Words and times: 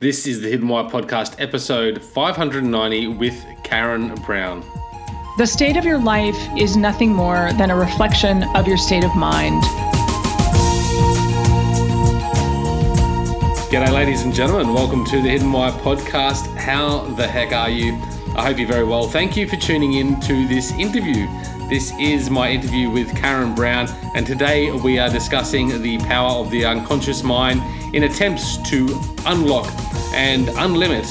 This 0.00 0.26
is 0.26 0.40
the 0.40 0.48
Hidden 0.48 0.66
Why 0.66 0.84
podcast, 0.84 1.34
episode 1.38 2.02
590 2.02 3.06
with 3.18 3.44
Karen 3.62 4.14
Brown. 4.24 4.64
The 5.36 5.44
state 5.44 5.76
of 5.76 5.84
your 5.84 5.98
life 5.98 6.38
is 6.56 6.74
nothing 6.74 7.12
more 7.12 7.52
than 7.58 7.68
a 7.68 7.76
reflection 7.76 8.44
of 8.56 8.66
your 8.66 8.78
state 8.78 9.04
of 9.04 9.14
mind. 9.14 9.62
G'day, 13.70 13.92
ladies 13.92 14.22
and 14.22 14.32
gentlemen. 14.32 14.72
Welcome 14.72 15.04
to 15.04 15.20
the 15.20 15.28
Hidden 15.28 15.52
Why 15.52 15.70
podcast. 15.70 16.46
How 16.56 17.00
the 17.00 17.26
heck 17.26 17.52
are 17.52 17.68
you? 17.68 17.92
I 18.34 18.46
hope 18.46 18.58
you're 18.58 18.66
very 18.66 18.84
well. 18.84 19.06
Thank 19.06 19.36
you 19.36 19.46
for 19.46 19.56
tuning 19.56 19.92
in 19.92 20.18
to 20.20 20.48
this 20.48 20.72
interview. 20.72 21.26
This 21.70 21.92
is 22.00 22.30
my 22.30 22.50
interview 22.50 22.90
with 22.90 23.16
Karen 23.16 23.54
Brown, 23.54 23.88
and 24.16 24.26
today 24.26 24.72
we 24.72 24.98
are 24.98 25.08
discussing 25.08 25.80
the 25.80 25.98
power 25.98 26.32
of 26.40 26.50
the 26.50 26.64
unconscious 26.64 27.22
mind 27.22 27.62
in 27.94 28.02
attempts 28.02 28.56
to 28.70 29.00
unlock 29.26 29.72
and 30.12 30.48
unlimit 30.48 31.06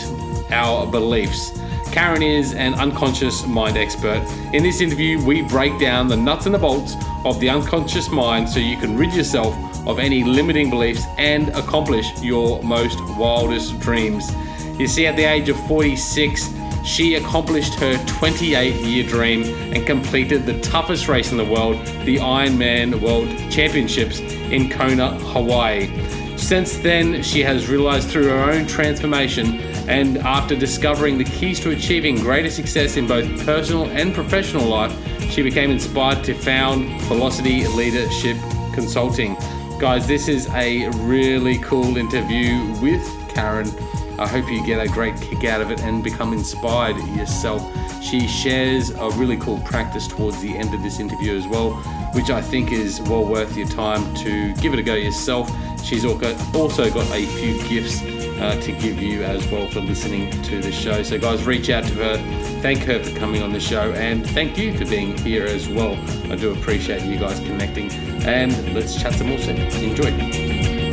our 0.51 0.85
beliefs. 0.85 1.57
Karen 1.93 2.21
is 2.21 2.53
an 2.55 2.73
unconscious 2.73 3.47
mind 3.47 3.77
expert. 3.77 4.21
In 4.51 4.61
this 4.61 4.81
interview, 4.81 5.23
we 5.23 5.43
break 5.43 5.79
down 5.79 6.09
the 6.09 6.17
nuts 6.17 6.45
and 6.45 6.53
the 6.53 6.59
bolts 6.59 6.95
of 7.23 7.39
the 7.39 7.49
unconscious 7.49 8.09
mind 8.09 8.49
so 8.49 8.59
you 8.59 8.75
can 8.75 8.97
rid 8.97 9.13
yourself 9.13 9.55
of 9.87 9.97
any 9.97 10.25
limiting 10.25 10.69
beliefs 10.69 11.05
and 11.17 11.47
accomplish 11.51 12.21
your 12.21 12.61
most 12.63 12.99
wildest 13.15 13.79
dreams. 13.79 14.29
You 14.77 14.87
see, 14.87 15.07
at 15.07 15.15
the 15.15 15.23
age 15.23 15.47
of 15.47 15.57
46, 15.67 16.58
she 16.89 17.15
accomplished 17.15 17.75
her 17.75 18.03
28 18.07 18.81
year 18.81 19.07
dream 19.07 19.43
and 19.73 19.85
completed 19.85 20.45
the 20.45 20.59
toughest 20.61 21.07
race 21.07 21.31
in 21.31 21.37
the 21.37 21.45
world, 21.45 21.77
the 22.03 22.17
Ironman 22.17 22.99
World 22.99 23.29
Championships 23.51 24.19
in 24.19 24.69
Kona, 24.71 25.11
Hawaii. 25.19 25.87
Since 26.35 26.79
then, 26.79 27.21
she 27.21 27.41
has 27.43 27.69
realized 27.69 28.09
through 28.09 28.29
her 28.29 28.51
own 28.51 28.65
transformation 28.65 29.59
and 29.87 30.17
after 30.17 30.55
discovering 30.55 31.19
the 31.19 31.25
keys 31.25 31.59
to 31.59 31.69
achieving 31.71 32.15
greater 32.15 32.49
success 32.49 32.97
in 32.97 33.07
both 33.07 33.45
personal 33.45 33.85
and 33.85 34.13
professional 34.15 34.65
life, 34.65 34.91
she 35.29 35.43
became 35.43 35.69
inspired 35.69 36.23
to 36.23 36.33
found 36.33 36.89
Velocity 37.03 37.67
Leadership 37.67 38.37
Consulting. 38.73 39.35
Guys, 39.79 40.07
this 40.07 40.27
is 40.27 40.47
a 40.49 40.89
really 41.01 41.59
cool 41.59 41.97
interview 41.97 42.73
with 42.81 43.05
Karen. 43.29 43.69
I 44.19 44.27
hope 44.27 44.51
you 44.51 44.65
get 44.65 44.85
a 44.85 44.89
great 44.89 45.15
kick 45.21 45.45
out 45.45 45.61
of 45.61 45.71
it 45.71 45.81
and 45.81 46.03
become 46.03 46.33
inspired 46.33 46.97
yourself. 47.15 47.63
She 48.03 48.27
shares 48.27 48.89
a 48.89 49.09
really 49.11 49.37
cool 49.37 49.59
practice 49.61 50.07
towards 50.07 50.41
the 50.41 50.57
end 50.57 50.73
of 50.73 50.83
this 50.83 50.99
interview 50.99 51.37
as 51.37 51.47
well, 51.47 51.71
which 52.13 52.29
I 52.29 52.41
think 52.41 52.73
is 52.73 52.99
well 53.03 53.25
worth 53.25 53.55
your 53.55 53.67
time 53.69 54.13
to 54.15 54.53
give 54.55 54.73
it 54.73 54.79
a 54.79 54.83
go 54.83 54.95
yourself. 54.95 55.49
She's 55.85 56.03
also 56.03 56.91
got 56.91 57.09
a 57.11 57.25
few 57.25 57.63
gifts 57.69 58.01
uh, 58.01 58.59
to 58.61 58.71
give 58.73 59.01
you 59.01 59.23
as 59.23 59.49
well 59.49 59.67
for 59.67 59.79
listening 59.79 60.29
to 60.43 60.59
the 60.59 60.71
show. 60.71 61.01
So, 61.01 61.17
guys, 61.17 61.45
reach 61.45 61.69
out 61.69 61.85
to 61.85 61.93
her, 61.95 62.17
thank 62.61 62.79
her 62.79 63.01
for 63.01 63.17
coming 63.17 63.41
on 63.41 63.53
the 63.53 63.59
show, 63.59 63.93
and 63.93 64.27
thank 64.27 64.57
you 64.57 64.77
for 64.77 64.85
being 64.85 65.17
here 65.17 65.45
as 65.45 65.69
well. 65.69 65.93
I 66.29 66.35
do 66.35 66.51
appreciate 66.51 67.03
you 67.03 67.17
guys 67.17 67.39
connecting, 67.39 67.89
and 68.25 68.73
let's 68.73 69.01
chat 69.01 69.13
some 69.13 69.27
more 69.27 69.39
soon. 69.39 69.57
Enjoy. 69.57 70.88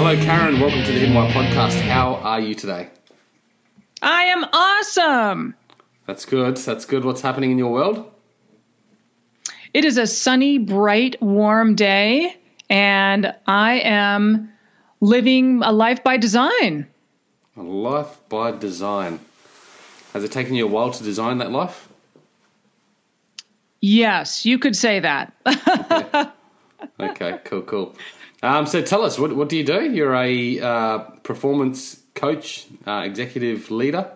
Hello, 0.00 0.14
Karen. 0.14 0.60
Welcome 0.60 0.84
to 0.84 0.92
the 0.92 0.98
Hidden 1.00 1.12
Why 1.12 1.28
podcast. 1.32 1.80
How 1.80 2.14
are 2.14 2.38
you 2.38 2.54
today? 2.54 2.88
I 4.00 4.26
am 4.26 4.44
awesome. 4.44 5.56
That's 6.06 6.24
good. 6.24 6.56
That's 6.56 6.84
good. 6.84 7.04
What's 7.04 7.20
happening 7.20 7.50
in 7.50 7.58
your 7.58 7.72
world? 7.72 8.08
It 9.74 9.84
is 9.84 9.98
a 9.98 10.06
sunny, 10.06 10.58
bright, 10.58 11.20
warm 11.20 11.74
day, 11.74 12.36
and 12.70 13.34
I 13.48 13.80
am 13.80 14.52
living 15.00 15.62
a 15.64 15.72
life 15.72 16.04
by 16.04 16.16
design. 16.16 16.86
A 17.56 17.62
life 17.62 18.20
by 18.28 18.52
design. 18.52 19.18
Has 20.12 20.22
it 20.22 20.30
taken 20.30 20.54
you 20.54 20.66
a 20.66 20.70
while 20.70 20.92
to 20.92 21.02
design 21.02 21.38
that 21.38 21.50
life? 21.50 21.88
Yes, 23.80 24.46
you 24.46 24.60
could 24.60 24.76
say 24.76 25.00
that. 25.00 25.32
okay. 25.44 26.30
okay, 27.00 27.40
cool, 27.42 27.62
cool. 27.62 27.96
Um, 28.42 28.66
so 28.66 28.82
tell 28.82 29.04
us, 29.04 29.18
what, 29.18 29.34
what 29.34 29.48
do 29.48 29.56
you 29.56 29.64
do? 29.64 29.90
You're 29.90 30.14
a 30.14 30.60
uh, 30.60 30.98
performance 31.22 32.00
coach, 32.14 32.66
uh, 32.86 33.02
executive 33.04 33.70
leader. 33.70 34.12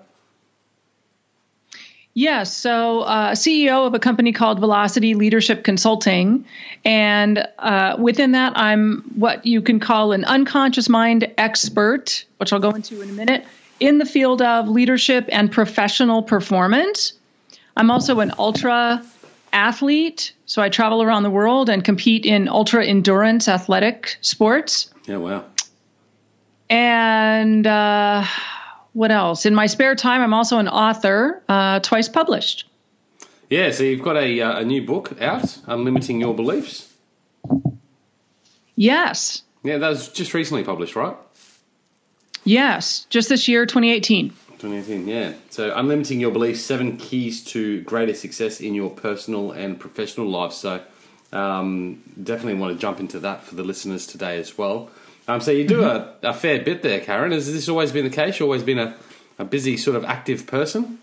Yes, 2.15 2.55
so 2.55 3.01
uh, 3.01 3.33
CEO 3.33 3.87
of 3.87 3.95
a 3.95 3.99
company 3.99 4.33
called 4.33 4.61
Velocity 4.61 5.15
Leadership 5.15 5.65
Consulting, 5.65 6.45
and 6.85 7.49
uh, 7.59 7.97
within 7.99 8.33
that, 8.33 8.53
I'm 8.55 9.03
what 9.17 9.47
you 9.47 9.63
can 9.63 9.81
call 9.81 10.13
an 10.13 10.25
unconscious 10.27 10.91
mind 10.91 11.33
expert, 11.39 12.27
which 12.37 12.53
I'll 12.53 12.61
go 12.61 12.71
into 12.71 13.01
in 13.01 13.09
a 13.09 13.13
minute, 13.15 13.47
in 13.81 13.97
the 13.97 14.05
field 14.05 14.43
of 14.43 14.69
leadership 14.69 15.25
and 15.33 15.51
professional 15.51 16.23
performance. 16.23 17.15
I'm 17.79 17.91
also 17.91 18.21
an 18.21 18.33
ultra 18.39 19.03
athlete, 19.53 20.35
so 20.47 20.63
I 20.63 20.69
travel 20.69 21.03
around 21.03 21.23
the 21.23 21.31
world 21.31 21.69
and 21.69 21.85
compete 21.85 22.27
in 22.27 22.49
ultra 22.49 22.85
endurance 22.85 23.49
athletic 23.49 24.19
sports. 24.21 24.93
Yeah, 25.07 25.17
wow. 25.17 25.45
And 26.71 27.67
uh, 27.67 28.25
what 28.93 29.11
else? 29.11 29.47
In 29.47 29.55
my 29.55 29.67
spare 29.67 29.95
time, 29.95 30.23
I'm 30.23 30.35
also 30.35 30.59
an 30.59 30.69
author, 30.69 31.43
uh, 31.49 31.81
twice 31.81 32.09
published. 32.09 32.69
Yeah, 33.51 33.71
so 33.71 33.83
you've 33.85 34.03
got 34.03 34.17
a, 34.17 34.41
uh, 34.41 34.61
a 34.61 34.65
new 34.65 34.85
book 34.85 35.21
out, 35.21 35.43
Unlimiting 35.67 36.21
Your 36.21 36.35
Beliefs. 36.35 36.91
Yes. 38.75 39.43
Yeah, 39.63 39.79
that 39.79 39.89
was 39.89 40.09
just 40.09 40.33
recently 40.33 40.65
published, 40.65 40.97
right? 40.97 41.17
Yes, 42.45 43.07
just 43.11 43.29
this 43.29 43.49
year, 43.49 43.67
2018. 43.67 44.33
2018, 44.63 45.09
yeah. 45.09 45.33
So, 45.51 45.73
Unlimiting 45.73 46.21
Your 46.21 46.31
Beliefs 46.31 46.63
Seven 46.63 46.97
Keys 46.97 47.43
to 47.47 47.81
Greater 47.83 48.15
Success 48.15 48.61
in 48.61 48.75
Your 48.75 48.91
Personal 48.91 49.51
and 49.51 49.79
Professional 49.79 50.29
Life. 50.29 50.53
So, 50.53 50.81
um, 51.33 52.01
definitely 52.23 52.55
want 52.55 52.73
to 52.73 52.81
jump 52.81 53.01
into 53.01 53.19
that 53.21 53.43
for 53.43 53.57
the 53.57 53.65
listeners 53.65 54.07
today 54.07 54.39
as 54.39 54.57
well. 54.57 54.89
Um, 55.27 55.41
so 55.41 55.51
you 55.51 55.67
do 55.67 55.81
mm-hmm. 55.81 56.27
a, 56.27 56.31
a, 56.31 56.35
fair 56.35 56.63
bit 56.63 56.83
there, 56.83 57.01
Karen. 57.01 57.33
Has 57.33 57.53
this 57.53 57.69
always 57.69 57.91
been 57.91 58.05
the 58.05 58.11
case? 58.11 58.39
You've 58.39 58.47
always 58.47 58.63
been 58.63 58.79
a, 58.79 58.95
a 59.39 59.45
busy, 59.45 59.77
sort 59.77 59.97
of 59.97 60.05
active 60.05 60.47
person? 60.47 60.99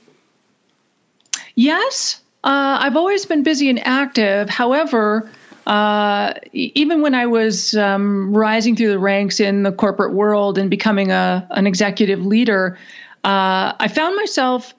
Yes, 1.56 2.22
uh, 2.44 2.78
I've 2.82 2.96
always 2.96 3.26
been 3.26 3.44
busy 3.44 3.70
and 3.70 3.86
active. 3.86 4.50
However, 4.50 5.30
uh, 5.68 6.34
even 6.54 7.02
when 7.02 7.14
I 7.14 7.26
was 7.26 7.76
um, 7.76 8.34
rising 8.34 8.78
through 8.78 8.90
the 8.90 9.00
ranks 9.00 9.42
in 9.42 9.64
the 9.64 9.72
corporate 9.72 10.14
world 10.14 10.58
and 10.58 10.70
becoming 10.70 11.12
a, 11.12 11.46
an 11.52 11.68
executive 11.68 12.26
leader, 12.26 12.78
uh, 13.24 13.74
I 13.80 13.88
found 13.88 14.16
myself 14.16 14.74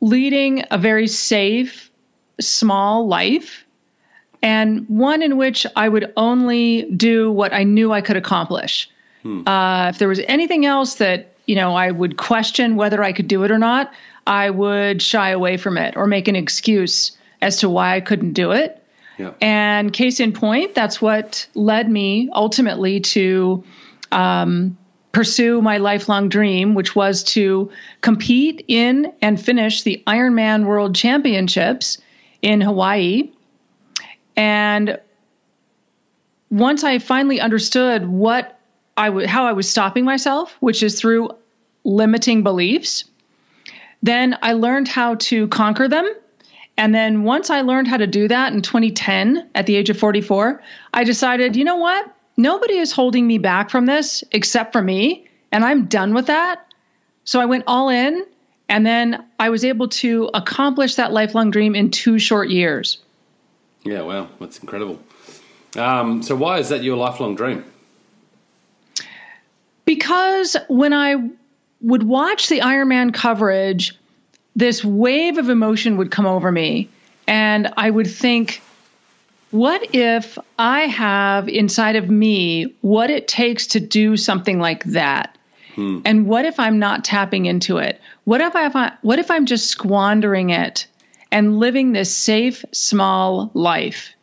leading 0.00 0.64
a 0.70 0.78
very 0.78 1.08
safe, 1.08 1.90
small 2.40 3.06
life 3.06 3.66
and 4.42 4.88
one 4.88 5.22
in 5.22 5.36
which 5.36 5.66
I 5.74 5.88
would 5.88 6.12
only 6.16 6.82
do 6.82 7.32
what 7.32 7.52
I 7.52 7.64
knew 7.64 7.92
I 7.92 8.00
could 8.00 8.16
accomplish. 8.16 8.88
Hmm. 9.22 9.46
Uh, 9.46 9.88
if 9.88 9.98
there 9.98 10.08
was 10.08 10.20
anything 10.20 10.66
else 10.66 10.96
that 10.96 11.34
you 11.46 11.56
know 11.56 11.74
I 11.74 11.90
would 11.90 12.16
question 12.16 12.76
whether 12.76 13.02
I 13.02 13.12
could 13.12 13.28
do 13.28 13.44
it 13.44 13.50
or 13.50 13.58
not, 13.58 13.92
I 14.26 14.50
would 14.50 15.02
shy 15.02 15.30
away 15.30 15.56
from 15.56 15.78
it 15.78 15.96
or 15.96 16.06
make 16.06 16.28
an 16.28 16.36
excuse 16.36 17.16
as 17.40 17.58
to 17.58 17.68
why 17.68 17.96
I 17.96 18.00
couldn't 18.00 18.34
do 18.34 18.52
it. 18.52 18.82
Yeah. 19.18 19.32
And 19.40 19.92
case 19.92 20.20
in 20.20 20.32
point, 20.32 20.74
that's 20.74 21.00
what 21.00 21.48
led 21.54 21.90
me 21.90 22.28
ultimately 22.32 23.00
to 23.00 23.64
um, 24.12 24.76
pursue 25.16 25.62
my 25.62 25.78
lifelong 25.78 26.28
dream, 26.28 26.74
which 26.74 26.94
was 26.94 27.24
to 27.24 27.70
compete 28.02 28.64
in 28.68 29.12
and 29.22 29.40
finish 29.40 29.82
the 29.82 30.02
Ironman 30.06 30.66
World 30.66 30.94
Championships 30.94 31.98
in 32.42 32.60
Hawaii 32.60 33.30
and 34.36 35.00
once 36.50 36.84
I 36.84 36.98
finally 36.98 37.40
understood 37.40 38.06
what 38.06 38.60
I 38.96 39.06
w- 39.06 39.26
how 39.26 39.46
I 39.46 39.52
was 39.52 39.68
stopping 39.68 40.04
myself, 40.04 40.56
which 40.60 40.82
is 40.82 41.00
through 41.00 41.30
limiting 41.84 42.42
beliefs, 42.42 43.04
then 44.02 44.36
I 44.42 44.52
learned 44.52 44.88
how 44.88 45.16
to 45.16 45.48
conquer 45.48 45.88
them. 45.88 46.08
And 46.76 46.94
then 46.94 47.24
once 47.24 47.48
I 47.48 47.62
learned 47.62 47.88
how 47.88 47.96
to 47.96 48.06
do 48.06 48.28
that 48.28 48.52
in 48.52 48.60
2010 48.60 49.48
at 49.54 49.66
the 49.66 49.76
age 49.76 49.88
of 49.88 49.98
44, 49.98 50.62
I 50.92 51.04
decided, 51.04 51.56
you 51.56 51.64
know 51.64 51.76
what? 51.76 52.15
Nobody 52.36 52.76
is 52.76 52.92
holding 52.92 53.26
me 53.26 53.38
back 53.38 53.70
from 53.70 53.86
this 53.86 54.24
except 54.30 54.72
for 54.72 54.82
me, 54.82 55.28
and 55.50 55.64
I'm 55.64 55.86
done 55.86 56.14
with 56.14 56.26
that. 56.26 56.66
So 57.24 57.40
I 57.40 57.46
went 57.46 57.64
all 57.66 57.88
in, 57.88 58.24
and 58.68 58.84
then 58.84 59.24
I 59.38 59.50
was 59.50 59.64
able 59.64 59.88
to 59.88 60.30
accomplish 60.34 60.96
that 60.96 61.12
lifelong 61.12 61.50
dream 61.50 61.74
in 61.74 61.90
two 61.90 62.18
short 62.18 62.50
years. 62.50 62.98
Yeah, 63.84 64.02
wow, 64.02 64.28
that's 64.40 64.58
incredible. 64.58 65.00
Um, 65.76 66.22
so, 66.22 66.34
why 66.36 66.58
is 66.58 66.70
that 66.70 66.82
your 66.82 66.96
lifelong 66.96 67.36
dream? 67.36 67.64
Because 69.84 70.56
when 70.68 70.92
I 70.92 71.30
would 71.80 72.02
watch 72.02 72.48
the 72.48 72.60
Ironman 72.60 73.14
coverage, 73.14 73.96
this 74.56 74.84
wave 74.84 75.38
of 75.38 75.48
emotion 75.50 75.98
would 75.98 76.10
come 76.10 76.26
over 76.26 76.50
me, 76.50 76.88
and 77.26 77.72
I 77.76 77.90
would 77.90 78.08
think, 78.08 78.62
what 79.50 79.94
if 79.94 80.38
I 80.58 80.82
have 80.82 81.48
inside 81.48 81.96
of 81.96 82.10
me 82.10 82.74
what 82.80 83.10
it 83.10 83.28
takes 83.28 83.68
to 83.68 83.80
do 83.80 84.16
something 84.16 84.58
like 84.58 84.84
that? 84.84 85.36
Hmm. 85.74 86.00
And 86.04 86.26
what 86.26 86.44
if 86.44 86.58
I'm 86.58 86.78
not 86.78 87.04
tapping 87.04 87.46
into 87.46 87.78
it? 87.78 88.00
What 88.24 88.40
if 88.40 88.56
I 88.56 88.92
what 89.02 89.18
if 89.18 89.30
I'm 89.30 89.46
just 89.46 89.68
squandering 89.68 90.50
it 90.50 90.86
and 91.30 91.58
living 91.58 91.92
this 91.92 92.14
safe 92.14 92.64
small 92.72 93.50
life? 93.54 94.14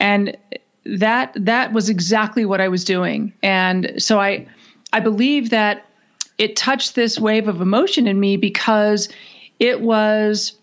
And 0.00 0.36
that 0.84 1.32
that 1.36 1.72
was 1.72 1.88
exactly 1.88 2.44
what 2.44 2.60
I 2.60 2.68
was 2.68 2.84
doing. 2.84 3.32
And 3.42 3.94
so 3.98 4.18
I 4.18 4.48
I 4.92 5.00
believe 5.00 5.50
that 5.50 5.86
it 6.38 6.56
touched 6.56 6.94
this 6.94 7.18
wave 7.20 7.46
of 7.46 7.60
emotion 7.60 8.08
in 8.08 8.18
me 8.18 8.36
because 8.36 9.08
it 9.60 9.80
was 9.80 10.58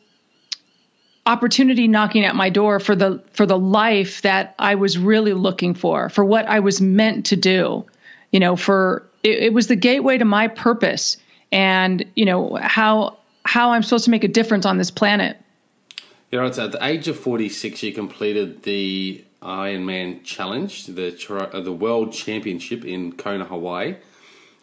opportunity 1.30 1.88
knocking 1.88 2.26
at 2.26 2.36
my 2.36 2.50
door 2.50 2.80
for 2.80 2.96
the 2.96 3.24
for 3.34 3.46
the 3.46 3.58
life 3.58 4.24
that 4.24 4.56
I 4.58 4.76
was 4.76 4.98
really 4.98 5.34
looking 5.34 5.76
for, 5.76 6.10
for 6.10 6.26
what 6.26 6.48
I 6.48 6.60
was 6.60 6.82
meant 6.82 7.28
to 7.28 7.36
do. 7.36 7.86
You 8.32 8.40
know, 8.40 8.56
for 8.56 9.08
it, 9.24 9.44
it 9.44 9.54
was 9.54 9.68
the 9.68 9.76
gateway 9.76 10.18
to 10.18 10.26
my 10.26 10.48
purpose 10.48 11.18
and, 11.52 12.04
you 12.16 12.26
know, 12.26 12.58
how 12.60 13.18
how 13.46 13.72
I'm 13.72 13.84
supposed 13.84 14.06
to 14.06 14.12
make 14.12 14.24
a 14.24 14.28
difference 14.28 14.66
on 14.66 14.78
this 14.78 14.92
planet. 14.92 15.38
Right. 16.32 16.54
So 16.54 16.66
at 16.66 16.72
the 16.72 16.86
age 16.86 17.08
of 17.08 17.18
46, 17.18 17.82
you 17.84 17.94
completed 17.94 18.64
the 18.64 19.24
Ironman 19.42 20.24
Challenge, 20.24 20.86
the 20.86 21.50
uh, 21.54 21.60
the 21.60 21.72
World 21.72 22.12
Championship 22.12 22.86
in 22.86 23.14
Kona, 23.14 23.46
Hawaii. 23.46 23.96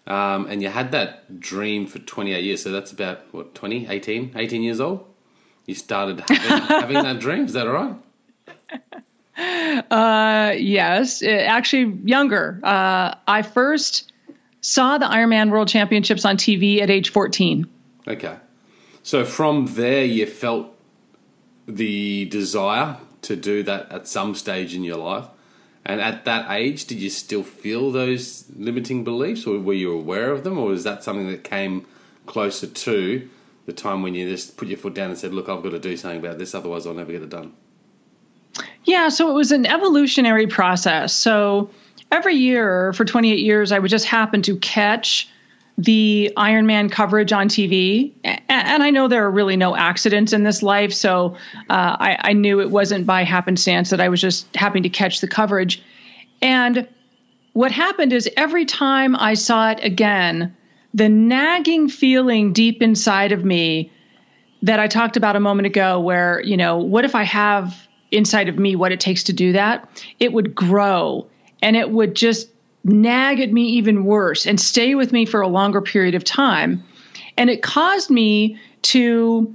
Um, 0.07 0.47
and 0.47 0.63
you 0.63 0.69
had 0.69 0.93
that 0.93 1.41
dream 1.41 1.89
for 1.89 1.99
28 1.99 2.45
years. 2.45 2.63
So 2.63 2.71
that's 2.71 2.93
about, 2.93 3.23
what, 3.33 3.57
20, 3.57 3.89
18, 3.89 4.35
18 4.37 4.63
years 4.63 4.81
old? 4.81 5.05
You 5.67 5.75
started 5.75 6.23
having, 6.29 6.63
having 6.67 7.03
that 7.03 7.21
dream. 7.21 7.45
Is 7.45 7.53
that 7.53 7.67
all 7.67 7.73
right? 7.73 7.97
Uh, 9.91 10.55
yes, 10.57 11.23
uh, 11.23 11.27
actually 11.27 11.99
younger. 12.05 12.59
Uh, 12.63 13.15
I 13.27 13.43
first 13.43 14.11
saw 14.63 14.99
the 14.99 15.07
Ironman 15.07 15.51
World 15.51 15.69
Championships 15.69 16.25
on 16.25 16.37
TV 16.37 16.81
at 16.81 16.89
age 16.89 17.11
14. 17.11 17.67
Okay. 18.09 18.37
So 19.03 19.25
from 19.25 19.67
there, 19.75 20.05
you 20.05 20.27
felt 20.27 20.75
the 21.69 22.25
desire 22.27 22.97
to 23.23 23.37
do 23.37 23.63
that 23.65 23.93
at 23.93 24.09
some 24.09 24.35
stage 24.35 24.75
in 24.75 24.85
your 24.85 24.97
life. 24.97 25.27
And 25.85 26.01
at 26.01 26.25
that 26.25 26.51
age, 26.51 26.87
did 26.87 26.99
you 26.99 27.11
still 27.11 27.43
feel 27.45 27.93
those 27.93 28.47
limiting 28.57 29.05
beliefs, 29.05 29.47
or 29.47 29.59
were 29.59 29.73
you 29.75 29.93
aware 29.93 30.33
of 30.33 30.43
them, 30.43 30.59
or 30.59 30.73
is 30.73 30.83
that 30.85 31.05
something 31.05 31.29
that 31.29 31.45
came 31.45 31.87
closer 32.27 32.67
to 32.67 33.29
the 33.67 33.73
time 33.73 34.03
when 34.03 34.15
you 34.15 34.29
just 34.29 34.57
put 34.57 34.69
your 34.69 34.79
foot 34.79 34.95
down 34.95 35.11
and 35.11 35.19
said, 35.19 35.35
"Look, 35.35 35.49
I've 35.49 35.63
got 35.63 35.71
to 35.71 35.79
do 35.79 35.97
something 35.97 36.21
about 36.21 36.39
this, 36.39 36.55
otherwise 36.55 36.87
I'll 36.87 36.95
never 36.95 37.13
get 37.13 37.23
it 37.23 37.31
done"? 37.31 37.53
Yeah, 38.85 39.09
so 39.09 39.31
it 39.31 39.35
was 39.35 39.53
an 39.53 39.67
evolutionary 39.67 40.47
process. 40.47 41.13
So 41.13 41.71
every 42.11 42.35
year 42.35 42.93
for 42.93 43.05
28 43.05 43.39
years, 43.41 43.73
I 43.73 43.79
would 43.79 43.91
just 43.91 44.07
happen 44.07 44.43
to 44.43 44.57
catch 44.57 45.29
the 45.79 46.33
Ironman 46.37 46.91
coverage 46.91 47.33
on 47.33 47.49
TV. 47.49 48.13
And 48.25 48.83
I 48.83 48.91
know 48.91 49.09
there 49.09 49.25
are 49.25 49.31
really 49.31 49.57
no 49.57 49.77
accidents 49.77 50.33
in 50.33 50.43
this 50.43 50.63
life. 50.63 50.93
So 50.93 51.37
uh, 51.69 51.97
I, 52.01 52.19
I, 52.21 52.33
knew 52.33 52.61
it 52.61 52.71
wasn't 52.71 53.05
by 53.05 53.25
happenstance 53.25 53.91
that 53.91 54.01
I 54.01 54.09
was 54.09 54.21
just 54.21 54.55
happening 54.57 54.85
to 54.85 54.89
catch 54.89 55.21
the 55.21 55.29
coverage. 55.29 55.83
And 56.41 56.89
what 57.53 57.73
happened 57.73 58.15
is 58.15 58.29
every 58.39 58.65
time 58.65 59.15
I 59.17 59.35
saw 59.35 59.71
it 59.71 59.81
again, 59.83 60.57
the 60.94 61.09
nagging 61.09 61.88
feeling 61.88 62.53
deep 62.53 62.83
inside 62.83 63.33
of 63.33 63.44
me 63.44 63.93
that 64.62 64.81
I 64.81 64.88
talked 64.88 65.17
about 65.17 65.37
a 65.37 65.41
moment 65.41 65.67
ago, 65.67 66.00
where, 66.00 66.41
you 66.43 66.56
know, 66.56 66.79
what 66.79 67.05
if 67.05 67.15
I 67.15 67.25
have 67.25 67.87
inside 68.11 68.49
of 68.49 68.59
me 68.59 68.77
what 68.77 68.93
it 68.93 69.00
takes 69.00 69.25
to 69.25 69.33
do 69.33 69.53
that? 69.53 69.88
It 70.19 70.33
would 70.33 70.55
grow 70.55 71.27
and 71.62 71.77
it 71.77 71.91
would 71.91 72.15
just 72.15 72.49
nag 72.85 73.41
at 73.41 73.53
me 73.53 73.65
even 73.71 74.05
worse 74.05 74.47
and 74.47 74.61
stay 74.61 74.94
with 74.94 75.12
me 75.12 75.27
for 75.27 75.41
a 75.41 75.49
longer 75.49 75.81
period 75.81 76.15
of 76.15 76.25
time. 76.25 76.85
And 77.37 77.50
it 77.50 77.62
caused 77.62 78.11
me 78.11 78.59
to 78.82 79.55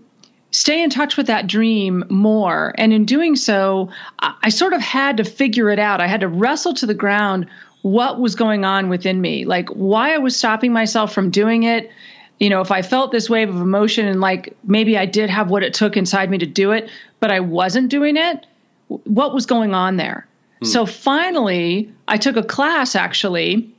stay 0.52 0.84
in 0.84 0.90
touch 0.90 1.18
with 1.18 1.28
that 1.28 1.48
dream 1.48 2.04
more. 2.10 2.74
And 2.78 2.92
in 2.92 3.06
doing 3.06 3.36
so, 3.36 3.90
I, 4.20 4.50
sort 4.50 4.74
of 4.74 4.82
had 4.82 5.18
to 5.18 5.24
figure 5.24 5.70
it 5.70 5.80
out. 5.80 6.02
I 6.02 6.08
had 6.08 6.22
to 6.22 6.28
wrestle 6.28 6.74
to 6.76 6.86
the 6.86 6.94
ground 6.94 7.48
what 7.82 8.20
was 8.20 8.36
going 8.36 8.64
on 8.64 8.90
within 8.90 9.20
me, 9.20 9.46
like 9.46 9.70
why 9.70 10.14
I 10.14 10.20
was 10.20 10.36
stopping 10.36 10.74
myself 10.74 11.14
from 11.14 11.32
doing 11.32 11.64
it. 11.64 11.92
You 12.40 12.50
know, 12.50 12.62
if 12.62 12.72
I 12.72 12.82
felt 12.82 13.12
this 13.12 13.30
wave 13.30 13.50
of 13.50 13.62
emotion 13.62 14.08
and 14.08 14.20
like 14.20 14.56
maybe 14.64 14.98
I 14.98 15.06
did 15.06 15.30
have 15.30 15.50
what 15.50 15.64
it 15.64 15.74
took 15.74 15.98
inside 15.98 16.30
me 16.30 16.40
to 16.40 16.46
do 16.46 16.72
it, 16.72 16.90
but 17.20 17.32
I 17.32 17.40
wasn't 17.40 17.90
doing 17.90 18.18
it, 18.18 18.46
what 18.88 19.34
was 19.34 19.46
going 19.46 19.74
on 19.74 19.98
there? 19.98 20.28
Hmm. 20.60 20.66
So 20.66 20.86
finally, 20.86 21.94
I 22.08 22.18
took 22.18 22.38
a 22.38 22.44
class 22.44 22.96
actually, 22.96 23.74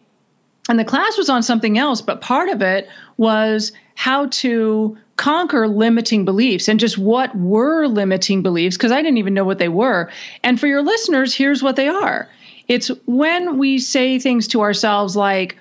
and 0.68 0.78
the 0.78 0.84
class 0.84 1.18
was 1.18 1.28
on 1.28 1.42
something 1.42 1.76
else, 1.76 2.02
but 2.02 2.20
part 2.20 2.48
of 2.48 2.62
it 2.62 2.88
was 3.16 3.72
how 3.94 4.26
to 4.26 4.96
conquer 5.16 5.68
limiting 5.68 6.24
beliefs 6.24 6.68
and 6.68 6.80
just 6.80 6.96
what 6.98 7.36
were 7.36 7.86
limiting 7.86 8.42
beliefs, 8.42 8.76
because 8.76 8.92
I 8.92 9.02
didn't 9.02 9.18
even 9.18 9.34
know 9.34 9.44
what 9.44 9.58
they 9.58 9.68
were. 9.68 10.10
And 10.42 10.58
for 10.58 10.66
your 10.66 10.82
listeners, 10.82 11.34
here's 11.34 11.62
what 11.62 11.76
they 11.76 11.88
are 11.88 12.28
it's 12.68 12.88
when 13.06 13.58
we 13.58 13.78
say 13.78 14.18
things 14.18 14.48
to 14.48 14.60
ourselves 14.60 15.16
like, 15.16 15.56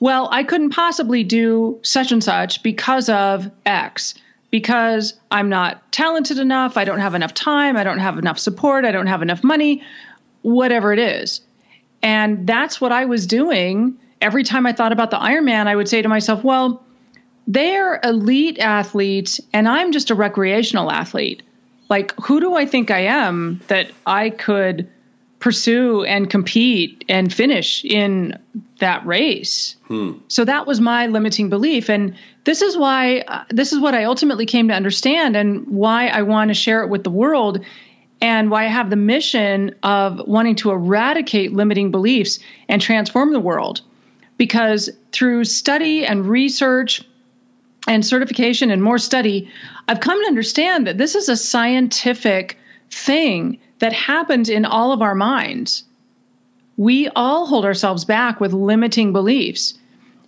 well, 0.00 0.28
I 0.30 0.44
couldn't 0.44 0.70
possibly 0.70 1.24
do 1.24 1.78
such 1.82 2.12
and 2.12 2.22
such 2.22 2.62
because 2.62 3.08
of 3.08 3.50
X 3.66 4.14
because 4.50 5.14
I'm 5.30 5.48
not 5.48 5.90
talented 5.92 6.38
enough, 6.38 6.76
I 6.76 6.84
don't 6.84 7.00
have 7.00 7.14
enough 7.14 7.34
time, 7.34 7.76
I 7.76 7.84
don't 7.84 7.98
have 7.98 8.18
enough 8.18 8.38
support, 8.38 8.84
I 8.84 8.92
don't 8.92 9.06
have 9.06 9.22
enough 9.22 9.44
money, 9.44 9.82
whatever 10.42 10.92
it 10.92 10.98
is. 10.98 11.42
And 12.02 12.46
that's 12.46 12.80
what 12.80 12.92
I 12.92 13.04
was 13.04 13.26
doing. 13.26 13.98
Every 14.20 14.44
time 14.44 14.66
I 14.66 14.72
thought 14.72 14.92
about 14.92 15.10
the 15.10 15.18
Ironman, 15.18 15.66
I 15.66 15.76
would 15.76 15.88
say 15.88 16.00
to 16.00 16.08
myself, 16.08 16.44
well, 16.44 16.82
they're 17.46 18.00
elite 18.04 18.58
athletes 18.58 19.40
and 19.52 19.68
I'm 19.68 19.92
just 19.92 20.10
a 20.10 20.14
recreational 20.14 20.90
athlete. 20.90 21.42
Like, 21.88 22.14
who 22.20 22.40
do 22.40 22.54
I 22.54 22.66
think 22.66 22.90
I 22.90 23.00
am 23.00 23.60
that 23.68 23.90
I 24.06 24.30
could 24.30 24.88
pursue 25.40 26.04
and 26.04 26.28
compete 26.28 27.04
and 27.08 27.32
finish 27.32 27.84
in 27.84 28.38
that 28.80 29.06
race? 29.06 29.76
Hmm. 29.86 30.12
So 30.28 30.44
that 30.44 30.66
was 30.66 30.80
my 30.80 31.06
limiting 31.06 31.48
belief. 31.48 31.88
And 31.88 32.16
this 32.44 32.62
is 32.62 32.76
why, 32.76 33.20
uh, 33.20 33.44
this 33.50 33.72
is 33.72 33.80
what 33.80 33.94
I 33.94 34.04
ultimately 34.04 34.46
came 34.46 34.68
to 34.68 34.74
understand 34.74 35.36
and 35.36 35.68
why 35.68 36.08
I 36.08 36.22
want 36.22 36.48
to 36.48 36.54
share 36.54 36.82
it 36.82 36.88
with 36.88 37.04
the 37.04 37.10
world 37.10 37.64
and 38.20 38.50
why 38.50 38.64
I 38.64 38.68
have 38.68 38.90
the 38.90 38.96
mission 38.96 39.76
of 39.82 40.26
wanting 40.26 40.56
to 40.56 40.70
eradicate 40.70 41.52
limiting 41.52 41.90
beliefs 41.90 42.40
and 42.68 42.82
transform 42.82 43.32
the 43.32 43.40
world. 43.40 43.82
Because 44.36 44.90
through 45.12 45.44
study 45.44 46.04
and 46.04 46.26
research 46.26 47.02
and 47.86 48.04
certification 48.04 48.70
and 48.70 48.82
more 48.82 48.98
study, 48.98 49.50
I've 49.86 50.00
come 50.00 50.20
to 50.22 50.28
understand 50.28 50.86
that 50.86 50.98
this 50.98 51.14
is 51.14 51.28
a 51.28 51.36
scientific 51.36 52.58
thing 52.90 53.58
that 53.78 53.92
happens 53.92 54.48
in 54.48 54.64
all 54.64 54.92
of 54.92 55.02
our 55.02 55.14
minds. 55.14 55.84
We 56.76 57.08
all 57.08 57.46
hold 57.46 57.64
ourselves 57.64 58.04
back 58.04 58.40
with 58.40 58.52
limiting 58.52 59.12
beliefs. 59.12 59.74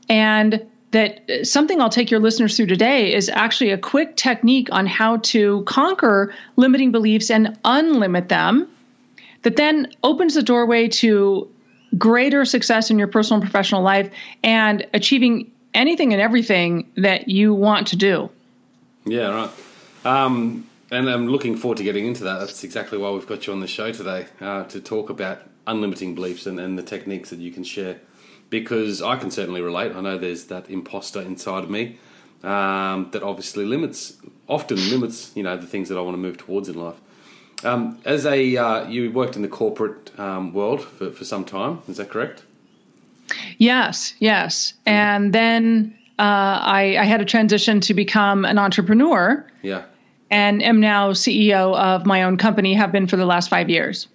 And 0.09 0.67
that 0.91 1.47
something 1.47 1.81
I'll 1.81 1.89
take 1.89 2.11
your 2.11 2.21
listeners 2.21 2.57
through 2.57 2.67
today 2.67 3.15
is 3.15 3.29
actually 3.29 3.71
a 3.71 3.79
quick 3.79 4.17
technique 4.17 4.69
on 4.73 4.87
how 4.87 5.19
to 5.19 5.63
conquer 5.65 6.35
limiting 6.57 6.91
beliefs 6.91 7.31
and 7.31 7.59
unlimit 7.65 8.29
them 8.29 8.69
that 9.43 9.57
then 9.57 9.93
opens 10.03 10.35
the 10.35 10.43
doorway 10.43 10.89
to 10.89 11.49
greater 11.97 12.45
success 12.45 12.91
in 12.91 12.99
your 12.99 13.09
personal 13.09 13.41
and 13.41 13.49
professional 13.49 13.83
life 13.83 14.11
and 14.43 14.87
achieving 14.93 15.51
anything 15.75 16.13
and 16.13 16.21
everything 16.21 16.91
that 16.97 17.29
you 17.29 17.55
want 17.55 17.89
to 17.89 17.97
do. 17.97 18.29
Yeah, 19.05 19.29
right. 19.29 19.51
Um, 20.05 20.69
and 20.91 21.09
I'm 21.09 21.29
looking 21.29 21.57
forward 21.57 21.79
to 21.79 21.85
getting 21.85 22.07
into 22.07 22.25
that. 22.25 22.41
That's 22.41 22.65
exactly 22.65 22.99
why 22.99 23.11
we've 23.11 23.27
got 23.27 23.47
you 23.47 23.53
on 23.53 23.61
the 23.61 23.67
show 23.67 23.93
today 23.93 24.27
uh, 24.41 24.65
to 24.65 24.81
talk 24.81 25.11
about 25.11 25.41
unlimiting 25.67 26.15
beliefs 26.15 26.47
and, 26.47 26.59
and 26.59 26.79
the 26.79 26.83
techniques 26.83 27.31
that 27.31 27.39
you 27.39 27.53
can 27.53 27.65
share 27.65 28.01
because 28.51 29.01
I 29.01 29.17
can 29.17 29.31
certainly 29.31 29.63
relate. 29.63 29.95
I 29.95 30.01
know 30.01 30.19
there's 30.19 30.45
that 30.47 30.69
imposter 30.69 31.21
inside 31.21 31.65
of 31.65 31.71
me 31.71 31.99
um, 32.43 33.09
that 33.13 33.23
obviously 33.23 33.65
limits, 33.65 34.17
often 34.49 34.77
limits, 34.91 35.31
you 35.35 35.43
know, 35.43 35.57
the 35.57 35.67
things 35.67 35.89
that 35.89 35.97
I 35.97 36.01
want 36.01 36.15
to 36.15 36.19
move 36.19 36.39
towards 36.39 36.69
in 36.69 36.75
life. 36.75 37.01
Um, 37.63 37.99
as 38.05 38.27
a, 38.27 38.57
uh, 38.57 38.89
you 38.89 39.11
worked 39.13 39.37
in 39.37 39.43
the 39.43 39.49
corporate 39.49 40.19
um, 40.19 40.53
world 40.53 40.83
for, 40.83 41.11
for 41.11 41.25
some 41.25 41.45
time, 41.45 41.83
is 41.89 41.99
that 41.99 42.09
correct? 42.09 42.43
Yes, 43.59 44.15
yes. 44.19 44.73
And 44.87 45.33
then 45.33 45.97
uh, 46.19 46.23
I, 46.23 46.97
I 46.99 47.05
had 47.05 47.21
a 47.21 47.25
transition 47.25 47.81
to 47.83 47.95
become 47.95 48.45
an 48.45 48.59
entrepreneur. 48.59 49.47
Yeah. 49.63 49.85
And 50.31 50.63
am 50.63 50.81
now 50.81 51.11
CEO 51.11 51.77
of 51.77 52.07
my 52.07 52.23
own 52.23 52.37
company, 52.37 52.75
have 52.75 52.93
been 52.93 53.07
for 53.07 53.17
the 53.17 53.27
last 53.27 53.51
five 53.51 53.69
years. 53.69 54.07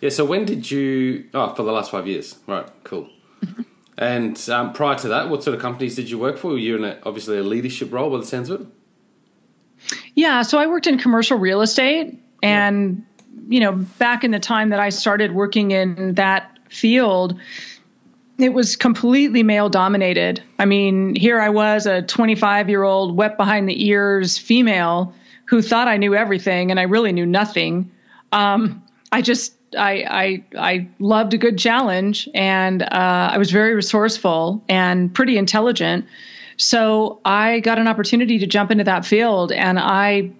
Yeah, 0.00 0.08
so 0.08 0.24
when 0.24 0.44
did 0.44 0.70
you? 0.70 1.28
Oh, 1.34 1.54
for 1.54 1.62
the 1.62 1.72
last 1.72 1.90
five 1.90 2.06
years. 2.06 2.36
Right, 2.46 2.66
cool. 2.84 3.08
And 3.98 4.40
um, 4.48 4.72
prior 4.72 4.98
to 4.98 5.08
that, 5.08 5.28
what 5.28 5.44
sort 5.44 5.54
of 5.54 5.60
companies 5.60 5.94
did 5.94 6.08
you 6.08 6.18
work 6.18 6.38
for? 6.38 6.52
Were 6.52 6.58
you 6.58 6.76
in 6.76 6.84
a, 6.84 6.98
obviously 7.04 7.36
a 7.36 7.42
leadership 7.42 7.92
role 7.92 8.10
by 8.10 8.16
the 8.16 8.26
sounds 8.26 8.48
of 8.48 8.62
it? 8.62 8.66
Yeah, 10.14 10.42
so 10.42 10.58
I 10.58 10.66
worked 10.66 10.86
in 10.86 10.98
commercial 10.98 11.38
real 11.38 11.60
estate 11.60 12.18
and 12.42 13.04
you 13.48 13.60
know, 13.60 13.72
back 13.72 14.24
in 14.24 14.30
the 14.30 14.40
time 14.40 14.70
that 14.70 14.80
I 14.80 14.88
started 14.88 15.32
working 15.32 15.70
in 15.72 16.14
that 16.14 16.58
field, 16.68 17.38
it 18.42 18.52
was 18.52 18.76
completely 18.76 19.42
male 19.42 19.68
dominated. 19.68 20.42
I 20.58 20.64
mean, 20.64 21.14
here 21.14 21.40
I 21.40 21.48
was, 21.48 21.86
a 21.86 22.02
25 22.02 22.68
year 22.68 22.82
old, 22.82 23.16
wet 23.16 23.36
behind 23.36 23.68
the 23.68 23.86
ears 23.86 24.38
female 24.38 25.14
who 25.46 25.62
thought 25.62 25.88
I 25.88 25.96
knew 25.96 26.14
everything, 26.14 26.70
and 26.70 26.80
I 26.80 26.84
really 26.84 27.12
knew 27.12 27.26
nothing. 27.26 27.90
Um, 28.32 28.82
I 29.10 29.22
just 29.22 29.54
I, 29.76 30.04
I 30.08 30.44
I 30.58 30.88
loved 30.98 31.34
a 31.34 31.38
good 31.38 31.58
challenge, 31.58 32.28
and 32.34 32.82
uh, 32.82 33.30
I 33.32 33.38
was 33.38 33.50
very 33.50 33.74
resourceful 33.74 34.62
and 34.68 35.12
pretty 35.12 35.36
intelligent. 35.36 36.06
So 36.56 37.20
I 37.24 37.60
got 37.60 37.78
an 37.78 37.88
opportunity 37.88 38.38
to 38.38 38.46
jump 38.46 38.70
into 38.70 38.84
that 38.84 39.04
field, 39.04 39.52
and 39.52 39.78
I 39.78 40.30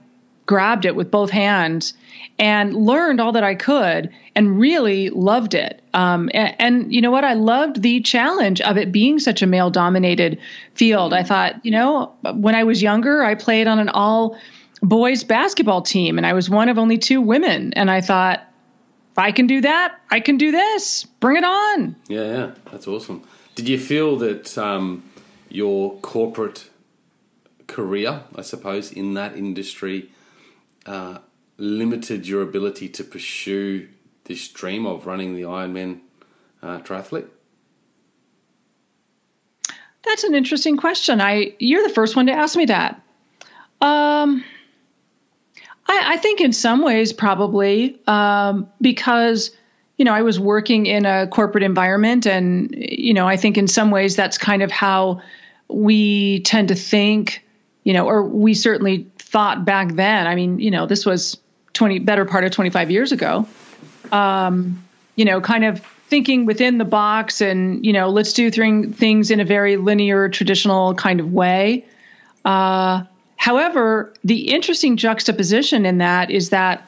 grabbed 0.52 0.84
it 0.84 0.94
with 0.94 1.10
both 1.10 1.30
hands 1.30 1.94
and 2.38 2.76
learned 2.76 3.22
all 3.22 3.32
that 3.32 3.42
I 3.42 3.54
could 3.54 4.10
and 4.36 4.60
really 4.60 5.08
loved 5.08 5.54
it. 5.54 5.80
Um, 5.94 6.28
and, 6.34 6.54
and, 6.58 6.94
you 6.94 7.00
know 7.00 7.10
what? 7.10 7.24
I 7.24 7.32
loved 7.32 7.80
the 7.80 8.02
challenge 8.02 8.60
of 8.60 8.76
it 8.76 8.92
being 8.92 9.18
such 9.18 9.40
a 9.40 9.46
male 9.46 9.70
dominated 9.70 10.38
field. 10.74 11.14
I 11.14 11.22
thought, 11.22 11.64
you 11.64 11.70
know, 11.70 12.12
when 12.34 12.54
I 12.54 12.64
was 12.64 12.82
younger, 12.82 13.24
I 13.24 13.34
played 13.34 13.66
on 13.66 13.78
an 13.78 13.88
all 13.88 14.38
boys 14.82 15.24
basketball 15.24 15.80
team 15.80 16.18
and 16.18 16.26
I 16.26 16.34
was 16.34 16.50
one 16.50 16.68
of 16.68 16.76
only 16.76 16.98
two 16.98 17.22
women. 17.22 17.72
And 17.72 17.90
I 17.90 18.02
thought, 18.02 18.46
I 19.16 19.32
can 19.32 19.46
do 19.46 19.62
that, 19.62 19.98
I 20.10 20.20
can 20.20 20.36
do 20.36 20.50
this. 20.50 21.04
Bring 21.20 21.38
it 21.38 21.44
on. 21.44 21.96
Yeah, 22.08 22.24
yeah. 22.24 22.50
That's 22.70 22.86
awesome. 22.86 23.22
Did 23.54 23.70
you 23.70 23.78
feel 23.78 24.18
that 24.18 24.58
um, 24.58 25.02
your 25.48 25.96
corporate 26.00 26.68
career, 27.68 28.24
I 28.36 28.42
suppose, 28.42 28.92
in 28.92 29.14
that 29.14 29.34
industry, 29.34 30.10
uh, 30.86 31.18
limited 31.58 32.26
your 32.26 32.42
ability 32.42 32.88
to 32.88 33.04
pursue 33.04 33.88
this 34.24 34.48
dream 34.48 34.86
of 34.86 35.06
running 35.06 35.34
the 35.34 35.42
Ironman 35.42 36.00
uh, 36.62 36.78
triathlete? 36.80 37.28
That's 40.04 40.24
an 40.24 40.34
interesting 40.34 40.76
question. 40.76 41.20
I 41.20 41.54
you're 41.58 41.86
the 41.86 41.94
first 41.94 42.16
one 42.16 42.26
to 42.26 42.32
ask 42.32 42.56
me 42.56 42.66
that. 42.66 43.00
Um, 43.80 44.44
I, 45.86 46.14
I 46.14 46.16
think 46.16 46.40
in 46.40 46.52
some 46.52 46.82
ways 46.82 47.12
probably 47.12 48.00
um, 48.06 48.68
because 48.80 49.52
you 49.96 50.04
know 50.04 50.12
I 50.12 50.22
was 50.22 50.40
working 50.40 50.86
in 50.86 51.06
a 51.06 51.28
corporate 51.28 51.64
environment, 51.64 52.26
and 52.26 52.74
you 52.76 53.14
know 53.14 53.28
I 53.28 53.36
think 53.36 53.58
in 53.58 53.68
some 53.68 53.90
ways 53.90 54.16
that's 54.16 54.38
kind 54.38 54.62
of 54.62 54.70
how 54.70 55.22
we 55.68 56.40
tend 56.40 56.68
to 56.68 56.74
think. 56.74 57.44
You 57.84 57.94
know, 57.94 58.06
or 58.06 58.22
we 58.22 58.54
certainly 58.54 59.10
thought 59.32 59.64
back 59.64 59.94
then. 59.94 60.26
I 60.26 60.34
mean, 60.34 60.60
you 60.60 60.70
know, 60.70 60.86
this 60.86 61.04
was 61.04 61.36
20 61.72 61.98
better 62.00 62.24
part 62.24 62.44
of 62.44 62.52
25 62.52 62.90
years 62.90 63.12
ago 63.12 63.46
um, 64.12 64.82
you 65.16 65.24
know 65.24 65.40
kind 65.40 65.64
of 65.64 65.80
thinking 66.08 66.44
within 66.44 66.78
the 66.78 66.84
box 66.84 67.40
and 67.40 67.84
you 67.84 67.92
know 67.92 68.10
let's 68.10 68.32
do 68.34 68.50
th- 68.50 68.94
things 68.94 69.30
in 69.30 69.40
a 69.40 69.44
very 69.44 69.76
linear 69.76 70.28
traditional 70.28 70.94
kind 70.94 71.20
of 71.20 71.32
way 71.32 71.84
uh, 72.44 73.02
however 73.36 74.12
the 74.22 74.52
interesting 74.52 74.96
juxtaposition 74.96 75.86
in 75.86 75.98
that 75.98 76.30
is 76.30 76.50
that 76.50 76.86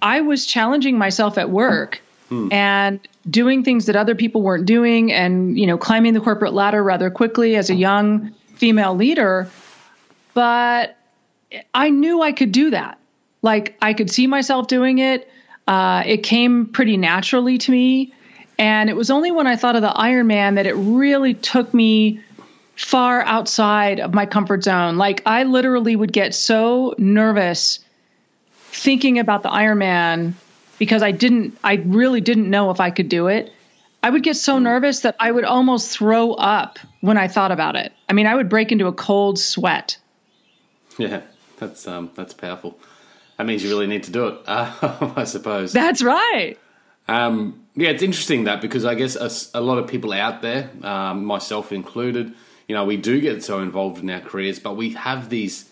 i 0.00 0.20
was 0.20 0.46
challenging 0.46 0.98
myself 0.98 1.38
at 1.38 1.50
work 1.50 2.00
hmm. 2.28 2.52
and 2.52 3.00
doing 3.28 3.64
things 3.64 3.86
that 3.86 3.96
other 3.96 4.14
people 4.14 4.42
weren't 4.42 4.66
doing 4.66 5.12
and 5.12 5.58
you 5.58 5.66
know 5.66 5.78
climbing 5.78 6.12
the 6.12 6.20
corporate 6.20 6.52
ladder 6.52 6.82
rather 6.82 7.10
quickly 7.10 7.56
as 7.56 7.70
a 7.70 7.74
young 7.74 8.32
female 8.56 8.94
leader 8.94 9.48
but 10.34 10.96
i 11.74 11.90
knew 11.90 12.22
i 12.22 12.32
could 12.32 12.52
do 12.52 12.70
that 12.70 12.98
like 13.42 13.76
I 13.82 13.92
could 13.92 14.10
see 14.10 14.26
myself 14.26 14.68
doing 14.68 14.98
it. 14.98 15.28
Uh, 15.66 16.02
it 16.06 16.22
came 16.22 16.66
pretty 16.66 16.96
naturally 16.96 17.58
to 17.58 17.70
me. 17.70 18.14
And 18.58 18.88
it 18.88 18.96
was 18.96 19.10
only 19.10 19.32
when 19.32 19.46
I 19.46 19.56
thought 19.56 19.74
of 19.76 19.82
the 19.82 19.90
Ironman 19.90 20.54
that 20.54 20.66
it 20.66 20.74
really 20.74 21.34
took 21.34 21.74
me 21.74 22.20
far 22.76 23.22
outside 23.22 24.00
of 24.00 24.14
my 24.14 24.26
comfort 24.26 24.62
zone. 24.62 24.96
Like 24.96 25.22
I 25.26 25.42
literally 25.42 25.96
would 25.96 26.12
get 26.12 26.34
so 26.34 26.94
nervous 26.98 27.80
thinking 28.56 29.18
about 29.18 29.42
the 29.42 29.48
Ironman 29.48 30.34
because 30.78 31.02
I 31.02 31.10
didn't, 31.10 31.58
I 31.62 31.74
really 31.74 32.20
didn't 32.20 32.48
know 32.48 32.70
if 32.70 32.80
I 32.80 32.90
could 32.90 33.08
do 33.08 33.26
it. 33.26 33.52
I 34.04 34.10
would 34.10 34.22
get 34.22 34.36
so 34.36 34.58
nervous 34.58 35.00
that 35.00 35.16
I 35.20 35.30
would 35.30 35.44
almost 35.44 35.96
throw 35.96 36.32
up 36.32 36.78
when 37.00 37.16
I 37.16 37.28
thought 37.28 37.52
about 37.52 37.76
it. 37.76 37.92
I 38.08 38.14
mean, 38.14 38.26
I 38.26 38.34
would 38.34 38.48
break 38.48 38.72
into 38.72 38.86
a 38.86 38.92
cold 38.92 39.38
sweat. 39.38 39.96
Yeah, 40.98 41.22
that's 41.62 41.86
um, 41.88 42.10
that's 42.14 42.34
powerful 42.34 42.78
that 43.42 43.46
means 43.46 43.64
you 43.64 43.70
really 43.70 43.86
need 43.88 44.04
to 44.04 44.12
do 44.12 44.28
it, 44.28 44.38
uh, 44.46 45.12
I 45.16 45.24
suppose. 45.24 45.72
That's 45.72 46.02
right. 46.02 46.56
Um, 47.08 47.64
yeah, 47.74 47.90
it's 47.90 48.02
interesting 48.02 48.44
that 48.44 48.60
because 48.60 48.84
I 48.84 48.94
guess 48.94 49.16
a, 49.16 49.58
a 49.58 49.60
lot 49.60 49.78
of 49.78 49.88
people 49.88 50.12
out 50.12 50.42
there, 50.42 50.70
um, 50.82 51.24
myself 51.24 51.72
included, 51.72 52.32
you 52.68 52.76
know, 52.76 52.84
we 52.84 52.96
do 52.96 53.20
get 53.20 53.42
so 53.42 53.60
involved 53.60 54.02
in 54.02 54.10
our 54.10 54.20
careers, 54.20 54.58
but 54.60 54.76
we 54.76 54.90
have 54.90 55.28
these 55.28 55.68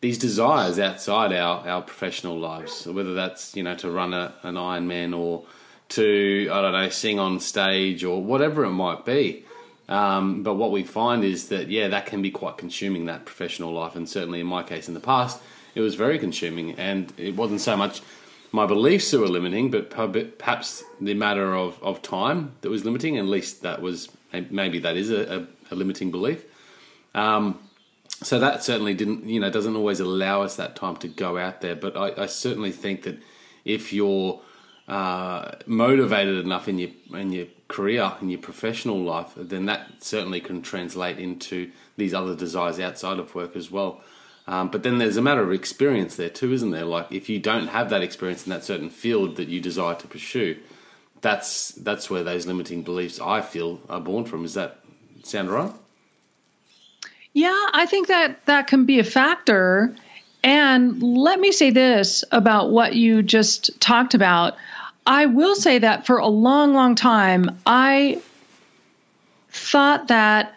these 0.00 0.18
desires 0.18 0.78
outside 0.78 1.32
our, 1.32 1.66
our 1.66 1.80
professional 1.80 2.38
lives, 2.38 2.86
whether 2.86 3.14
that's 3.14 3.54
you 3.54 3.62
know 3.62 3.76
to 3.76 3.90
run 3.90 4.12
a, 4.12 4.34
an 4.42 4.56
Ironman 4.56 5.16
or 5.16 5.44
to 5.90 6.48
I 6.50 6.60
don't 6.60 6.72
know 6.72 6.88
sing 6.88 7.20
on 7.20 7.38
stage 7.38 8.02
or 8.02 8.22
whatever 8.22 8.64
it 8.64 8.72
might 8.72 9.04
be. 9.04 9.44
Um, 9.88 10.42
but 10.42 10.54
what 10.54 10.72
we 10.72 10.82
find 10.82 11.24
is 11.24 11.48
that 11.48 11.68
yeah, 11.68 11.88
that 11.88 12.06
can 12.06 12.22
be 12.22 12.30
quite 12.30 12.58
consuming 12.58 13.06
that 13.06 13.24
professional 13.24 13.72
life, 13.72 13.94
and 13.94 14.08
certainly 14.08 14.40
in 14.40 14.46
my 14.46 14.62
case 14.62 14.88
in 14.88 14.94
the 14.94 15.00
past, 15.00 15.40
it 15.74 15.80
was 15.80 15.94
very 15.94 16.18
consuming, 16.18 16.72
and 16.72 17.12
it 17.16 17.36
wasn't 17.36 17.60
so 17.60 17.76
much 17.76 18.00
my 18.52 18.66
beliefs 18.66 19.10
that 19.10 19.20
were 19.20 19.28
limiting, 19.28 19.70
but 19.70 19.90
perhaps 19.90 20.82
the 21.00 21.14
matter 21.14 21.54
of, 21.54 21.80
of 21.82 22.00
time 22.02 22.52
that 22.62 22.70
was 22.70 22.84
limiting. 22.84 23.18
At 23.18 23.26
least 23.26 23.62
that 23.62 23.82
was 23.82 24.08
maybe 24.50 24.78
that 24.80 24.96
is 24.96 25.10
a, 25.10 25.46
a, 25.70 25.72
a 25.72 25.74
limiting 25.74 26.10
belief. 26.10 26.44
Um, 27.14 27.58
so 28.22 28.38
that 28.38 28.64
certainly 28.64 28.94
didn't, 28.94 29.28
you 29.28 29.40
know, 29.40 29.50
doesn't 29.50 29.76
always 29.76 30.00
allow 30.00 30.42
us 30.42 30.56
that 30.56 30.74
time 30.74 30.96
to 30.96 31.08
go 31.08 31.36
out 31.36 31.60
there. 31.60 31.76
But 31.76 31.96
I, 31.96 32.22
I 32.22 32.26
certainly 32.26 32.72
think 32.72 33.02
that 33.02 33.18
if 33.64 33.92
you're 33.92 34.40
uh, 34.88 35.52
motivated 35.66 36.44
enough 36.44 36.68
in 36.68 36.78
your 36.78 36.90
in 37.14 37.32
your 37.32 37.46
career 37.68 38.12
in 38.20 38.28
your 38.28 38.40
professional 38.40 38.98
life, 38.98 39.32
then 39.36 39.66
that 39.66 39.88
certainly 40.00 40.40
can 40.40 40.62
translate 40.62 41.18
into 41.18 41.70
these 41.96 42.14
other 42.14 42.36
desires 42.36 42.78
outside 42.78 43.18
of 43.18 43.34
work 43.34 43.56
as 43.56 43.70
well. 43.70 44.00
Um, 44.46 44.70
but 44.70 44.84
then 44.84 44.98
there's 44.98 45.16
a 45.16 45.22
matter 45.22 45.42
of 45.42 45.52
experience 45.52 46.16
there 46.16 46.28
too, 46.30 46.52
isn't 46.52 46.70
there? 46.70 46.84
Like 46.84 47.10
if 47.10 47.28
you 47.28 47.38
don't 47.38 47.68
have 47.68 47.90
that 47.90 48.02
experience 48.02 48.46
in 48.46 48.50
that 48.50 48.64
certain 48.64 48.90
field 48.90 49.36
that 49.36 49.48
you 49.48 49.60
desire 49.60 49.96
to 49.96 50.06
pursue, 50.06 50.56
that's 51.20 51.72
that's 51.72 52.08
where 52.08 52.22
those 52.22 52.46
limiting 52.46 52.82
beliefs 52.82 53.18
I 53.20 53.40
feel 53.40 53.80
are 53.88 54.00
born 54.00 54.24
from. 54.24 54.44
Is 54.44 54.54
that 54.54 54.78
sound 55.24 55.50
right? 55.50 55.72
Yeah, 57.32 57.66
I 57.72 57.86
think 57.86 58.08
that 58.08 58.46
that 58.46 58.68
can 58.68 58.86
be 58.86 59.00
a 59.00 59.04
factor. 59.04 59.94
And 60.44 61.02
let 61.02 61.40
me 61.40 61.50
say 61.50 61.70
this 61.70 62.22
about 62.30 62.70
what 62.70 62.94
you 62.94 63.22
just 63.22 63.80
talked 63.80 64.14
about. 64.14 64.56
I 65.06 65.26
will 65.26 65.54
say 65.54 65.78
that 65.78 66.06
for 66.06 66.18
a 66.18 66.26
long, 66.26 66.74
long 66.74 66.96
time, 66.96 67.58
I 67.64 68.20
thought 69.50 70.08
that 70.08 70.54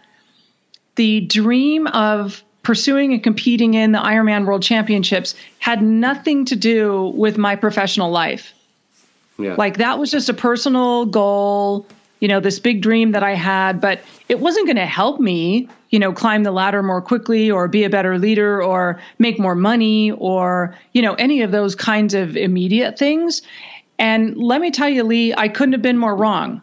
the 0.95 1.21
dream 1.21 1.87
of 1.87 2.43
pursuing 2.63 3.13
and 3.13 3.23
competing 3.23 3.73
in 3.73 3.91
the 3.91 3.99
Ironman 3.99 4.45
World 4.45 4.63
Championships 4.63 5.35
had 5.59 5.81
nothing 5.81 6.45
to 6.45 6.55
do 6.55 7.13
with 7.15 7.37
my 7.37 7.55
professional 7.55 8.11
life. 8.11 8.53
Yeah. 9.37 9.55
Like 9.57 9.77
that 9.77 9.97
was 9.97 10.11
just 10.11 10.27
a 10.27 10.33
personal 10.33 11.05
goal, 11.05 11.87
you 12.19 12.27
know, 12.27 12.41
this 12.41 12.59
big 12.59 12.81
dream 12.81 13.13
that 13.13 13.23
I 13.23 13.35
had, 13.35 13.79
but 13.79 14.01
it 14.27 14.39
wasn't 14.39 14.65
going 14.65 14.75
to 14.75 14.85
help 14.85 15.21
me, 15.21 15.69
you 15.89 15.99
know, 15.99 16.11
climb 16.11 16.43
the 16.43 16.51
ladder 16.51 16.83
more 16.83 17.01
quickly 17.01 17.49
or 17.49 17.67
be 17.69 17.85
a 17.85 17.89
better 17.89 18.19
leader 18.19 18.61
or 18.61 18.99
make 19.17 19.39
more 19.39 19.55
money 19.55 20.11
or, 20.11 20.75
you 20.91 21.01
know, 21.01 21.13
any 21.13 21.41
of 21.41 21.51
those 21.51 21.75
kinds 21.75 22.13
of 22.13 22.35
immediate 22.35 22.99
things. 22.99 23.41
And 23.99 24.37
let 24.37 24.61
me 24.61 24.71
tell 24.71 24.89
you, 24.89 25.03
Lee, 25.03 25.33
I 25.35 25.49
couldn't 25.49 25.73
have 25.73 25.81
been 25.81 25.97
more 25.97 26.15
wrong. 26.15 26.61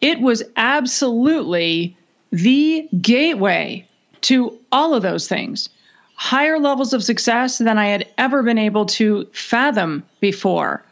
It 0.00 0.20
was 0.20 0.42
absolutely 0.56 1.96
the 2.32 2.88
gateway 3.00 3.86
to 4.22 4.58
all 4.72 4.94
of 4.94 5.02
those 5.02 5.28
things, 5.28 5.68
higher 6.16 6.58
levels 6.58 6.92
of 6.92 7.04
success 7.04 7.58
than 7.58 7.78
I 7.78 7.86
had 7.86 8.08
ever 8.18 8.42
been 8.42 8.58
able 8.58 8.86
to 8.86 9.26
fathom 9.32 10.02
before. 10.20 10.84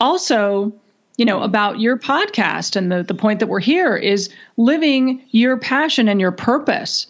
Also, 0.00 0.72
you 1.16 1.24
know, 1.24 1.42
about 1.42 1.80
your 1.80 1.96
podcast 1.96 2.74
and 2.74 2.90
the, 2.90 3.02
the 3.02 3.14
point 3.14 3.40
that 3.40 3.48
we're 3.48 3.60
here 3.60 3.96
is 3.96 4.30
living 4.56 5.22
your 5.30 5.56
passion 5.56 6.08
and 6.08 6.20
your 6.20 6.32
purpose. 6.32 7.06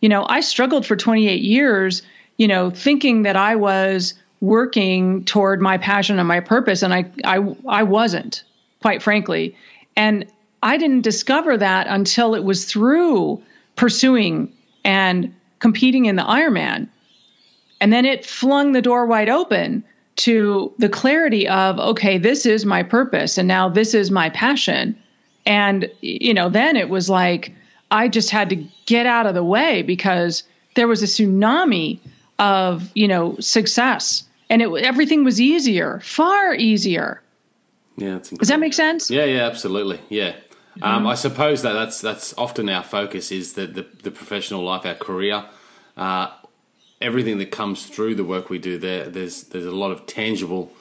You 0.00 0.08
know, 0.08 0.26
I 0.28 0.40
struggled 0.40 0.86
for 0.86 0.96
28 0.96 1.42
years, 1.42 2.02
you 2.36 2.48
know, 2.48 2.70
thinking 2.70 3.22
that 3.22 3.36
I 3.36 3.56
was 3.56 4.14
working 4.40 5.24
toward 5.24 5.60
my 5.60 5.78
passion 5.78 6.18
and 6.18 6.28
my 6.28 6.40
purpose, 6.40 6.82
and 6.82 6.94
I 6.94 7.10
I 7.24 7.56
I 7.66 7.82
wasn't, 7.82 8.44
quite 8.80 9.02
frankly. 9.02 9.56
And 9.96 10.26
I 10.62 10.76
didn't 10.76 11.02
discover 11.02 11.56
that 11.56 11.86
until 11.88 12.34
it 12.34 12.44
was 12.44 12.64
through 12.64 13.42
pursuing 13.76 14.52
and 14.84 15.34
competing 15.58 16.06
in 16.06 16.16
the 16.16 16.22
Ironman. 16.22 16.88
And 17.80 17.92
then 17.92 18.04
it 18.04 18.26
flung 18.26 18.72
the 18.72 18.82
door 18.82 19.06
wide 19.06 19.28
open 19.28 19.84
to 20.16 20.72
the 20.78 20.88
clarity 20.88 21.48
of, 21.48 21.78
okay, 21.78 22.18
this 22.18 22.44
is 22.44 22.64
my 22.64 22.82
purpose 22.82 23.38
and 23.38 23.46
now 23.46 23.68
this 23.68 23.94
is 23.94 24.10
my 24.10 24.30
passion. 24.30 24.98
And, 25.46 25.90
you 26.00 26.34
know, 26.34 26.48
then 26.48 26.76
it 26.76 26.88
was 26.88 27.08
like 27.08 27.54
I 27.90 28.08
just 28.08 28.30
had 28.30 28.50
to 28.50 28.64
get 28.86 29.06
out 29.06 29.26
of 29.26 29.34
the 29.34 29.44
way 29.44 29.82
because 29.82 30.42
there 30.74 30.88
was 30.88 31.02
a 31.02 31.06
tsunami 31.06 32.00
of, 32.38 32.90
you 32.94 33.08
know, 33.08 33.36
success 33.38 34.24
and 34.50 34.62
it 34.62 34.72
everything 34.84 35.24
was 35.24 35.40
easier, 35.40 36.00
far 36.00 36.54
easier. 36.54 37.22
Yeah, 37.96 38.18
does 38.18 38.48
that 38.48 38.60
make 38.60 38.74
sense? 38.74 39.10
Yeah, 39.10 39.24
yeah, 39.24 39.46
absolutely. 39.46 40.00
Yeah, 40.08 40.32
mm-hmm. 40.32 40.84
um, 40.84 41.06
I 41.06 41.14
suppose 41.14 41.62
that 41.62 41.72
that's 41.72 42.00
that's 42.00 42.36
often 42.38 42.68
our 42.68 42.84
focus 42.84 43.32
is 43.32 43.54
the 43.54 43.66
the, 43.66 43.86
the 44.02 44.10
professional 44.10 44.62
life, 44.62 44.86
our 44.86 44.94
career, 44.94 45.44
uh, 45.96 46.28
everything 47.00 47.38
that 47.38 47.50
comes 47.50 47.86
through 47.86 48.14
the 48.14 48.24
work 48.24 48.50
we 48.50 48.58
do. 48.58 48.78
There, 48.78 49.08
there's 49.08 49.44
there's 49.44 49.66
a 49.66 49.72
lot 49.72 49.90
of 49.90 50.06
tangible 50.06 50.72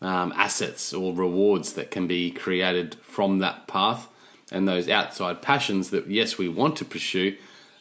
um, 0.00 0.32
assets 0.36 0.94
or 0.94 1.14
rewards 1.14 1.74
that 1.74 1.90
can 1.90 2.06
be 2.06 2.30
created 2.30 2.96
from 3.02 3.40
that 3.40 3.66
path, 3.66 4.08
and 4.52 4.66
those 4.66 4.88
outside 4.88 5.42
passions 5.42 5.90
that 5.90 6.08
yes 6.08 6.38
we 6.38 6.48
want 6.48 6.76
to 6.76 6.84
pursue. 6.84 7.36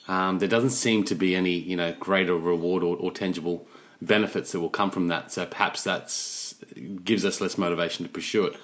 Um, 0.07 0.39
there 0.39 0.49
doesn't 0.49 0.71
seem 0.71 1.03
to 1.05 1.15
be 1.15 1.35
any 1.35 1.53
you 1.53 1.77
know 1.77 1.93
greater 1.99 2.35
reward 2.35 2.83
or, 2.83 2.97
or 2.97 3.11
tangible 3.11 3.67
benefits 4.01 4.51
that 4.51 4.59
will 4.59 4.69
come 4.69 4.91
from 4.91 5.09
that. 5.09 5.31
So 5.31 5.45
perhaps 5.45 5.83
that's 5.83 6.55
gives 7.03 7.25
us 7.25 7.41
less 7.41 7.57
motivation 7.57 8.05
to 8.05 8.11
pursue 8.11 8.45
it. 8.45 8.55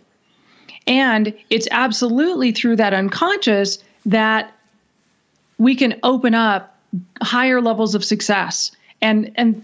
And 0.88 1.36
it's 1.52 1.68
absolutely 1.70 2.54
through 2.54 2.78
that 2.78 2.96
unconscious 2.96 3.84
that 4.08 4.52
we 5.60 5.76
can 5.76 6.00
open 6.02 6.34
up 6.34 6.76
higher 7.22 7.62
levels 7.62 7.94
of 7.94 8.04
success 8.04 8.72
and 9.00 9.32
and 9.36 9.64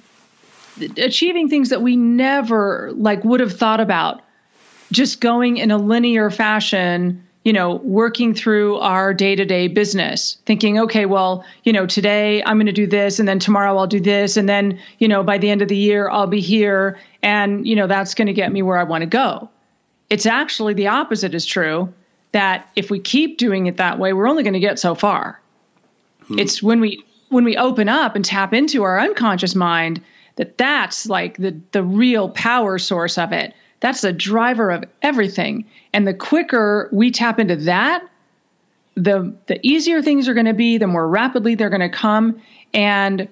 achieving 0.97 1.49
things 1.49 1.69
that 1.69 1.81
we 1.81 1.95
never 1.95 2.91
like 2.93 3.23
would 3.23 3.39
have 3.39 3.57
thought 3.57 3.79
about 3.79 4.21
just 4.91 5.21
going 5.21 5.57
in 5.57 5.71
a 5.71 5.77
linear 5.79 6.29
fashion 6.29 7.27
you 7.49 7.53
know, 7.53 7.77
working 7.77 8.35
through 8.35 8.77
our 8.77 9.11
day 9.11 9.35
to 9.35 9.43
day 9.43 9.67
business, 9.67 10.37
thinking, 10.45 10.81
okay, 10.81 11.07
well, 11.07 11.43
you 11.63 11.73
know, 11.73 11.87
today 11.87 12.43
I'm 12.43 12.57
going 12.57 12.67
to 12.67 12.71
do 12.71 12.85
this, 12.85 13.17
and 13.17 13.27
then 13.27 13.39
tomorrow 13.39 13.75
I'll 13.75 13.87
do 13.87 13.99
this, 13.99 14.37
and 14.37 14.47
then, 14.47 14.79
you 14.99 15.07
know, 15.07 15.23
by 15.23 15.39
the 15.39 15.49
end 15.49 15.63
of 15.63 15.67
the 15.67 15.75
year 15.75 16.07
I'll 16.11 16.27
be 16.27 16.41
here, 16.41 16.99
and, 17.23 17.65
you 17.65 17.75
know, 17.75 17.87
that's 17.87 18.13
going 18.13 18.27
to 18.27 18.33
get 18.33 18.51
me 18.51 18.61
where 18.61 18.77
I 18.77 18.83
want 18.83 19.01
to 19.01 19.07
go. 19.07 19.49
It's 20.11 20.27
actually 20.27 20.75
the 20.75 20.89
opposite 20.89 21.33
is 21.33 21.43
true 21.43 21.91
that 22.33 22.69
if 22.75 22.91
we 22.91 22.99
keep 22.99 23.39
doing 23.39 23.65
it 23.65 23.77
that 23.77 23.97
way, 23.97 24.13
we're 24.13 24.29
only 24.29 24.43
going 24.43 24.53
to 24.53 24.59
get 24.59 24.77
so 24.77 24.93
far. 24.93 25.41
Hmm. 26.27 26.37
It's 26.37 26.61
when 26.61 26.79
we 26.79 27.03
when 27.29 27.45
we 27.45 27.57
open 27.57 27.89
up 27.89 28.15
and 28.15 28.23
tap 28.23 28.53
into 28.53 28.83
our 28.83 28.99
unconscious 28.99 29.55
mind 29.55 30.03
that 30.35 30.55
that's 30.59 31.07
like 31.07 31.37
the 31.37 31.59
the 31.71 31.81
real 31.81 32.29
power 32.29 32.77
source 32.77 33.17
of 33.17 33.31
it 33.31 33.55
that's 33.79 34.01
the 34.01 34.13
driver 34.13 34.71
of 34.71 34.83
everything. 35.01 35.65
And 35.93 36.07
the 36.07 36.13
quicker 36.13 36.89
we 36.91 37.11
tap 37.11 37.39
into 37.39 37.55
that, 37.57 38.03
the 38.95 39.33
the 39.47 39.59
easier 39.65 40.01
things 40.01 40.27
are 40.27 40.33
going 40.33 40.45
to 40.45 40.53
be, 40.53 40.77
the 40.77 40.87
more 40.87 41.07
rapidly 41.07 41.55
they're 41.55 41.69
going 41.69 41.79
to 41.81 41.89
come 41.89 42.41
and 42.73 43.27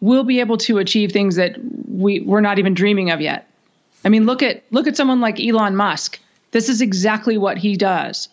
we'll 0.00 0.24
be 0.24 0.40
able 0.40 0.58
to 0.58 0.78
achieve 0.78 1.12
things 1.12 1.36
that 1.36 1.56
we 1.88 2.20
we're 2.20 2.40
not 2.40 2.58
even 2.58 2.74
dreaming 2.74 3.10
of 3.10 3.20
yet. 3.20 3.48
I 4.04 4.08
mean, 4.08 4.26
look 4.26 4.42
at 4.42 4.64
look 4.70 4.86
at 4.86 4.96
someone 4.96 5.20
like 5.20 5.40
Elon 5.40 5.76
Musk. 5.76 6.18
This 6.50 6.68
is 6.68 6.82
exactly 6.82 7.38
what 7.38 7.56
he 7.56 7.76
does. 7.76 8.28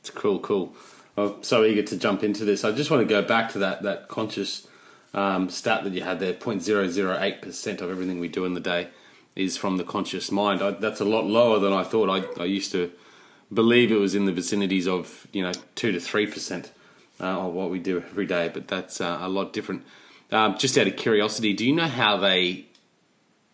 It's 0.00 0.10
cool, 0.10 0.40
cool. 0.40 0.74
I'm 1.16 1.42
so 1.42 1.64
eager 1.64 1.82
to 1.82 1.96
jump 1.96 2.22
into 2.22 2.44
this. 2.44 2.64
I 2.64 2.72
just 2.72 2.90
want 2.90 3.00
to 3.00 3.08
go 3.08 3.22
back 3.22 3.52
to 3.52 3.60
that 3.60 3.84
that 3.84 4.08
conscious 4.08 4.66
um, 5.14 5.48
stat 5.48 5.84
that 5.84 5.92
you 5.92 6.02
had 6.02 6.18
there. 6.18 6.34
0.008 6.34 7.40
percent 7.40 7.80
of 7.80 7.90
everything 7.90 8.18
we 8.18 8.28
do 8.28 8.44
in 8.44 8.54
the 8.54 8.60
day 8.60 8.88
is 9.36 9.56
from 9.56 9.76
the 9.76 9.84
conscious 9.84 10.32
mind. 10.32 10.62
I, 10.62 10.70
that's 10.72 11.00
a 11.00 11.04
lot 11.04 11.26
lower 11.26 11.58
than 11.58 11.72
I 11.72 11.84
thought. 11.84 12.08
I, 12.08 12.42
I 12.42 12.46
used 12.46 12.72
to 12.72 12.90
believe 13.52 13.92
it 13.92 13.96
was 13.96 14.14
in 14.14 14.24
the 14.24 14.32
vicinities 14.32 14.88
of 14.88 15.26
you 15.32 15.42
know 15.42 15.52
two 15.74 15.92
to 15.92 16.00
three 16.00 16.26
percent 16.26 16.72
uh, 17.20 17.46
of 17.46 17.52
what 17.52 17.70
we 17.70 17.78
do 17.78 17.98
every 17.98 18.26
day, 18.26 18.50
but 18.52 18.66
that's 18.66 19.00
uh, 19.00 19.18
a 19.20 19.28
lot 19.28 19.52
different. 19.52 19.84
Um, 20.32 20.58
just 20.58 20.76
out 20.76 20.88
of 20.88 20.96
curiosity, 20.96 21.52
do 21.52 21.64
you 21.64 21.74
know 21.74 21.86
how 21.86 22.16
they 22.16 22.66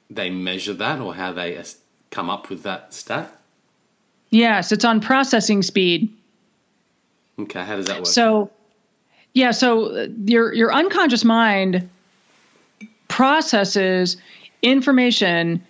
they 0.09 0.31
measure 0.31 0.75
that 0.75 1.01
or 1.01 1.14
how 1.14 1.33
they 1.33 1.62
come 2.11 2.31
up 2.31 2.49
with 2.49 2.62
that 2.62 2.95
stat? 2.95 3.35
Yes, 4.31 4.73
it's 4.73 4.85
on 4.85 5.01
processing 5.01 5.62
speed. 5.62 6.16
Okay, 7.38 7.64
how 7.64 7.77
does 7.77 7.87
that 7.87 7.99
work? 7.99 8.07
So, 8.07 8.51
yeah, 9.35 9.51
so 9.51 10.09
your 10.25 10.55
your 10.55 10.73
unconscious 10.73 11.25
mind 11.25 11.90
processes 13.09 14.16
information 14.62 15.62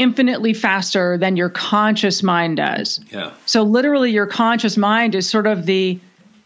infinitely 0.00 0.54
faster 0.54 1.18
than 1.18 1.36
your 1.36 1.50
conscious 1.50 2.22
mind 2.22 2.56
does. 2.56 3.00
Yeah. 3.10 3.32
So 3.44 3.62
literally 3.62 4.10
your 4.10 4.26
conscious 4.26 4.76
mind 4.76 5.14
is 5.14 5.28
sort 5.28 5.46
of 5.46 5.66
the 5.66 6.00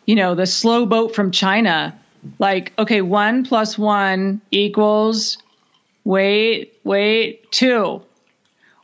you 0.07 0.15
know, 0.15 0.35
the 0.35 0.47
slow 0.47 0.87
boat 0.87 1.15
from 1.15 1.31
China. 1.31 1.99
Like, 2.39 2.73
okay, 2.79 3.03
1 3.03 3.45
plus 3.45 3.77
1 3.77 4.41
equals 4.51 5.39
wait, 6.05 6.75
wait, 6.85 7.51
2. 7.53 8.03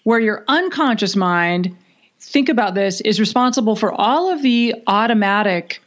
Where 0.05 0.21
your 0.21 0.45
unconscious 0.49 1.17
mind 1.17 1.77
think 2.19 2.49
about 2.49 2.75
this 2.75 3.01
is 3.01 3.21
responsible 3.21 3.77
for 3.77 3.93
all 3.93 4.33
of 4.33 4.43
the 4.43 4.75
automatic 4.87 5.83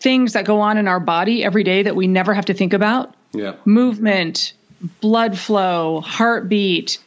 things 0.00 0.34
that 0.34 0.44
go 0.44 0.60
on 0.60 0.76
in 0.76 0.86
our 0.88 1.00
body 1.00 1.44
every 1.44 1.64
day 1.64 1.82
that 1.82 1.96
we 1.96 2.06
never 2.06 2.34
have 2.34 2.46
to 2.46 2.54
think 2.54 2.72
about. 2.72 3.14
Yeah. 3.32 3.54
Movement, 3.64 4.52
blood 5.00 5.38
flow, 5.38 6.00
heartbeat, 6.00 6.98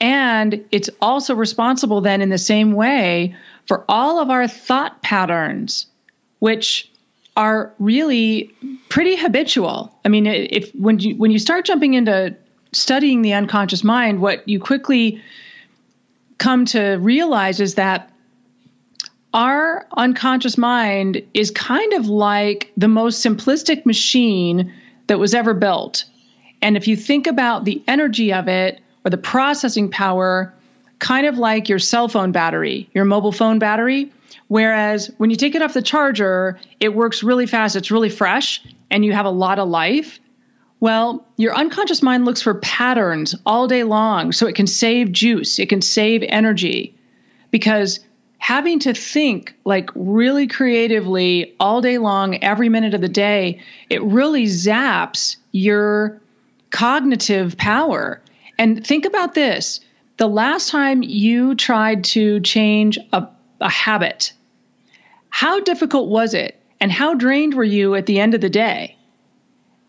and 0.00 0.64
it's 0.70 0.90
also 1.00 1.34
responsible 1.34 2.00
then 2.00 2.20
in 2.20 2.28
the 2.28 2.38
same 2.38 2.72
way 2.72 3.34
for 3.66 3.84
all 3.88 4.20
of 4.20 4.30
our 4.30 4.46
thought 4.46 5.02
patterns, 5.02 5.86
which 6.38 6.90
are 7.36 7.72
really 7.78 8.50
pretty 8.88 9.16
habitual. 9.16 9.94
I 10.04 10.08
mean, 10.08 10.26
if 10.26 10.74
when 10.74 10.98
you 10.98 11.16
when 11.16 11.30
you 11.30 11.38
start 11.38 11.64
jumping 11.64 11.94
into 11.94 12.36
studying 12.72 13.22
the 13.22 13.34
unconscious 13.34 13.84
mind, 13.84 14.20
what 14.20 14.48
you 14.48 14.60
quickly 14.60 15.22
come 16.38 16.66
to 16.66 16.96
realize 16.96 17.60
is 17.60 17.76
that 17.76 18.10
our 19.32 19.86
unconscious 19.96 20.56
mind 20.56 21.22
is 21.34 21.50
kind 21.50 21.92
of 21.94 22.06
like 22.06 22.72
the 22.76 22.88
most 22.88 23.24
simplistic 23.24 23.84
machine 23.84 24.72
that 25.08 25.18
was 25.18 25.34
ever 25.34 25.52
built. 25.52 26.04
And 26.62 26.76
if 26.76 26.88
you 26.88 26.96
think 26.96 27.26
about 27.26 27.64
the 27.64 27.82
energy 27.86 28.32
of 28.32 28.48
it 28.48 28.80
or 29.06 29.10
the 29.10 29.16
processing 29.16 29.88
power, 29.88 30.52
kind 30.98 31.28
of 31.28 31.38
like 31.38 31.68
your 31.68 31.78
cell 31.78 32.08
phone 32.08 32.32
battery, 32.32 32.90
your 32.92 33.04
mobile 33.04 33.30
phone 33.30 33.60
battery, 33.60 34.12
whereas 34.48 35.12
when 35.18 35.30
you 35.30 35.36
take 35.36 35.54
it 35.54 35.62
off 35.62 35.74
the 35.74 35.80
charger, 35.80 36.58
it 36.80 36.92
works 36.92 37.22
really 37.22 37.46
fast, 37.46 37.76
it's 37.76 37.92
really 37.92 38.08
fresh, 38.08 38.60
and 38.90 39.04
you 39.04 39.12
have 39.12 39.24
a 39.24 39.30
lot 39.30 39.60
of 39.60 39.68
life. 39.68 40.18
Well, 40.80 41.24
your 41.36 41.54
unconscious 41.54 42.02
mind 42.02 42.24
looks 42.24 42.42
for 42.42 42.54
patterns 42.54 43.36
all 43.46 43.68
day 43.68 43.84
long 43.84 44.32
so 44.32 44.48
it 44.48 44.56
can 44.56 44.66
save 44.66 45.12
juice, 45.12 45.60
it 45.60 45.68
can 45.68 45.82
save 45.82 46.24
energy. 46.24 46.92
Because 47.52 48.00
having 48.38 48.80
to 48.80 48.92
think 48.92 49.54
like 49.64 49.88
really 49.94 50.48
creatively 50.48 51.54
all 51.60 51.80
day 51.80 51.98
long, 51.98 52.42
every 52.42 52.68
minute 52.68 52.92
of 52.92 53.00
the 53.00 53.08
day, 53.08 53.60
it 53.88 54.02
really 54.02 54.46
zaps 54.46 55.36
your 55.52 56.20
cognitive 56.70 57.56
power. 57.56 58.20
And 58.58 58.86
think 58.86 59.04
about 59.04 59.34
this 59.34 59.80
the 60.16 60.28
last 60.28 60.70
time 60.70 61.02
you 61.02 61.54
tried 61.54 62.04
to 62.04 62.40
change 62.40 62.98
a, 63.12 63.28
a 63.60 63.68
habit, 63.68 64.32
how 65.28 65.60
difficult 65.60 66.08
was 66.08 66.34
it? 66.34 66.60
And 66.80 66.90
how 66.90 67.14
drained 67.14 67.54
were 67.54 67.64
you 67.64 67.94
at 67.94 68.06
the 68.06 68.20
end 68.20 68.34
of 68.34 68.40
the 68.40 68.50
day? 68.50 68.96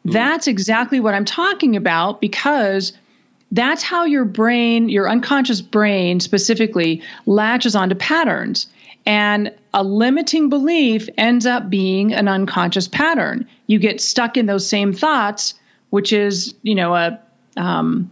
Mm. 0.06 0.14
That's 0.14 0.48
exactly 0.48 1.00
what 1.00 1.14
I'm 1.14 1.26
talking 1.26 1.76
about 1.76 2.20
because 2.20 2.94
that's 3.52 3.84
how 3.84 4.04
your 4.06 4.26
brain, 4.26 4.90
your 4.90 5.10
unconscious 5.10 5.62
brain 5.62 6.20
specifically, 6.20 7.02
latches 7.26 7.76
onto 7.76 7.96
patterns. 7.96 8.68
And 9.06 9.54
a 9.74 9.84
limiting 9.84 10.50
belief 10.50 11.08
ends 11.18 11.46
up 11.46 11.70
being 11.70 12.14
an 12.14 12.28
unconscious 12.28 12.90
pattern. 12.90 13.48
You 13.66 13.80
get 13.80 14.02
stuck 14.02 14.36
in 14.36 14.46
those 14.46 14.68
same 14.68 14.92
thoughts, 14.92 15.54
which 15.90 16.12
is, 16.12 16.56
you 16.62 16.76
know, 16.76 16.94
a 16.94 17.20
um, 17.56 18.12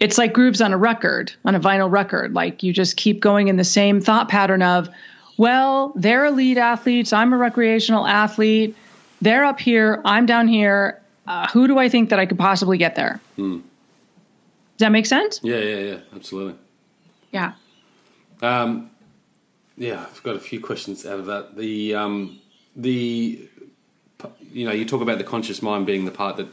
it's 0.00 0.18
like 0.18 0.32
grooves 0.32 0.60
on 0.60 0.72
a 0.72 0.78
record, 0.78 1.32
on 1.44 1.54
a 1.54 1.60
vinyl 1.60 1.90
record. 1.90 2.34
Like 2.34 2.62
you 2.62 2.72
just 2.72 2.96
keep 2.96 3.20
going 3.20 3.48
in 3.48 3.56
the 3.56 3.64
same 3.64 4.00
thought 4.00 4.28
pattern 4.28 4.62
of, 4.62 4.88
well, 5.36 5.92
they're 5.96 6.26
elite 6.26 6.58
athletes. 6.58 7.12
I'm 7.12 7.32
a 7.32 7.36
recreational 7.36 8.06
athlete. 8.06 8.76
They're 9.20 9.44
up 9.44 9.60
here. 9.60 10.00
I'm 10.04 10.26
down 10.26 10.48
here. 10.48 11.00
Uh, 11.26 11.48
who 11.48 11.66
do 11.66 11.78
I 11.78 11.88
think 11.88 12.10
that 12.10 12.18
I 12.18 12.26
could 12.26 12.38
possibly 12.38 12.76
get 12.76 12.96
there? 12.96 13.20
Hmm. 13.36 13.60
Does 14.76 14.80
that 14.86 14.92
make 14.92 15.06
sense? 15.06 15.40
Yeah, 15.42 15.58
yeah, 15.58 15.78
yeah, 15.78 15.98
absolutely. 16.14 16.58
Yeah. 17.30 17.52
Um, 18.42 18.90
yeah, 19.76 20.04
I've 20.08 20.22
got 20.22 20.36
a 20.36 20.40
few 20.40 20.60
questions 20.60 21.06
out 21.06 21.18
of 21.18 21.26
that. 21.26 21.56
The 21.56 21.94
um, 21.94 22.40
the 22.76 23.48
you 24.52 24.66
know 24.66 24.72
you 24.72 24.84
talk 24.84 25.00
about 25.00 25.18
the 25.18 25.24
conscious 25.24 25.62
mind 25.62 25.86
being 25.86 26.04
the 26.04 26.10
part 26.10 26.36
that 26.36 26.48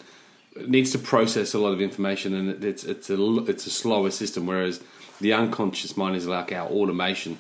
needs 0.55 0.91
to 0.91 0.99
process 0.99 1.53
a 1.53 1.59
lot 1.59 1.73
of 1.73 1.81
information, 1.81 2.33
and 2.33 2.63
it's 2.63 2.83
it's 2.83 3.09
a 3.09 3.37
it's 3.45 3.65
a 3.65 3.69
slower 3.69 4.11
system. 4.11 4.45
Whereas 4.45 4.81
the 5.19 5.33
unconscious 5.33 5.95
mind 5.95 6.15
is 6.15 6.27
like 6.27 6.51
our 6.51 6.67
automation, 6.67 7.37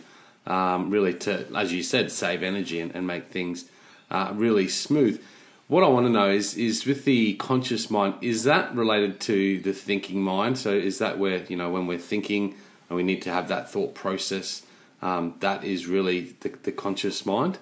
um, 0.47 0.89
really 0.89 1.13
to 1.15 1.45
as 1.55 1.73
you 1.73 1.83
said, 1.83 2.11
save 2.11 2.43
energy 2.43 2.79
and, 2.79 2.95
and 2.95 3.05
make 3.05 3.27
things 3.29 3.65
uh, 4.09 4.31
really 4.33 4.67
smooth. 4.67 5.21
What 5.67 5.83
I 5.83 5.87
want 5.87 6.05
to 6.05 6.11
know 6.11 6.29
is 6.29 6.55
is 6.55 6.85
with 6.85 7.05
the 7.05 7.35
conscious 7.35 7.89
mind, 7.89 8.15
is 8.21 8.43
that 8.43 8.75
related 8.75 9.19
to 9.21 9.59
the 9.59 9.73
thinking 9.73 10.21
mind? 10.21 10.57
So 10.57 10.71
is 10.71 10.97
that 10.99 11.17
where 11.17 11.45
you 11.45 11.55
know 11.55 11.69
when 11.69 11.87
we're 11.87 11.97
thinking 11.97 12.55
and 12.89 12.97
we 12.97 13.03
need 13.03 13.21
to 13.23 13.31
have 13.31 13.47
that 13.47 13.71
thought 13.71 13.95
process, 13.95 14.63
um, 15.01 15.35
that 15.39 15.63
is 15.63 15.87
really 15.87 16.35
the, 16.41 16.49
the 16.63 16.71
conscious 16.71 17.25
mind? 17.25 17.57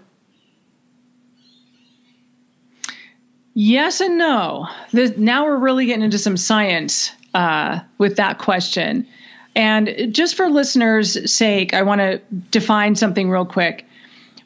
Yes 3.53 4.01
and 4.01 4.17
no. 4.17 4.67
Now 4.93 5.45
we're 5.45 5.57
really 5.57 5.85
getting 5.85 6.03
into 6.03 6.19
some 6.19 6.38
science 6.38 7.12
uh, 7.33 7.79
with 7.97 8.17
that 8.17 8.38
question. 8.38 9.07
And 9.55 10.13
just 10.13 10.35
for 10.35 10.49
listeners' 10.49 11.31
sake, 11.33 11.73
I 11.73 11.81
want 11.81 11.99
to 11.99 12.21
define 12.51 12.95
something 12.95 13.29
real 13.29 13.45
quick. 13.45 13.85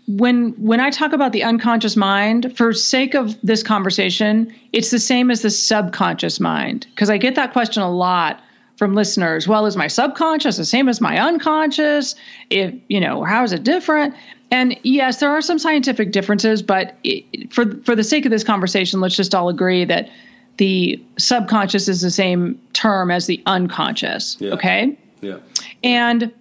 When 0.08 0.52
when 0.54 0.80
I 0.80 0.90
talk 0.90 1.14
about 1.14 1.32
the 1.32 1.44
unconscious 1.44 1.96
mind, 1.96 2.58
for 2.58 2.74
sake 2.74 3.14
of 3.14 3.40
this 3.42 3.64
conversation, 3.64 4.54
it's 4.74 4.92
the 4.92 5.00
same 5.00 5.32
as 5.32 5.42
the 5.42 5.50
subconscious 5.50 6.40
mind 6.40 6.88
because 6.90 7.10
I 7.10 7.18
get 7.18 7.36
that 7.36 7.54
question 7.54 7.84
a 7.84 7.92
lot 7.92 8.42
from 8.78 8.94
listeners. 8.94 9.48
Well, 9.48 9.66
is 9.66 9.78
my 9.78 9.88
subconscious 9.88 10.58
the 10.58 10.66
same 10.66 10.90
as 10.90 11.00
my 11.00 11.20
unconscious? 11.20 12.16
If 12.50 12.74
you 12.88 13.00
know, 13.00 13.24
how 13.24 13.44
is 13.44 13.54
it 13.54 13.64
different? 13.64 14.16
And 14.52 14.78
yes, 14.84 15.20
there 15.20 15.32
are 15.32 15.42
some 15.42 15.58
scientific 15.60 16.12
differences, 16.12 16.62
but 16.62 16.96
it, 17.04 17.54
for 17.54 17.76
for 17.84 17.96
the 17.96 18.04
sake 18.04 18.26
of 18.26 18.32
this 18.32 18.44
conversation, 18.44 19.00
let's 19.00 19.16
just 19.16 19.34
all 19.34 19.50
agree 19.50 19.86
that 19.86 20.10
the 20.58 21.04
subconscious 21.18 21.88
is 21.88 22.02
the 22.02 22.12
same 22.12 22.62
term 22.74 23.10
as 23.10 23.26
the 23.26 23.42
unconscious. 23.46 24.38
Yeah. 24.40 24.54
Okay. 24.54 24.98
Yeah. 25.22 25.38
And 25.84 26.32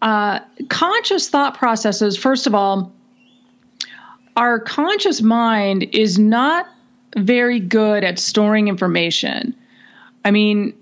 uh, 0.00 0.40
conscious 0.68 1.28
thought 1.28 1.58
processes, 1.58 2.16
first 2.16 2.46
of 2.46 2.54
all, 2.54 2.92
our 4.36 4.58
conscious 4.58 5.20
mind 5.20 5.82
is 5.92 6.18
not 6.18 6.66
very 7.16 7.60
good 7.60 8.04
at 8.04 8.18
storing 8.18 8.68
information. 8.68 9.54
I 10.24 10.30
mean, 10.30 10.72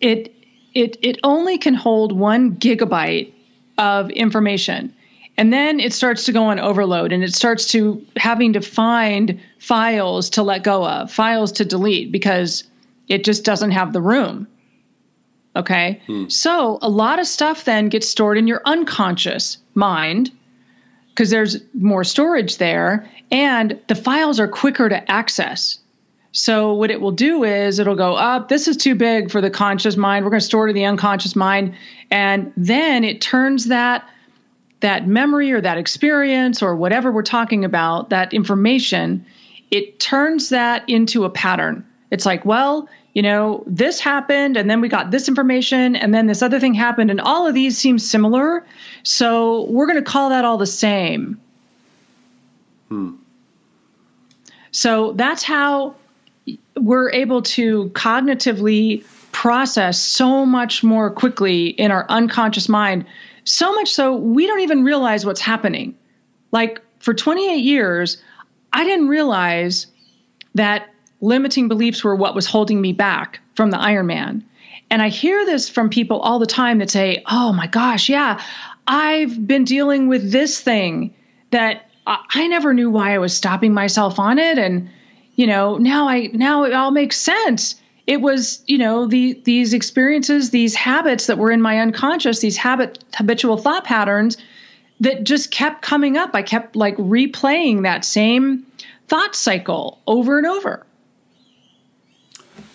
it 0.00 0.34
it 0.74 0.96
it 1.02 1.18
only 1.22 1.58
can 1.58 1.74
hold 1.74 2.12
one 2.12 2.56
gigabyte 2.56 3.32
of 3.78 4.10
information. 4.10 4.94
And 5.36 5.52
then 5.52 5.80
it 5.80 5.94
starts 5.94 6.24
to 6.24 6.32
go 6.32 6.44
on 6.44 6.60
overload 6.60 7.12
and 7.12 7.24
it 7.24 7.34
starts 7.34 7.68
to 7.72 8.04
having 8.16 8.52
to 8.52 8.60
find 8.60 9.40
files 9.58 10.30
to 10.30 10.42
let 10.42 10.62
go 10.62 10.86
of, 10.86 11.10
files 11.10 11.52
to 11.52 11.64
delete 11.64 12.12
because 12.12 12.64
it 13.08 13.24
just 13.24 13.44
doesn't 13.44 13.70
have 13.70 13.92
the 13.92 14.02
room. 14.02 14.48
Okay. 15.56 16.02
Hmm. 16.06 16.28
So 16.28 16.78
a 16.82 16.90
lot 16.90 17.18
of 17.18 17.26
stuff 17.26 17.64
then 17.64 17.88
gets 17.88 18.08
stored 18.08 18.38
in 18.38 18.46
your 18.46 18.60
unconscious 18.64 19.58
mind 19.74 20.30
because 21.08 21.30
there's 21.30 21.56
more 21.74 22.04
storage 22.04 22.58
there 22.58 23.10
and 23.30 23.80
the 23.88 23.94
files 23.94 24.40
are 24.40 24.48
quicker 24.48 24.88
to 24.88 25.10
access. 25.10 25.78
So 26.32 26.74
what 26.74 26.90
it 26.90 27.00
will 27.00 27.10
do 27.12 27.42
is 27.44 27.78
it'll 27.78 27.96
go 27.96 28.14
up. 28.14 28.48
This 28.48 28.68
is 28.68 28.76
too 28.76 28.94
big 28.94 29.30
for 29.30 29.40
the 29.40 29.50
conscious 29.50 29.96
mind. 29.96 30.24
We're 30.24 30.30
going 30.30 30.40
to 30.40 30.46
store 30.46 30.68
it 30.68 30.70
in 30.70 30.76
the 30.76 30.84
unconscious 30.84 31.34
mind. 31.34 31.74
And 32.10 32.52
then 32.56 33.04
it 33.04 33.20
turns 33.20 33.66
that 33.66 34.08
that 34.80 35.06
memory 35.06 35.52
or 35.52 35.60
that 35.60 35.76
experience 35.78 36.62
or 36.62 36.74
whatever 36.74 37.12
we're 37.12 37.22
talking 37.22 37.64
about, 37.64 38.10
that 38.10 38.32
information, 38.32 39.26
it 39.70 40.00
turns 40.00 40.48
that 40.48 40.88
into 40.88 41.24
a 41.24 41.30
pattern. 41.30 41.86
It's 42.10 42.26
like, 42.26 42.44
well, 42.44 42.88
you 43.12 43.22
know, 43.22 43.62
this 43.66 44.00
happened 44.00 44.56
and 44.56 44.70
then 44.70 44.80
we 44.80 44.88
got 44.88 45.10
this 45.10 45.28
information 45.28 45.96
and 45.96 46.14
then 46.14 46.26
this 46.26 46.42
other 46.42 46.60
thing 46.60 46.74
happened 46.74 47.10
and 47.10 47.20
all 47.20 47.46
of 47.46 47.54
these 47.54 47.76
seem 47.76 47.98
similar. 47.98 48.64
So 49.02 49.66
we're 49.66 49.86
going 49.86 50.02
to 50.02 50.10
call 50.10 50.30
that 50.30 50.44
all 50.44 50.58
the 50.58 50.66
same. 50.66 51.40
Hmm. 52.88 53.16
So 54.70 55.12
that's 55.12 55.42
how 55.42 55.96
we're 56.80 57.10
able 57.10 57.42
to 57.42 57.90
cognitively 57.90 59.04
process 59.32 59.98
so 59.98 60.44
much 60.44 60.82
more 60.82 61.10
quickly 61.10 61.68
in 61.68 61.90
our 61.90 62.04
unconscious 62.08 62.68
mind 62.68 63.06
so 63.44 63.74
much 63.74 63.92
so 63.92 64.14
we 64.14 64.46
don't 64.46 64.60
even 64.60 64.84
realize 64.84 65.24
what's 65.24 65.40
happening. 65.40 65.96
Like 66.52 66.80
for 67.00 67.14
28 67.14 67.56
years, 67.56 68.22
I 68.72 68.84
didn't 68.84 69.08
realize 69.08 69.86
that 70.54 70.90
limiting 71.20 71.68
beliefs 71.68 72.02
were 72.02 72.16
what 72.16 72.34
was 72.34 72.46
holding 72.46 72.80
me 72.80 72.92
back 72.92 73.40
from 73.54 73.70
the 73.70 73.76
Ironman. 73.76 74.42
And 74.90 75.00
I 75.00 75.08
hear 75.08 75.44
this 75.46 75.68
from 75.68 75.90
people 75.90 76.20
all 76.20 76.38
the 76.38 76.46
time 76.46 76.78
that 76.78 76.90
say, 76.90 77.22
oh 77.26 77.52
my 77.52 77.66
gosh, 77.66 78.08
yeah, 78.08 78.42
I've 78.86 79.46
been 79.46 79.64
dealing 79.64 80.08
with 80.08 80.32
this 80.32 80.60
thing 80.60 81.14
that 81.50 81.88
I 82.06 82.48
never 82.48 82.74
knew 82.74 82.90
why 82.90 83.14
I 83.14 83.18
was 83.18 83.36
stopping 83.36 83.72
myself 83.72 84.18
on 84.18 84.38
it. 84.38 84.58
And, 84.58 84.90
you 85.40 85.46
know, 85.46 85.78
now 85.78 86.06
I, 86.06 86.28
now 86.34 86.64
it 86.64 86.74
all 86.74 86.90
makes 86.90 87.16
sense. 87.16 87.76
It 88.06 88.20
was 88.20 88.62
you 88.66 88.76
know 88.76 89.06
the 89.06 89.40
these 89.42 89.72
experiences 89.72 90.50
these 90.50 90.74
habits 90.74 91.28
that 91.28 91.38
were 91.38 91.50
in 91.50 91.62
my 91.62 91.78
unconscious 91.78 92.40
these 92.40 92.58
habit 92.58 93.02
habitual 93.14 93.56
thought 93.56 93.84
patterns 93.84 94.36
that 95.00 95.24
just 95.24 95.50
kept 95.50 95.80
coming 95.80 96.18
up. 96.18 96.34
I 96.34 96.42
kept 96.42 96.76
like 96.76 96.94
replaying 96.98 97.84
that 97.84 98.04
same 98.04 98.66
thought 99.08 99.34
cycle 99.34 100.02
over 100.06 100.36
and 100.36 100.46
over. 100.46 100.84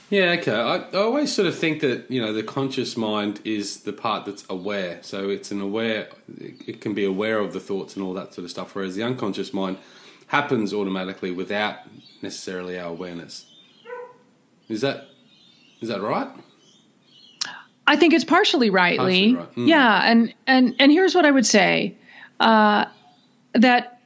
Yeah 0.10 0.36
okay. 0.39 0.56
I, 0.56 0.78
I 0.78 0.95
always 0.95 1.32
sort 1.32 1.47
of 1.47 1.56
think 1.56 1.82
that 1.82 2.10
you 2.10 2.19
know 2.19 2.34
the 2.34 2.41
conscious 2.41 2.97
mind 2.97 3.41
is 3.43 3.82
the 3.82 3.93
part 3.93 4.25
that's 4.25 4.43
aware. 4.49 4.97
So 5.04 5.30
it's 5.30 5.51
an 5.51 5.62
aware 5.62 6.08
it 6.39 6.82
can 6.82 6.95
be 6.95 7.06
aware 7.06 7.38
of 7.38 7.54
the 7.54 7.60
thoughts 7.60 7.95
and 7.95 8.04
all 8.04 8.15
that 8.15 8.34
sort 8.34 8.45
of 8.45 8.49
stuff 8.49 8.73
whereas 8.73 8.95
the 8.95 9.04
unconscious 9.04 9.54
mind 9.54 9.78
happens 10.28 10.73
automatically 10.73 11.30
without 11.30 11.75
necessarily 12.21 12.80
our 12.80 12.89
awareness 12.89 13.45
is 14.69 14.82
that 14.82 15.08
is 15.82 15.89
that 15.89 16.01
right? 16.01 16.30
I 17.88 17.95
think 17.97 18.13
it's 18.13 18.23
partially 18.23 18.69
right, 18.69 18.97
partially 18.97 19.28
Lee. 19.28 19.36
Right. 19.36 19.56
Mm. 19.56 19.67
Yeah, 19.67 20.12
and 20.12 20.34
and 20.47 20.75
and 20.80 20.91
here's 20.91 21.13
what 21.13 21.25
I 21.25 21.32
would 21.32 21.45
say: 21.45 21.97
uh, 22.39 22.86
that 23.54 23.99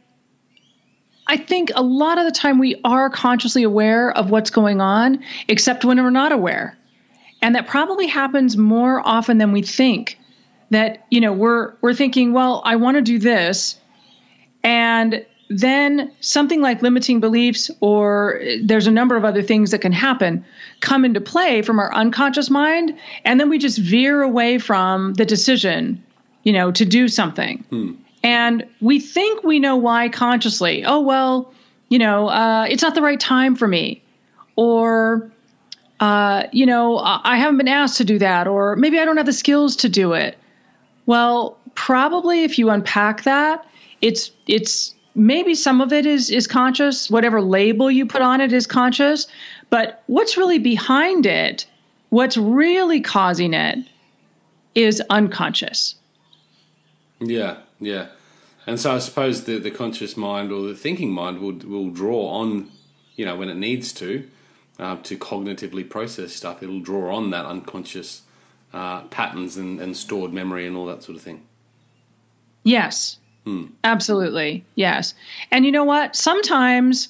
I 1.27 1.37
think 1.37 1.71
a 1.75 1.83
lot 1.83 2.17
of 2.17 2.25
the 2.25 2.31
time 2.31 2.59
we 2.59 2.79
are 2.83 3.09
consciously 3.09 3.63
aware 3.63 4.11
of 4.11 4.29
what's 4.29 4.49
going 4.49 4.81
on, 4.81 5.23
except 5.47 5.85
when 5.85 6.01
we're 6.01 6.09
not 6.09 6.31
aware, 6.31 6.77
and 7.41 7.55
that 7.55 7.67
probably 7.67 8.07
happens 8.07 8.57
more 8.57 9.01
often 9.05 9.37
than 9.37 9.51
we 9.51 9.61
think. 9.61 10.19
That 10.71 11.05
you 11.09 11.21
know 11.21 11.33
we're 11.33 11.73
we're 11.81 11.93
thinking, 11.93 12.33
well, 12.33 12.61
I 12.65 12.75
want 12.75 12.95
to 12.97 13.01
do 13.01 13.17
this, 13.17 13.79
and 14.61 15.25
then 15.49 16.11
something 16.21 16.61
like 16.61 16.81
limiting 16.81 17.19
beliefs 17.19 17.71
or 17.79 18.39
there's 18.61 18.85
a 18.85 18.91
number 18.91 19.17
of 19.17 19.25
other 19.25 19.41
things 19.41 19.71
that 19.71 19.79
can 19.79 19.91
happen 19.91 20.45
come 20.79 21.03
into 21.03 21.19
play 21.19 21.61
from 21.61 21.79
our 21.79 21.93
unconscious 21.93 22.49
mind 22.49 22.95
and 23.25 23.39
then 23.39 23.49
we 23.49 23.57
just 23.57 23.77
veer 23.79 24.21
away 24.21 24.59
from 24.59 25.13
the 25.15 25.25
decision 25.25 26.01
you 26.43 26.53
know 26.53 26.71
to 26.71 26.85
do 26.85 27.07
something 27.07 27.65
hmm. 27.69 27.93
and 28.23 28.65
we 28.79 28.99
think 28.99 29.43
we 29.43 29.59
know 29.59 29.75
why 29.75 30.07
consciously 30.07 30.85
oh 30.85 31.01
well 31.01 31.51
you 31.89 31.97
know 31.97 32.29
uh, 32.29 32.67
it's 32.69 32.83
not 32.83 32.93
the 32.93 33.01
right 33.01 33.19
time 33.19 33.55
for 33.55 33.67
me 33.67 34.03
or 34.55 35.31
uh, 35.99 36.43
you 36.53 36.65
know, 36.65 36.97
I 36.97 37.37
haven't 37.37 37.57
been 37.57 37.67
asked 37.67 37.97
to 37.97 38.05
do 38.05 38.19
that, 38.19 38.47
or 38.47 38.77
maybe 38.77 38.99
I 38.99 39.05
don't 39.05 39.17
have 39.17 39.25
the 39.25 39.33
skills 39.33 39.75
to 39.77 39.89
do 39.89 40.13
it. 40.13 40.37
Well, 41.05 41.57
probably 41.75 42.43
if 42.43 42.57
you 42.57 42.69
unpack 42.69 43.23
that, 43.23 43.65
it's 44.01 44.31
it's 44.47 44.95
maybe 45.19 45.53
some 45.53 45.81
of 45.81 45.91
it 45.93 46.05
is 46.05 46.31
is 46.31 46.47
conscious, 46.47 47.09
whatever 47.09 47.41
label 47.41 47.91
you 47.91 48.05
put 48.05 48.21
on 48.21 48.41
it 48.41 48.53
is 48.53 48.65
conscious, 48.65 49.27
but 49.69 50.03
what's 50.07 50.37
really 50.37 50.59
behind 50.59 51.25
it, 51.25 51.67
what's 52.09 52.37
really 52.37 53.01
causing 53.01 53.53
it 53.53 53.79
is 54.73 55.01
unconscious. 55.09 55.95
Yeah, 57.19 57.57
yeah. 57.79 58.07
And 58.65 58.79
so 58.79 58.95
I 58.95 58.99
suppose 58.99 59.43
the, 59.43 59.57
the 59.57 59.71
conscious 59.71 60.15
mind 60.15 60.51
or 60.51 60.67
the 60.67 60.75
thinking 60.75 61.11
mind 61.11 61.39
will 61.39 61.53
will 61.53 61.89
draw 61.89 62.29
on, 62.29 62.71
you 63.15 63.25
know, 63.25 63.35
when 63.35 63.49
it 63.49 63.57
needs 63.57 63.91
to, 63.93 64.27
uh, 64.79 64.97
to 65.03 65.17
cognitively 65.17 65.89
process 65.89 66.33
stuff. 66.33 66.63
It'll 66.63 66.79
draw 66.79 67.15
on 67.15 67.31
that 67.31 67.45
unconscious 67.45 68.21
uh, 68.73 69.01
patterns 69.03 69.57
and, 69.57 69.81
and 69.81 69.97
stored 69.97 70.31
memory 70.31 70.65
and 70.65 70.77
all 70.77 70.85
that 70.85 71.03
sort 71.03 71.17
of 71.17 71.23
thing. 71.23 71.43
Yes, 72.63 73.17
hmm. 73.49 73.65
absolutely. 73.83 74.63
Yes. 74.75 75.13
And 75.51 75.65
you 75.65 75.71
know 75.71 75.83
what? 75.83 76.15
Sometimes, 76.15 77.09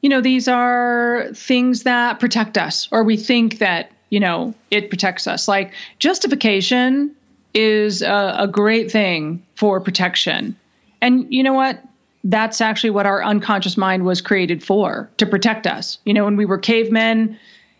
you 0.00 0.08
know, 0.08 0.20
these 0.20 0.48
are 0.48 1.28
things 1.34 1.84
that 1.84 2.20
protect 2.20 2.58
us, 2.58 2.88
or 2.90 3.04
we 3.04 3.16
think 3.16 3.58
that, 3.58 3.90
you 4.08 4.20
know, 4.20 4.54
it 4.70 4.90
protects 4.90 5.26
us. 5.26 5.48
Like 5.48 5.72
justification 5.98 7.14
is 7.54 8.02
a, 8.02 8.36
a 8.40 8.48
great 8.48 8.90
thing 8.90 9.44
for 9.54 9.80
protection. 9.80 10.56
And 11.00 11.32
you 11.32 11.42
know 11.42 11.54
what? 11.54 11.82
That's 12.22 12.60
actually 12.60 12.90
what 12.90 13.06
our 13.06 13.24
unconscious 13.24 13.76
mind 13.76 14.04
was 14.04 14.20
created 14.20 14.62
for 14.62 15.10
to 15.16 15.26
protect 15.26 15.66
us. 15.66 15.98
You 16.04 16.12
know, 16.12 16.24
when 16.24 16.36
we 16.36 16.44
were 16.44 16.58
cavemen 16.58 17.38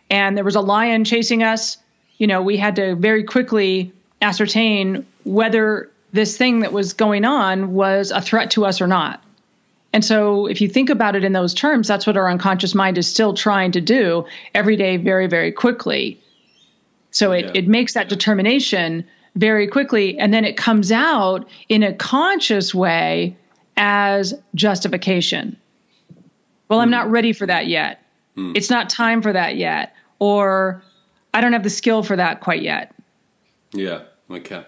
and 0.08 0.36
there 0.36 0.44
was 0.44 0.56
a 0.56 0.60
lion 0.60 1.04
chasing 1.04 1.42
us, 1.42 1.76
you 2.16 2.26
know, 2.26 2.42
we 2.42 2.56
had 2.56 2.76
to 2.76 2.94
very 2.96 3.24
quickly 3.24 3.92
ascertain 4.22 5.06
whether 5.24 5.89
this 6.12 6.36
thing 6.36 6.60
that 6.60 6.72
was 6.72 6.92
going 6.92 7.24
on 7.24 7.72
was 7.72 8.10
a 8.10 8.20
threat 8.20 8.52
to 8.52 8.64
us 8.66 8.80
or 8.80 8.86
not. 8.86 9.22
And 9.92 10.04
so, 10.04 10.46
if 10.46 10.60
you 10.60 10.68
think 10.68 10.88
about 10.88 11.16
it 11.16 11.24
in 11.24 11.32
those 11.32 11.52
terms, 11.52 11.88
that's 11.88 12.06
what 12.06 12.16
our 12.16 12.30
unconscious 12.30 12.74
mind 12.74 12.96
is 12.96 13.08
still 13.08 13.34
trying 13.34 13.72
to 13.72 13.80
do 13.80 14.24
every 14.54 14.76
day, 14.76 14.96
very, 14.96 15.26
very 15.26 15.50
quickly. 15.50 16.20
So, 17.10 17.32
it, 17.32 17.46
yeah. 17.46 17.52
it 17.54 17.68
makes 17.68 17.94
that 17.94 18.08
determination 18.08 19.04
very 19.34 19.66
quickly. 19.66 20.18
And 20.18 20.32
then 20.32 20.44
it 20.44 20.56
comes 20.56 20.92
out 20.92 21.48
in 21.68 21.82
a 21.82 21.92
conscious 21.92 22.72
way 22.72 23.36
as 23.76 24.34
justification. 24.54 25.56
Well, 26.68 26.78
mm. 26.78 26.82
I'm 26.82 26.90
not 26.90 27.10
ready 27.10 27.32
for 27.32 27.46
that 27.46 27.66
yet. 27.66 28.02
Mm. 28.36 28.56
It's 28.56 28.70
not 28.70 28.90
time 28.90 29.22
for 29.22 29.32
that 29.32 29.56
yet. 29.56 29.94
Or 30.20 30.82
I 31.34 31.40
don't 31.40 31.52
have 31.52 31.64
the 31.64 31.70
skill 31.70 32.02
for 32.02 32.14
that 32.14 32.40
quite 32.40 32.62
yet. 32.62 32.94
Yeah. 33.72 34.02
Okay. 34.30 34.64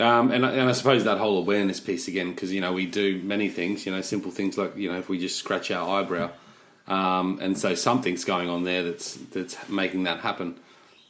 Um, 0.00 0.30
and, 0.32 0.44
and 0.44 0.68
I 0.68 0.72
suppose 0.72 1.04
that 1.04 1.18
whole 1.18 1.38
awareness 1.38 1.78
piece 1.78 2.08
again, 2.08 2.32
because 2.32 2.52
you 2.52 2.60
know 2.60 2.72
we 2.72 2.86
do 2.86 3.20
many 3.22 3.48
things, 3.48 3.86
you 3.86 3.92
know, 3.92 4.00
simple 4.00 4.30
things 4.30 4.58
like 4.58 4.76
you 4.76 4.90
know 4.90 4.98
if 4.98 5.08
we 5.08 5.18
just 5.18 5.36
scratch 5.36 5.70
our 5.70 6.00
eyebrow, 6.00 6.30
um, 6.88 7.38
and 7.40 7.56
so 7.56 7.74
something's 7.74 8.24
going 8.24 8.48
on 8.48 8.64
there 8.64 8.82
that's 8.82 9.14
that's 9.14 9.68
making 9.68 10.04
that 10.04 10.20
happen. 10.20 10.56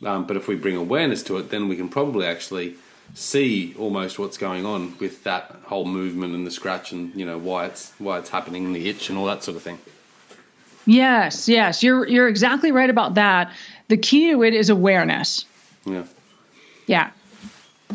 Um, 0.05 0.27
but 0.27 0.37
if 0.37 0.49
we 0.49 0.57
bring 0.57 0.77
awareness 0.77 1.23
to 1.25 1.39
it, 1.39 1.51
then 1.51 1.69
we 1.69 1.77
can 1.77 1.89
probably 1.89 2.27
actually 2.27 2.75
see 3.15 3.75
almost 3.79 4.19
what's 4.19 4.37
going 4.37 4.67
on 4.67 4.99
with 4.99 5.23
that 5.25 5.57
whole 5.67 5.85
movement 5.85 6.35
and 6.35 6.47
the 6.47 6.51
scratch, 6.51 6.93
and 6.93 7.15
you 7.15 7.25
know 7.25 7.39
why 7.39 7.67
it's 7.67 7.93
why 7.99 8.19
it's 8.19 8.31
happening, 8.31 8.73
the 8.73 8.89
itch, 8.89 9.09
and 9.09 9.19
all 9.19 9.27
that 9.27 9.43
sort 9.45 9.57
of 9.57 9.63
thing. 9.63 9.79
Yes, 10.85 11.49
yes, 11.49 11.83
you're 11.83 12.07
you're 12.07 12.29
exactly 12.29 12.73
right 12.73 12.91
about 12.91 13.15
that. 13.15 13.53
The 13.89 13.97
key 13.97 14.33
to 14.33 14.43
it 14.43 14.55
is 14.55 14.71
awareness. 14.71 15.45
Yeah. 15.85 16.05
Yeah. 16.87 17.11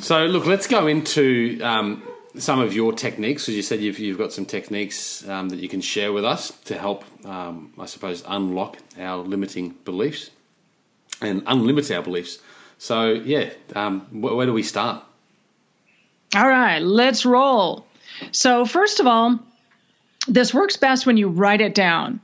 So 0.02 0.26
look, 0.26 0.46
let's 0.46 0.68
go 0.68 0.88
into 0.88 1.60
um, 1.64 2.04
some 2.38 2.60
of 2.60 2.74
your 2.74 2.94
techniques. 2.94 3.50
As 3.50 3.56
you 3.56 3.62
said, 3.62 3.80
you've, 3.82 4.00
you've 4.00 4.18
got 4.18 4.32
some 4.32 4.46
techniques 4.46 5.28
um, 5.28 5.50
that 5.50 5.60
you 5.60 5.70
can 5.70 5.82
share 5.82 6.14
with 6.14 6.26
us 6.26 6.52
to 6.66 6.78
help, 6.78 7.04
um, 7.26 7.74
I 7.80 7.86
suppose, 7.86 8.24
unlock 8.28 8.78
our 9.00 9.18
limiting 9.18 9.76
beliefs 9.86 10.30
and 11.22 11.44
unlimit 11.46 11.96
our 11.96 12.04
beliefs. 12.04 12.40
So, 12.78 13.10
yeah, 13.10 13.50
um, 13.76 14.02
wh- 14.12 14.36
where 14.36 14.46
do 14.46 14.54
we 14.54 14.64
start? 14.64 15.04
All 16.36 16.48
right, 16.48 16.80
let's 16.80 17.26
roll. 17.26 17.86
So, 18.32 18.66
first 18.66 19.00
of 19.00 19.08
all, 19.08 19.40
this 20.28 20.54
works 20.54 20.78
best 20.78 21.06
when 21.06 21.18
you 21.18 21.30
write 21.30 21.62
it 21.62 21.74
down. 21.74 22.20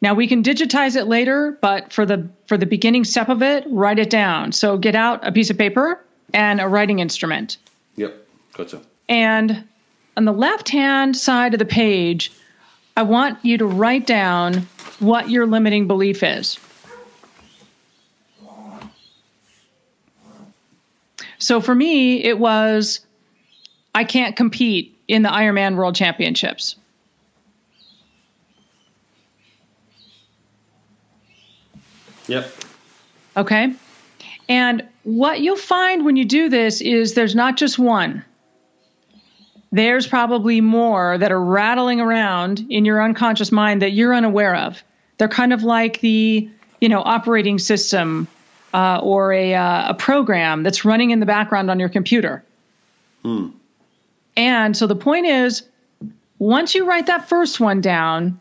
Now 0.00 0.14
we 0.14 0.28
can 0.28 0.42
digitize 0.42 0.94
it 0.94 1.06
later, 1.06 1.58
but 1.60 1.92
for 1.92 2.04
the 2.04 2.28
for 2.46 2.58
the 2.58 2.66
beginning 2.66 3.04
step 3.04 3.30
of 3.30 3.42
it, 3.42 3.64
write 3.66 3.98
it 3.98 4.10
down. 4.10 4.52
So 4.52 4.76
get 4.76 4.94
out 4.94 5.26
a 5.26 5.32
piece 5.32 5.48
of 5.48 5.56
paper 5.56 6.04
and 6.32 6.60
a 6.60 6.68
writing 6.68 6.98
instrument. 6.98 7.56
Yep, 7.96 8.26
gotcha. 8.54 8.80
And 9.08 9.64
on 10.16 10.24
the 10.24 10.32
left 10.32 10.68
hand 10.68 11.16
side 11.16 11.54
of 11.54 11.58
the 11.58 11.64
page, 11.64 12.32
I 12.96 13.02
want 13.02 13.44
you 13.44 13.58
to 13.58 13.66
write 13.66 14.06
down 14.06 14.66
what 14.98 15.28
your 15.28 15.46
limiting 15.46 15.86
belief 15.86 16.22
is. 16.22 16.58
So 21.38 21.60
for 21.60 21.74
me, 21.74 22.24
it 22.24 22.38
was 22.38 23.00
I 23.94 24.04
can't 24.04 24.36
compete 24.36 24.98
in 25.06 25.22
the 25.22 25.28
Ironman 25.28 25.76
World 25.76 25.94
Championships. 25.94 26.76
Yep. 32.26 32.50
Okay. 33.36 33.74
And 34.48 34.86
what 35.02 35.40
you'll 35.40 35.56
find 35.56 36.04
when 36.04 36.16
you 36.16 36.24
do 36.24 36.48
this 36.48 36.80
is 36.80 37.14
there's 37.14 37.34
not 37.34 37.56
just 37.56 37.78
one. 37.78 38.24
There's 39.72 40.06
probably 40.06 40.60
more 40.60 41.18
that 41.18 41.32
are 41.32 41.42
rattling 41.42 42.00
around 42.00 42.66
in 42.70 42.84
your 42.84 43.02
unconscious 43.02 43.50
mind 43.50 43.82
that 43.82 43.90
you're 43.90 44.14
unaware 44.14 44.54
of. 44.54 44.82
They're 45.18 45.28
kind 45.28 45.52
of 45.52 45.62
like 45.62 46.00
the, 46.00 46.48
you 46.80 46.88
know, 46.88 47.02
operating 47.02 47.58
system 47.58 48.28
uh, 48.72 49.00
or 49.02 49.32
a, 49.32 49.54
uh, 49.54 49.90
a 49.90 49.94
program 49.94 50.62
that's 50.62 50.84
running 50.84 51.10
in 51.10 51.20
the 51.20 51.26
background 51.26 51.70
on 51.70 51.80
your 51.80 51.88
computer. 51.88 52.44
Hmm. 53.22 53.48
And 54.36 54.76
so 54.76 54.86
the 54.86 54.96
point 54.96 55.26
is, 55.26 55.62
once 56.38 56.74
you 56.74 56.86
write 56.86 57.06
that 57.06 57.28
first 57.28 57.58
one 57.58 57.80
down, 57.80 58.38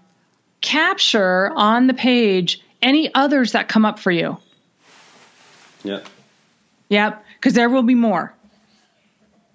capture 0.62 1.52
on 1.56 1.88
the 1.88 1.94
page 1.94 2.62
any 2.82 3.14
others 3.14 3.54
that 3.54 3.68
come 3.68 3.86
up 3.86 4.00
for 4.00 4.12
you. 4.12 4.38
Yep. 5.86 6.08
Yep, 6.90 7.26
because 7.36 7.54
there 7.54 7.70
will 7.70 7.84
be 7.84 7.96
more. 7.96 8.34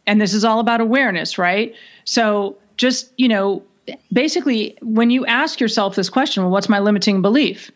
And 0.07 0.21
this 0.21 0.35
is 0.35 0.45
all 0.45 0.61
about 0.61 0.81
awareness, 0.81 1.39
right? 1.39 1.75
So 2.05 2.57
just, 2.77 3.13
you 3.17 3.29
know, 3.29 3.63
basically 4.13 4.77
when 4.81 5.11
you 5.11 5.27
ask 5.27 5.61
yourself 5.61 5.95
this 5.95 6.09
question, 6.09 6.43
well, 6.43 6.53
what's 6.53 6.69
my 6.69 6.81
limiting 6.81 7.23
belief? 7.23 7.71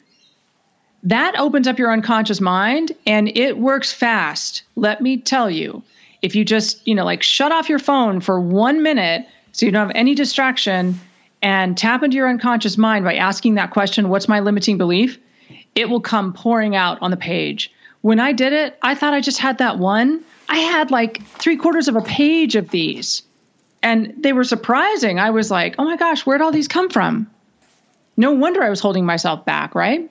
that 1.05 1.39
opens 1.39 1.69
up 1.69 1.79
your 1.79 1.93
unconscious 1.93 2.41
mind 2.41 2.93
and 3.07 3.29
it 3.37 3.59
works 3.59 3.93
fast. 3.93 4.63
Let 4.75 5.01
me 5.01 5.19
tell 5.19 5.51
you. 5.51 5.83
If 6.23 6.35
you 6.35 6.45
just, 6.45 6.87
you 6.89 6.95
know, 6.95 7.05
like 7.05 7.23
shut 7.23 7.53
off 7.53 7.69
your 7.69 7.79
phone 7.79 8.21
for 8.21 8.41
one 8.41 8.83
minute 8.83 9.27
so 9.53 9.67
you 9.67 9.73
don't 9.73 9.89
have 9.89 9.95
any 9.97 10.15
distraction 10.15 10.99
and 11.43 11.77
tap 11.77 12.03
into 12.03 12.17
your 12.17 12.29
unconscious 12.29 12.79
mind 12.79 13.05
by 13.05 13.17
asking 13.17 13.57
that 13.57 13.71
question, 13.71 14.09
what's 14.09 14.27
my 14.27 14.41
limiting 14.41 14.79
belief? 14.79 15.19
It 15.75 15.91
will 15.91 16.01
come 16.01 16.33
pouring 16.33 16.75
out 16.75 16.97
on 17.03 17.11
the 17.11 17.19
page. 17.19 17.71
When 18.05 18.21
I 18.21 18.33
did 18.33 18.53
it, 18.53 18.79
I 18.83 18.95
thought 18.95 19.15
I 19.15 19.23
just 19.23 19.39
had 19.39 19.57
that 19.59 19.79
one. 19.79 20.23
I 20.47 20.59
had 20.59 20.91
like 20.91 21.25
three 21.39 21.57
quarters 21.57 21.89
of 21.89 21.97
a 21.97 22.03
page 22.03 22.55
of 22.55 22.69
these. 22.69 23.23
And 23.83 24.13
they 24.19 24.35
were 24.35 24.45
surprising. 24.45 25.19
I 25.19 25.31
was 25.31 25.51
like, 25.51 25.77
oh 25.79 25.85
my 25.85 25.97
gosh, 25.97 26.27
where'd 26.27 26.43
all 26.43 26.53
these 26.53 26.69
come 26.69 26.91
from? 26.91 27.31
No 28.19 28.33
wonder 28.33 28.63
I 28.63 28.69
was 28.69 28.79
holding 28.79 29.07
myself 29.07 29.47
back, 29.47 29.75
right? 29.75 30.11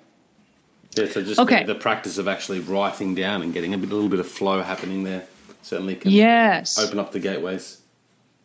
Yeah, 0.95 1.05
so 1.05 1.21
just 1.21 1.39
okay. 1.39 1.65
the, 1.65 1.75
the, 1.75 1.79
practice 1.79 2.17
of 2.17 2.27
actually 2.27 2.61
writing 2.61 3.13
down 3.13 3.43
and 3.43 3.53
getting 3.53 3.75
a, 3.75 3.77
bit, 3.77 3.91
a 3.91 3.93
little 3.93 4.09
bit 4.09 4.19
of 4.19 4.27
flow 4.27 4.63
happening 4.63 5.03
there 5.03 5.27
certainly 5.61 5.95
can 5.95 6.09
yes. 6.09 6.79
open 6.79 6.97
up 6.97 7.11
the 7.11 7.19
gateways. 7.19 7.79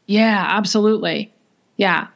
Yeah, 0.04 0.44
absolutely. 0.46 1.32
Yeah. 1.78 2.08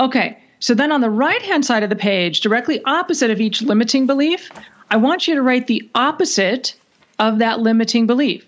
Okay, 0.00 0.42
so 0.58 0.74
then 0.74 0.90
on 0.90 1.02
the 1.02 1.10
right 1.10 1.42
hand 1.42 1.64
side 1.64 1.84
of 1.84 1.88
the 1.90 1.94
page, 1.94 2.40
directly 2.40 2.82
opposite 2.84 3.30
of 3.30 3.40
each 3.40 3.62
limiting 3.62 4.08
belief, 4.08 4.50
I 4.90 4.96
want 4.96 5.26
you 5.26 5.34
to 5.36 5.42
write 5.42 5.66
the 5.66 5.88
opposite 5.94 6.74
of 7.18 7.38
that 7.40 7.60
limiting 7.60 8.06
belief. 8.06 8.46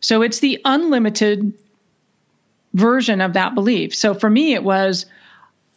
So 0.00 0.22
it's 0.22 0.40
the 0.40 0.60
unlimited 0.64 1.52
version 2.72 3.20
of 3.20 3.34
that 3.34 3.54
belief. 3.54 3.94
So 3.94 4.14
for 4.14 4.28
me, 4.28 4.54
it 4.54 4.64
was 4.64 5.06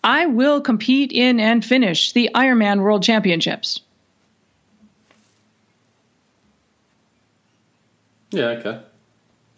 I 0.03 0.25
will 0.25 0.61
compete 0.61 1.11
in 1.11 1.39
and 1.39 1.63
finish 1.63 2.11
the 2.11 2.31
Ironman 2.33 2.81
World 2.81 3.03
Championships. 3.03 3.81
Yeah, 8.31 8.45
okay. 8.45 8.81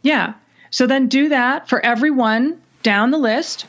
Yeah. 0.02 0.34
So 0.70 0.86
then 0.88 1.08
do 1.08 1.30
that 1.30 1.70
for 1.70 1.84
everyone 1.84 2.62
down 2.84 3.12
the 3.12 3.18
list. 3.18 3.66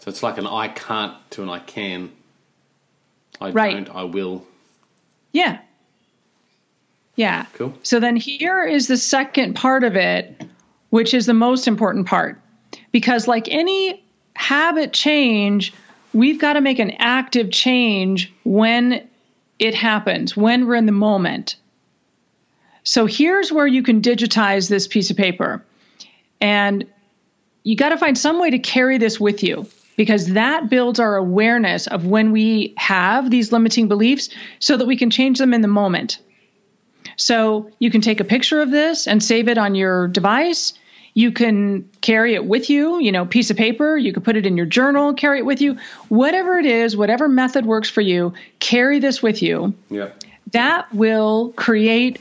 So 0.00 0.08
it's 0.08 0.22
like 0.22 0.36
an 0.36 0.46
I 0.46 0.68
can't 0.68 1.14
to 1.32 1.42
an 1.42 1.48
I 1.48 1.60
can 1.60 2.10
I 3.42 3.50
Right. 3.50 3.84
don't, 3.84 3.96
I 3.96 4.04
will. 4.04 4.46
Yeah. 5.32 5.58
Yeah. 7.16 7.46
Cool. 7.54 7.74
So 7.82 8.00
then 8.00 8.16
here 8.16 8.64
is 8.64 8.86
the 8.86 8.96
second 8.96 9.54
part 9.54 9.84
of 9.84 9.96
it, 9.96 10.42
which 10.90 11.14
is 11.14 11.26
the 11.26 11.34
most 11.34 11.68
important 11.68 12.06
part. 12.06 12.40
Because, 12.90 13.28
like 13.28 13.48
any 13.48 14.02
habit 14.34 14.92
change, 14.92 15.72
we've 16.12 16.38
got 16.38 16.54
to 16.54 16.60
make 16.60 16.78
an 16.78 16.92
active 16.98 17.50
change 17.50 18.32
when 18.44 19.08
it 19.58 19.74
happens, 19.74 20.36
when 20.36 20.66
we're 20.66 20.74
in 20.74 20.86
the 20.86 20.92
moment. 20.92 21.56
So 22.84 23.06
here's 23.06 23.52
where 23.52 23.66
you 23.66 23.82
can 23.82 24.02
digitize 24.02 24.68
this 24.68 24.86
piece 24.88 25.10
of 25.10 25.16
paper. 25.16 25.64
And 26.40 26.86
you 27.62 27.76
got 27.76 27.90
to 27.90 27.98
find 27.98 28.18
some 28.18 28.40
way 28.40 28.50
to 28.50 28.58
carry 28.58 28.98
this 28.98 29.20
with 29.20 29.42
you 29.42 29.66
because 30.02 30.32
that 30.32 30.68
builds 30.68 30.98
our 30.98 31.14
awareness 31.14 31.86
of 31.86 32.06
when 32.06 32.32
we 32.32 32.74
have 32.76 33.30
these 33.30 33.52
limiting 33.52 33.86
beliefs 33.86 34.30
so 34.58 34.76
that 34.76 34.84
we 34.84 34.96
can 34.96 35.10
change 35.10 35.38
them 35.38 35.54
in 35.54 35.60
the 35.60 35.68
moment. 35.68 36.18
So 37.16 37.70
you 37.78 37.88
can 37.88 38.00
take 38.00 38.18
a 38.18 38.24
picture 38.24 38.60
of 38.60 38.72
this 38.72 39.06
and 39.06 39.22
save 39.22 39.46
it 39.46 39.58
on 39.58 39.76
your 39.76 40.08
device. 40.08 40.72
You 41.14 41.30
can 41.30 41.88
carry 42.00 42.34
it 42.34 42.46
with 42.46 42.68
you, 42.68 42.98
you 42.98 43.12
know, 43.12 43.24
piece 43.24 43.48
of 43.48 43.56
paper. 43.56 43.96
You 43.96 44.12
can 44.12 44.24
put 44.24 44.36
it 44.36 44.44
in 44.44 44.56
your 44.56 44.66
journal, 44.66 45.14
carry 45.14 45.38
it 45.38 45.46
with 45.46 45.60
you. 45.60 45.78
Whatever 46.08 46.58
it 46.58 46.66
is, 46.66 46.96
whatever 46.96 47.28
method 47.28 47.64
works 47.64 47.88
for 47.88 48.00
you, 48.00 48.32
carry 48.58 48.98
this 48.98 49.22
with 49.22 49.40
you. 49.40 49.72
Yeah. 49.88 50.08
That 50.50 50.92
will 50.92 51.52
create 51.54 52.20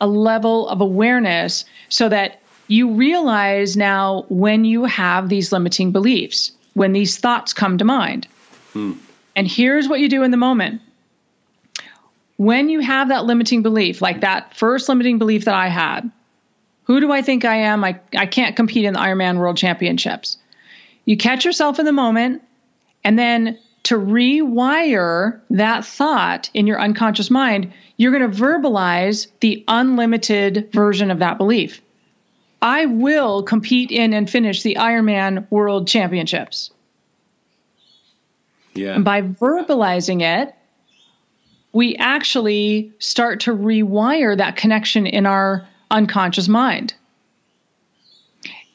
a 0.00 0.08
level 0.08 0.68
of 0.68 0.80
awareness 0.80 1.64
so 1.90 2.08
that 2.08 2.42
you 2.66 2.90
realize 2.90 3.76
now 3.76 4.24
when 4.30 4.64
you 4.64 4.82
have 4.82 5.28
these 5.28 5.52
limiting 5.52 5.92
beliefs, 5.92 6.50
when 6.80 6.94
these 6.94 7.18
thoughts 7.18 7.52
come 7.52 7.76
to 7.76 7.84
mind. 7.84 8.26
Hmm. 8.72 8.92
And 9.36 9.46
here's 9.46 9.86
what 9.86 10.00
you 10.00 10.08
do 10.08 10.22
in 10.22 10.30
the 10.30 10.38
moment. 10.38 10.80
When 12.38 12.70
you 12.70 12.80
have 12.80 13.08
that 13.08 13.26
limiting 13.26 13.60
belief, 13.60 14.00
like 14.00 14.22
that 14.22 14.56
first 14.56 14.88
limiting 14.88 15.18
belief 15.18 15.44
that 15.44 15.54
I 15.54 15.68
had, 15.68 16.10
who 16.84 17.00
do 17.00 17.12
I 17.12 17.20
think 17.20 17.44
I 17.44 17.56
am? 17.56 17.84
I, 17.84 18.00
I 18.16 18.24
can't 18.24 18.56
compete 18.56 18.86
in 18.86 18.94
the 18.94 18.98
Ironman 18.98 19.36
World 19.36 19.58
Championships. 19.58 20.38
You 21.04 21.18
catch 21.18 21.44
yourself 21.44 21.78
in 21.78 21.84
the 21.84 21.92
moment, 21.92 22.40
and 23.04 23.18
then 23.18 23.58
to 23.82 23.98
rewire 23.98 25.38
that 25.50 25.84
thought 25.84 26.48
in 26.54 26.66
your 26.66 26.80
unconscious 26.80 27.30
mind, 27.30 27.74
you're 27.98 28.18
going 28.18 28.32
to 28.32 28.42
verbalize 28.42 29.26
the 29.40 29.64
unlimited 29.68 30.70
version 30.72 31.10
of 31.10 31.18
that 31.18 31.36
belief. 31.36 31.82
I 32.62 32.86
will 32.86 33.42
compete 33.42 33.90
in 33.90 34.12
and 34.12 34.28
finish 34.28 34.62
the 34.62 34.76
Ironman 34.76 35.46
World 35.50 35.88
Championships. 35.88 36.70
Yeah. 38.74 38.94
And 38.94 39.04
by 39.04 39.22
verbalizing 39.22 40.22
it, 40.22 40.54
we 41.72 41.96
actually 41.96 42.92
start 42.98 43.40
to 43.40 43.52
rewire 43.56 44.36
that 44.36 44.56
connection 44.56 45.06
in 45.06 45.26
our 45.26 45.66
unconscious 45.90 46.48
mind. 46.48 46.94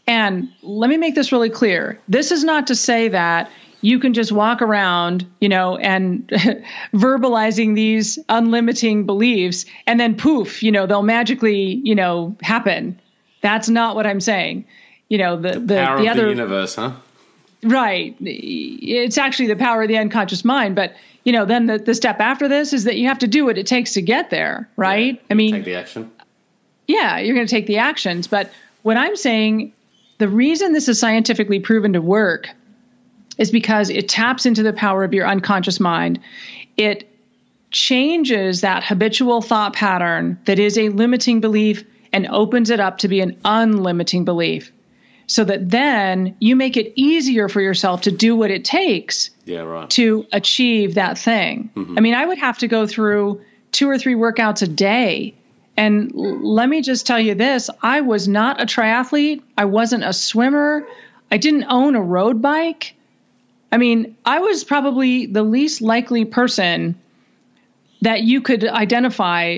And 0.07 0.49
let 0.61 0.89
me 0.89 0.97
make 0.97 1.15
this 1.15 1.31
really 1.31 1.49
clear. 1.49 1.99
This 2.07 2.31
is 2.31 2.43
not 2.43 2.67
to 2.67 2.75
say 2.75 3.07
that 3.09 3.49
you 3.81 3.99
can 3.99 4.13
just 4.13 4.31
walk 4.31 4.61
around, 4.61 5.27
you 5.39 5.49
know, 5.49 5.77
and 5.77 6.27
verbalizing 6.93 7.75
these 7.75 8.17
unlimiting 8.29 9.05
beliefs 9.05 9.65
and 9.85 9.99
then 9.99 10.15
poof, 10.15 10.63
you 10.63 10.71
know, 10.71 10.85
they'll 10.85 11.03
magically, 11.03 11.81
you 11.83 11.95
know, 11.95 12.35
happen. 12.41 12.99
That's 13.45 13.69
not 13.69 13.95
what 13.95 14.07
I'm 14.07 14.19
saying. 14.19 14.65
You 15.07 15.19
know, 15.19 15.39
the 15.39 15.59
the, 15.59 15.75
Power 15.75 15.97
the 15.99 16.07
of 16.07 16.11
other 16.11 16.23
the 16.23 16.29
universe, 16.29 16.75
huh? 16.75 16.93
Right. 17.63 18.15
It's 18.19 19.19
actually 19.19 19.47
the 19.49 19.55
power 19.55 19.83
of 19.83 19.87
the 19.87 19.97
unconscious 19.99 20.43
mind. 20.43 20.75
But, 20.75 20.95
you 21.23 21.31
know, 21.31 21.45
then 21.45 21.67
the, 21.67 21.77
the 21.77 21.93
step 21.93 22.19
after 22.19 22.47
this 22.47 22.73
is 22.73 22.85
that 22.85 22.95
you 22.97 23.07
have 23.07 23.19
to 23.19 23.27
do 23.27 23.45
what 23.45 23.57
it 23.57 23.67
takes 23.67 23.93
to 23.93 24.01
get 24.01 24.29
there, 24.31 24.67
right? 24.77 25.21
I 25.29 25.35
mean, 25.35 25.53
Take 25.53 25.65
the 25.65 25.75
action. 25.75 26.11
yeah, 26.87 27.19
you're 27.19 27.35
going 27.35 27.47
to 27.47 27.51
take 27.51 27.67
the 27.67 27.77
actions. 27.77 28.27
But 28.27 28.51
what 28.81 28.97
I'm 28.97 29.15
saying, 29.15 29.73
the 30.17 30.27
reason 30.27 30.73
this 30.73 30.87
is 30.89 30.99
scientifically 30.99 31.59
proven 31.59 31.93
to 31.93 32.01
work 32.01 32.49
is 33.37 33.51
because 33.51 33.89
it 33.89 34.09
taps 34.09 34.45
into 34.45 34.63
the 34.63 34.73
power 34.73 35.03
of 35.03 35.13
your 35.13 35.27
unconscious 35.27 35.79
mind. 35.79 36.19
It 36.77 37.07
changes 37.71 38.61
that 38.61 38.83
habitual 38.83 39.41
thought 39.41 39.73
pattern 39.73 40.39
that 40.45 40.57
is 40.59 40.77
a 40.77 40.89
limiting 40.89 41.41
belief 41.41 41.83
and 42.13 42.27
opens 42.27 42.69
it 42.69 42.79
up 42.79 42.99
to 42.99 43.07
be 43.07 43.21
an 43.21 43.37
unlimiting 43.45 44.25
belief. 44.25 44.71
So 45.27 45.43
that 45.43 45.69
then 45.69 46.35
you 46.39 46.55
make 46.55 46.77
it 46.77 46.93
easier 46.95 47.49
for 47.49 47.59
yourself 47.59 48.01
to 48.01 48.11
do 48.11 48.35
what 48.35 48.51
it 48.51 48.63
takes 48.63 49.31
Yeah, 49.45 49.61
right. 49.61 49.89
to 49.91 50.27
achieve 50.31 50.95
that 50.95 51.17
thing. 51.17 51.71
Mm-hmm. 51.75 51.97
I 51.97 52.01
mean, 52.01 52.13
I 52.13 52.25
would 52.25 52.37
have 52.37 52.59
to 52.59 52.67
go 52.67 52.85
through 52.85 53.41
two 53.71 53.89
or 53.89 53.97
three 53.97 54.13
workouts 54.13 54.61
a 54.61 54.67
day. 54.67 55.33
And 55.75 56.11
l- 56.13 56.53
let 56.53 56.69
me 56.69 56.81
just 56.81 57.07
tell 57.07 57.19
you 57.19 57.33
this 57.33 57.69
I 57.81 58.01
was 58.01 58.27
not 58.27 58.61
a 58.61 58.65
triathlete, 58.65 59.41
I 59.57 59.65
wasn't 59.65 60.03
a 60.03 60.13
swimmer, 60.13 60.85
I 61.31 61.37
didn't 61.37 61.65
own 61.69 61.95
a 61.95 62.01
road 62.01 62.41
bike. 62.43 62.93
I 63.71 63.77
mean, 63.77 64.15
I 64.23 64.39
was 64.39 64.63
probably 64.63 65.25
the 65.25 65.43
least 65.43 65.81
likely 65.81 66.23
person 66.25 66.99
that 68.01 68.21
you 68.21 68.41
could 68.41 68.63
identify 68.63 69.57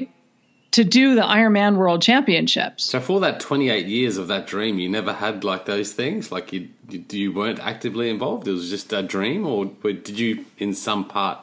to 0.71 0.84
do 0.84 1.15
the 1.15 1.21
Ironman 1.21 1.77
World 1.77 2.01
Championships. 2.01 2.86
So 2.86 2.99
for 2.99 3.19
that 3.21 3.39
28 3.39 3.86
years 3.86 4.17
of 4.17 4.27
that 4.27 4.47
dream, 4.47 4.80
you 4.80 4.89
never 4.89 5.13
had 5.13 5.43
like 5.43 5.65
those 5.65 5.93
things? 5.93 6.32
Like 6.32 6.51
you, 6.51 6.69
you, 6.89 7.06
you 7.10 7.32
weren't 7.34 7.60
actively 7.60 8.10
involved? 8.10 8.47
It 8.47 8.51
was 8.51 8.69
just 8.69 8.91
a 8.93 9.01
dream? 9.01 9.45
Or 9.45 9.65
did 9.65 10.19
you, 10.19 10.45
in 10.58 10.73
some 10.73 11.06
part, 11.06 11.39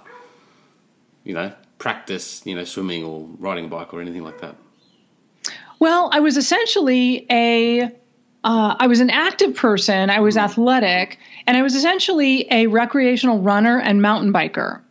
you 1.25 1.35
know, 1.35 1.53
practice, 1.79 2.43
you 2.45 2.55
know, 2.55 2.65
swimming 2.65 3.05
or 3.05 3.27
riding 3.39 3.65
a 3.65 3.69
bike 3.69 3.93
or 3.95 4.01
anything 4.01 4.23
like 4.23 4.41
that? 4.41 4.57
Well, 5.79 6.11
I 6.13 6.21
was 6.21 6.37
essentially 6.37 7.27
a 7.31 7.91
uh, 8.45 8.77
I 8.79 8.87
was 8.87 9.01
an 9.01 9.11
active 9.11 9.57
person. 9.57 10.11
I 10.11 10.21
was 10.21 10.37
athletic, 10.37 11.19
and 11.47 11.57
I 11.57 11.63
was 11.63 11.75
essentially 11.75 12.47
a 12.51 12.67
recreational 12.67 13.41
runner 13.41 13.81
and 13.81 14.03
mountain 14.03 14.33
biker. 14.33 14.83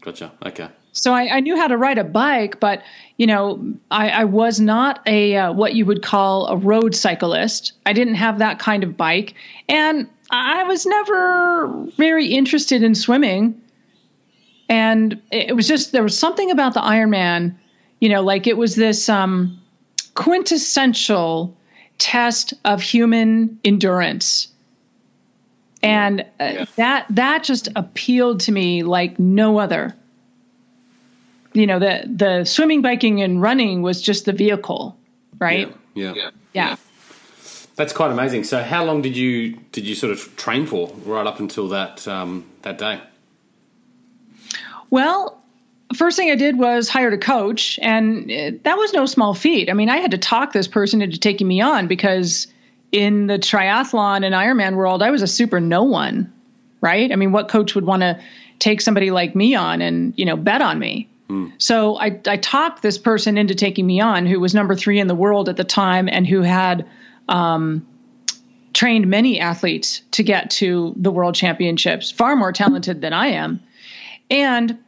Gotcha. 0.00 0.32
Okay. 0.44 0.68
So 0.94 1.12
I, 1.12 1.36
I 1.36 1.40
knew 1.40 1.56
how 1.56 1.66
to 1.66 1.76
ride 1.76 1.98
a 1.98 2.04
bike, 2.04 2.60
but 2.60 2.82
you 3.18 3.26
know, 3.26 3.74
I, 3.90 4.10
I 4.10 4.24
was 4.24 4.60
not 4.60 5.02
a 5.06 5.36
uh, 5.36 5.52
what 5.52 5.74
you 5.74 5.84
would 5.86 6.02
call 6.02 6.46
a 6.46 6.56
road 6.56 6.94
cyclist. 6.94 7.72
I 7.84 7.92
didn't 7.92 8.14
have 8.14 8.38
that 8.38 8.58
kind 8.60 8.84
of 8.84 8.96
bike, 8.96 9.34
and 9.68 10.08
I 10.30 10.62
was 10.64 10.86
never 10.86 11.68
very 11.98 12.28
interested 12.28 12.82
in 12.82 12.94
swimming. 12.94 13.60
And 14.68 15.20
it 15.30 15.54
was 15.54 15.68
just 15.68 15.92
there 15.92 16.02
was 16.02 16.18
something 16.18 16.50
about 16.50 16.74
the 16.74 16.80
Ironman, 16.80 17.56
you 18.00 18.08
know, 18.08 18.22
like 18.22 18.46
it 18.46 18.56
was 18.56 18.74
this 18.76 19.08
um, 19.08 19.60
quintessential 20.14 21.56
test 21.98 22.54
of 22.64 22.80
human 22.80 23.58
endurance. 23.64 24.48
And 25.82 26.20
uh, 26.22 26.24
Yeah. 26.40 26.64
that 26.76 27.06
that 27.10 27.44
just 27.44 27.68
appealed 27.76 28.40
to 28.40 28.52
me 28.52 28.84
like 28.84 29.18
no 29.18 29.58
other 29.58 29.94
you 31.54 31.66
know 31.66 31.78
the 31.78 32.02
the 32.06 32.44
swimming 32.44 32.82
biking 32.82 33.22
and 33.22 33.40
running 33.40 33.80
was 33.82 34.02
just 34.02 34.24
the 34.26 34.32
vehicle 34.32 34.96
right 35.40 35.74
Yeah. 35.94 36.12
yeah. 36.14 36.30
yeah, 36.52 36.76
That's 37.76 37.92
quite 37.92 38.10
amazing. 38.10 38.44
So 38.44 38.62
how 38.62 38.84
long 38.84 39.00
did 39.02 39.16
you 39.16 39.56
did 39.72 39.86
you 39.86 39.94
sort 39.94 40.12
of 40.12 40.36
train 40.36 40.66
for 40.66 40.88
right 41.06 41.26
up 41.26 41.40
until 41.40 41.68
that 41.68 42.06
um, 42.06 42.44
that 42.62 42.78
day? 42.78 43.00
well 44.90 45.40
first 45.96 46.16
thing 46.16 46.30
i 46.30 46.34
did 46.34 46.58
was 46.58 46.88
hired 46.88 47.12
a 47.12 47.18
coach 47.18 47.78
and 47.82 48.30
uh, 48.30 48.50
that 48.62 48.76
was 48.76 48.92
no 48.92 49.06
small 49.06 49.34
feat 49.34 49.70
i 49.70 49.72
mean 49.72 49.88
i 49.88 49.96
had 49.98 50.10
to 50.10 50.18
talk 50.18 50.52
this 50.52 50.68
person 50.68 51.02
into 51.02 51.18
taking 51.18 51.46
me 51.46 51.60
on 51.60 51.86
because 51.86 52.46
in 52.92 53.26
the 53.26 53.38
triathlon 53.38 54.24
and 54.24 54.34
ironman 54.34 54.74
world 54.74 55.02
i 55.02 55.10
was 55.10 55.22
a 55.22 55.26
super 55.26 55.60
no 55.60 55.84
one 55.84 56.32
right 56.80 57.12
i 57.12 57.16
mean 57.16 57.32
what 57.32 57.48
coach 57.48 57.74
would 57.74 57.84
want 57.84 58.02
to 58.02 58.20
take 58.58 58.80
somebody 58.80 59.10
like 59.10 59.34
me 59.34 59.54
on 59.54 59.80
and 59.82 60.14
you 60.16 60.24
know 60.24 60.36
bet 60.36 60.62
on 60.62 60.78
me 60.78 61.08
So 61.58 61.96
I, 61.96 62.20
I 62.26 62.36
talked 62.36 62.82
this 62.82 62.98
person 62.98 63.38
into 63.38 63.54
taking 63.54 63.86
me 63.86 64.00
on, 64.00 64.26
who 64.26 64.40
was 64.40 64.54
number 64.54 64.74
three 64.74 65.00
in 65.00 65.06
the 65.06 65.14
world 65.14 65.48
at 65.48 65.56
the 65.56 65.64
time 65.64 66.08
and 66.08 66.26
who 66.26 66.42
had 66.42 66.86
um, 67.28 67.86
trained 68.72 69.06
many 69.06 69.40
athletes 69.40 70.02
to 70.12 70.22
get 70.22 70.50
to 70.50 70.94
the 70.96 71.10
world 71.10 71.34
championships, 71.34 72.10
far 72.10 72.36
more 72.36 72.52
talented 72.52 73.00
than 73.00 73.12
I 73.12 73.28
am. 73.28 73.60
And 74.30 74.78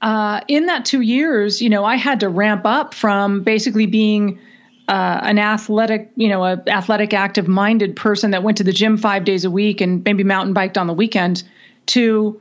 uh, 0.00 0.40
in 0.48 0.66
that 0.66 0.84
two 0.84 1.00
years, 1.00 1.62
you 1.62 1.70
know, 1.70 1.84
I 1.84 1.96
had 1.96 2.20
to 2.20 2.28
ramp 2.28 2.62
up 2.64 2.94
from 2.94 3.42
basically 3.42 3.86
being 3.86 4.40
uh, 4.88 5.20
an 5.22 5.38
athletic, 5.38 6.12
you 6.16 6.28
know, 6.28 6.44
a 6.44 6.62
athletic, 6.66 7.12
active 7.12 7.48
minded 7.48 7.96
person 7.96 8.30
that 8.32 8.42
went 8.42 8.58
to 8.58 8.64
the 8.64 8.72
gym 8.72 8.96
five 8.96 9.24
days 9.24 9.44
a 9.44 9.50
week 9.50 9.80
and 9.80 10.04
maybe 10.04 10.22
mountain 10.24 10.54
biked 10.54 10.78
on 10.78 10.86
the 10.86 10.92
weekend 10.92 11.42
to 11.86 12.40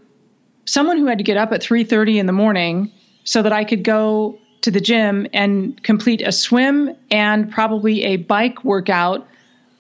someone 0.66 0.98
who 0.98 1.06
had 1.06 1.18
to 1.20 1.24
get 1.24 1.38
up 1.38 1.52
at 1.52 1.62
3:30 1.62 2.20
in 2.20 2.26
the 2.26 2.34
morning 2.34 2.92
so 3.24 3.42
that 3.42 3.54
I 3.54 3.64
could 3.64 3.84
go 3.84 4.38
to 4.62 4.72
the 4.72 4.82
gym 4.82 5.28
and 5.34 5.82
complete 5.84 6.22
a 6.22 6.32
swim 6.32 6.96
and 7.12 7.52
probably 7.52 8.04
a 8.04 8.18
bike 8.18 8.64
workout 8.64 9.28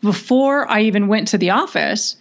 before 0.01 0.69
I 0.69 0.81
even 0.81 1.07
went 1.07 1.27
to 1.29 1.38
the 1.38 1.49
office. 1.49 2.17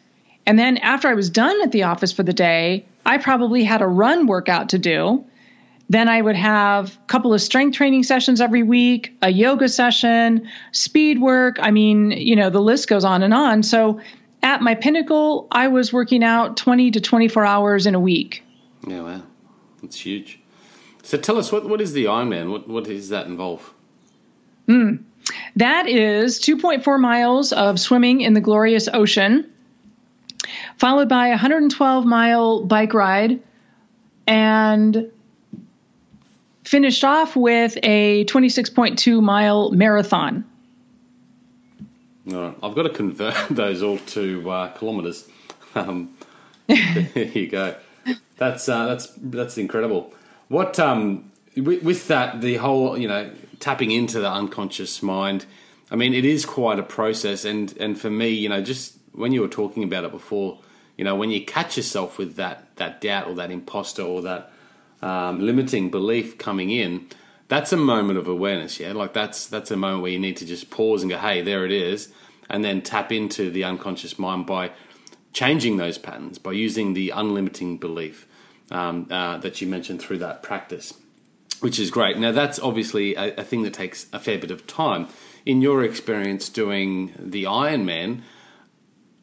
And 0.47 0.59
then 0.59 0.79
after 0.79 1.09
I 1.09 1.15
was 1.15 1.31
done 1.31 1.57
at 1.63 1.73
the 1.73 1.83
office 1.83 2.13
for 2.13 2.23
the 2.23 2.33
day, 2.33 2.87
I 3.07 3.19
probably 3.19 3.65
had 3.65 3.83
a 3.83 3.87
run 3.87 4.27
workout 4.27 4.71
to 4.71 4.79
do. 4.79 5.25
Then 5.91 6.09
I 6.09 6.23
would 6.23 6.37
have 6.37 6.95
a 6.95 7.07
couple 7.07 7.35
of 7.35 7.43
strength 7.43 7.77
training 7.77 8.05
sessions 8.05 8.41
every 8.41 8.63
week, 8.63 9.15
a 9.21 9.31
yoga 9.31 9.69
session, 9.69 10.49
speed 10.73 11.21
work. 11.21 11.57
I 11.61 11.71
mean, 11.71 12.13
you 12.13 12.35
know, 12.35 12.49
the 12.49 12.61
list 12.61 12.89
goes 12.89 13.05
on 13.05 13.23
and 13.23 13.35
on. 13.35 13.63
So 13.63 14.01
at 14.43 14.63
my 14.63 14.75
pinnacle, 14.75 15.47
I 15.53 15.69
was 15.69 15.93
working 15.93 16.25
out 16.25 16.57
20 16.57 16.91
to 16.93 17.01
24 17.01 17.45
hours 17.45 17.87
in 17.87 17.95
a 17.95 18.01
week. 18.01 18.43
Yeah, 18.87 19.03
wow. 19.03 19.23
That's 19.83 20.01
huge. 20.01 20.41
So 21.03 21.19
tell 21.19 21.37
us, 21.37 21.53
what, 21.53 21.69
what 21.69 21.81
is 21.81 21.93
the 21.93 22.07
Ironman? 22.07 22.51
What, 22.51 22.69
what 22.69 22.85
does 22.85 23.11
that 23.11 23.27
involve? 23.27 23.73
Mm. 24.69 25.05
That 25.57 25.89
is 25.89 26.41
2.4 26.41 27.01
miles 27.01 27.53
of 27.53 27.79
swimming 27.79 28.21
in 28.21 28.35
the 28.35 28.41
glorious 28.41 28.89
ocean, 28.93 29.51
followed 30.79 31.09
by 31.09 31.29
a 31.29 31.31
112 31.31 32.05
mile 32.05 32.65
bike 32.65 32.95
ride, 32.95 33.43
and 34.27 35.11
finished 36.65 37.05
off 37.05 37.37
with 37.37 37.77
a 37.83 38.25
26.2 38.25 39.23
mile 39.23 39.71
marathon. 39.73 40.45
All 42.33 42.55
I've 42.63 42.75
got 42.75 42.85
to 42.85 42.91
convert 42.91 43.35
those 43.51 43.83
all 43.83 43.99
to 43.99 44.51
uh, 44.51 44.69
kilometers. 44.73 45.29
Um, 45.75 46.17
there 46.67 47.29
you 47.29 47.49
go. 47.49 47.77
That's 48.37 48.69
uh, 48.69 48.87
that's 48.87 49.09
that's 49.17 49.59
incredible. 49.59 50.13
What 50.49 50.79
um, 50.79 51.31
with, 51.57 51.83
with, 51.83 52.09
that, 52.09 52.41
the 52.41 52.57
whole 52.57 52.99
you 52.99 53.09
know 53.09 53.31
tapping 53.61 53.91
into 53.91 54.21
the 54.21 54.31
unconscious 54.31 55.03
mind. 55.03 55.47
I 55.91 55.97
mean, 55.97 56.15
it 56.15 56.25
is 56.25 56.45
quite 56.45 56.79
a 56.79 56.83
process, 56.83 57.45
and 57.45 57.77
and 57.79 57.99
for 57.99 58.11
me, 58.11 58.29
you 58.29 58.49
know, 58.49 58.63
just 58.63 58.97
when 59.13 59.33
you 59.33 59.41
were 59.41 59.49
talking 59.49 59.85
about 59.85 60.05
it 60.05 60.11
before, 60.11 60.59
you 60.97 61.05
know, 61.05 61.15
when 61.15 61.31
you 61.31 61.45
catch 61.45 61.77
yourself 61.77 62.19
with 62.19 62.37
that 62.37 62.75
that 62.77 63.01
doubt 63.01 63.29
or 63.29 63.35
that 63.35 63.51
imposter 63.51 64.03
or 64.03 64.23
that 64.23 64.51
um, 65.03 65.41
limiting 65.41 65.91
belief 65.91 66.39
coming 66.39 66.71
in, 66.71 67.07
that's 67.49 67.73
a 67.73 67.77
moment 67.77 68.19
of 68.19 68.27
awareness. 68.27 68.81
Yeah, 68.81 68.93
like 68.93 69.13
that's 69.13 69.47
that's 69.47 69.71
a 69.71 69.77
moment 69.77 70.03
where 70.03 70.11
you 70.11 70.19
need 70.19 70.37
to 70.39 70.47
just 70.47 70.71
pause 70.71 71.03
and 71.03 71.11
go, 71.11 71.19
"Hey, 71.19 71.43
there 71.43 71.65
it 71.65 71.73
is," 71.73 72.13
and 72.51 72.65
then 72.65 72.83
tap 72.83 73.13
into 73.13 73.51
the 73.51 73.65
unconscious 73.65 74.19
mind 74.19 74.47
by 74.47 74.73
changing 75.35 75.77
those 75.77 75.99
patterns 75.99 76.39
by 76.39 76.53
using 76.53 76.95
the 76.95 77.13
unlimiting 77.15 77.79
belief 77.79 78.27
um, 78.71 79.07
uh, 79.11 79.37
that 79.39 79.61
you 79.61 79.67
mentioned 79.67 80.01
through 80.01 80.19
that 80.19 80.43
practice, 80.43 80.95
which 81.61 81.79
is 81.79 81.91
great. 81.91 82.17
Now, 82.17 82.33
that's 82.33 82.59
obviously 82.59 83.15
a, 83.17 83.35
a, 83.37 83.45
thing 83.45 83.63
that 83.65 83.75
takes 83.75 84.07
a 84.13 84.19
fair 84.19 84.39
bit 84.39 84.51
of 84.51 84.67
time. 84.67 85.09
In 85.45 85.61
your 85.61 85.85
experience 85.85 86.49
doing 86.49 87.13
the 87.19 87.45
Ironman, 87.45 88.23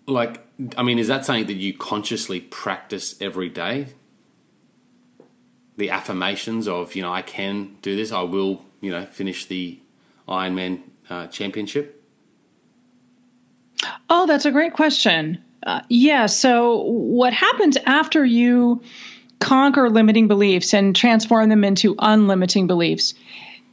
like, 0.05 0.45
I 0.77 0.83
mean, 0.83 0.99
is 0.99 1.07
that 1.07 1.25
something 1.25 1.47
that 1.47 1.55
you 1.55 1.75
consciously 1.75 2.41
practice 2.41 3.15
every 3.19 3.49
day? 3.49 3.87
The 5.77 5.89
affirmations 5.89 6.67
of, 6.67 6.93
you 6.93 7.01
know, 7.01 7.11
I 7.11 7.23
can 7.23 7.77
do 7.81 7.95
this, 7.95 8.11
I 8.11 8.21
will, 8.21 8.63
you 8.81 8.91
know, 8.91 9.05
finish 9.07 9.45
the 9.45 9.79
Ironman 10.27 10.81
uh, 11.09 11.27
championship? 11.27 12.03
Oh, 14.09 14.27
that's 14.27 14.45
a 14.45 14.51
great 14.51 14.73
question. 14.73 15.43
Uh, 15.63 15.81
yeah. 15.89 16.25
So, 16.25 16.81
what 16.81 17.33
happens 17.33 17.77
after 17.85 18.25
you 18.25 18.81
conquer 19.39 19.89
limiting 19.89 20.27
beliefs 20.27 20.73
and 20.73 20.95
transform 20.95 21.49
them 21.49 21.63
into 21.63 21.95
unlimiting 21.95 22.67
beliefs? 22.67 23.13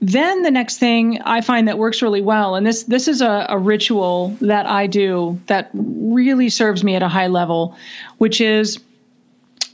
Then 0.00 0.42
the 0.42 0.50
next 0.50 0.78
thing 0.78 1.22
I 1.22 1.40
find 1.40 1.66
that 1.66 1.76
works 1.76 2.02
really 2.02 2.22
well, 2.22 2.54
and 2.54 2.66
this 2.66 2.84
this 2.84 3.08
is 3.08 3.20
a, 3.20 3.46
a 3.48 3.58
ritual 3.58 4.36
that 4.42 4.66
I 4.66 4.86
do 4.86 5.40
that 5.46 5.70
really 5.72 6.50
serves 6.50 6.84
me 6.84 6.94
at 6.94 7.02
a 7.02 7.08
high 7.08 7.26
level, 7.26 7.76
which 8.18 8.40
is 8.40 8.78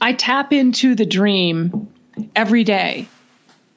I 0.00 0.12
tap 0.12 0.52
into 0.52 0.94
the 0.94 1.04
dream 1.04 1.88
every 2.34 2.64
day, 2.64 3.08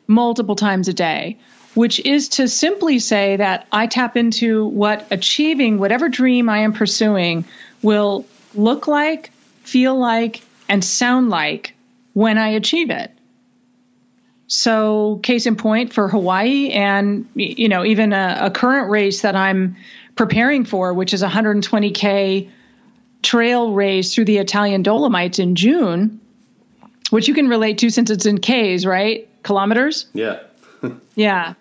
multiple 0.08 0.56
times 0.56 0.88
a 0.88 0.94
day 0.94 1.38
which 1.78 2.00
is 2.00 2.30
to 2.30 2.48
simply 2.48 2.98
say 2.98 3.36
that 3.36 3.68
I 3.72 3.86
tap 3.86 4.18
into 4.18 4.66
what 4.66 5.06
achieving 5.12 5.78
whatever 5.78 6.10
dream 6.10 6.50
I 6.50 6.60
am 6.60 6.74
pursuing 6.74 7.46
will 7.82 8.25
look 8.53 8.88
like, 8.88 9.32
feel 9.63 9.97
like, 9.97 10.41
and 10.69 10.84
sound 10.84 11.30
like 11.30 11.73
when 12.13 12.38
I 12.38 12.49
achieve 12.49 12.89
it. 12.89 13.11
So, 14.47 15.19
case 15.23 15.45
in 15.45 15.57
point 15.57 15.93
for 15.93 16.07
Hawaii, 16.07 16.69
and 16.69 17.28
you 17.36 17.67
know, 17.67 17.84
even 17.84 18.13
a, 18.13 18.38
a 18.43 18.51
current 18.51 18.89
race 18.89 19.21
that 19.21 19.36
I'm 19.36 19.75
preparing 20.15 20.63
for, 20.63 20.93
which 20.93 21.13
is 21.13 21.21
a 21.21 21.28
120k 21.28 22.49
trail 23.21 23.73
race 23.73 24.13
through 24.15 24.25
the 24.25 24.38
Italian 24.38 24.84
Dolomites 24.84 25.39
in 25.39 25.55
June, 25.55 26.21
which 27.09 27.28
you 27.28 27.34
can 27.34 27.49
relate 27.49 27.80
to 27.80 27.89
since 27.89 28.09
it's 28.09 28.25
in 28.25 28.39
Ks, 28.39 28.86
right? 28.86 29.28
Kilometers. 29.43 30.07
Yeah. 30.13 30.39
yeah. 31.15 31.53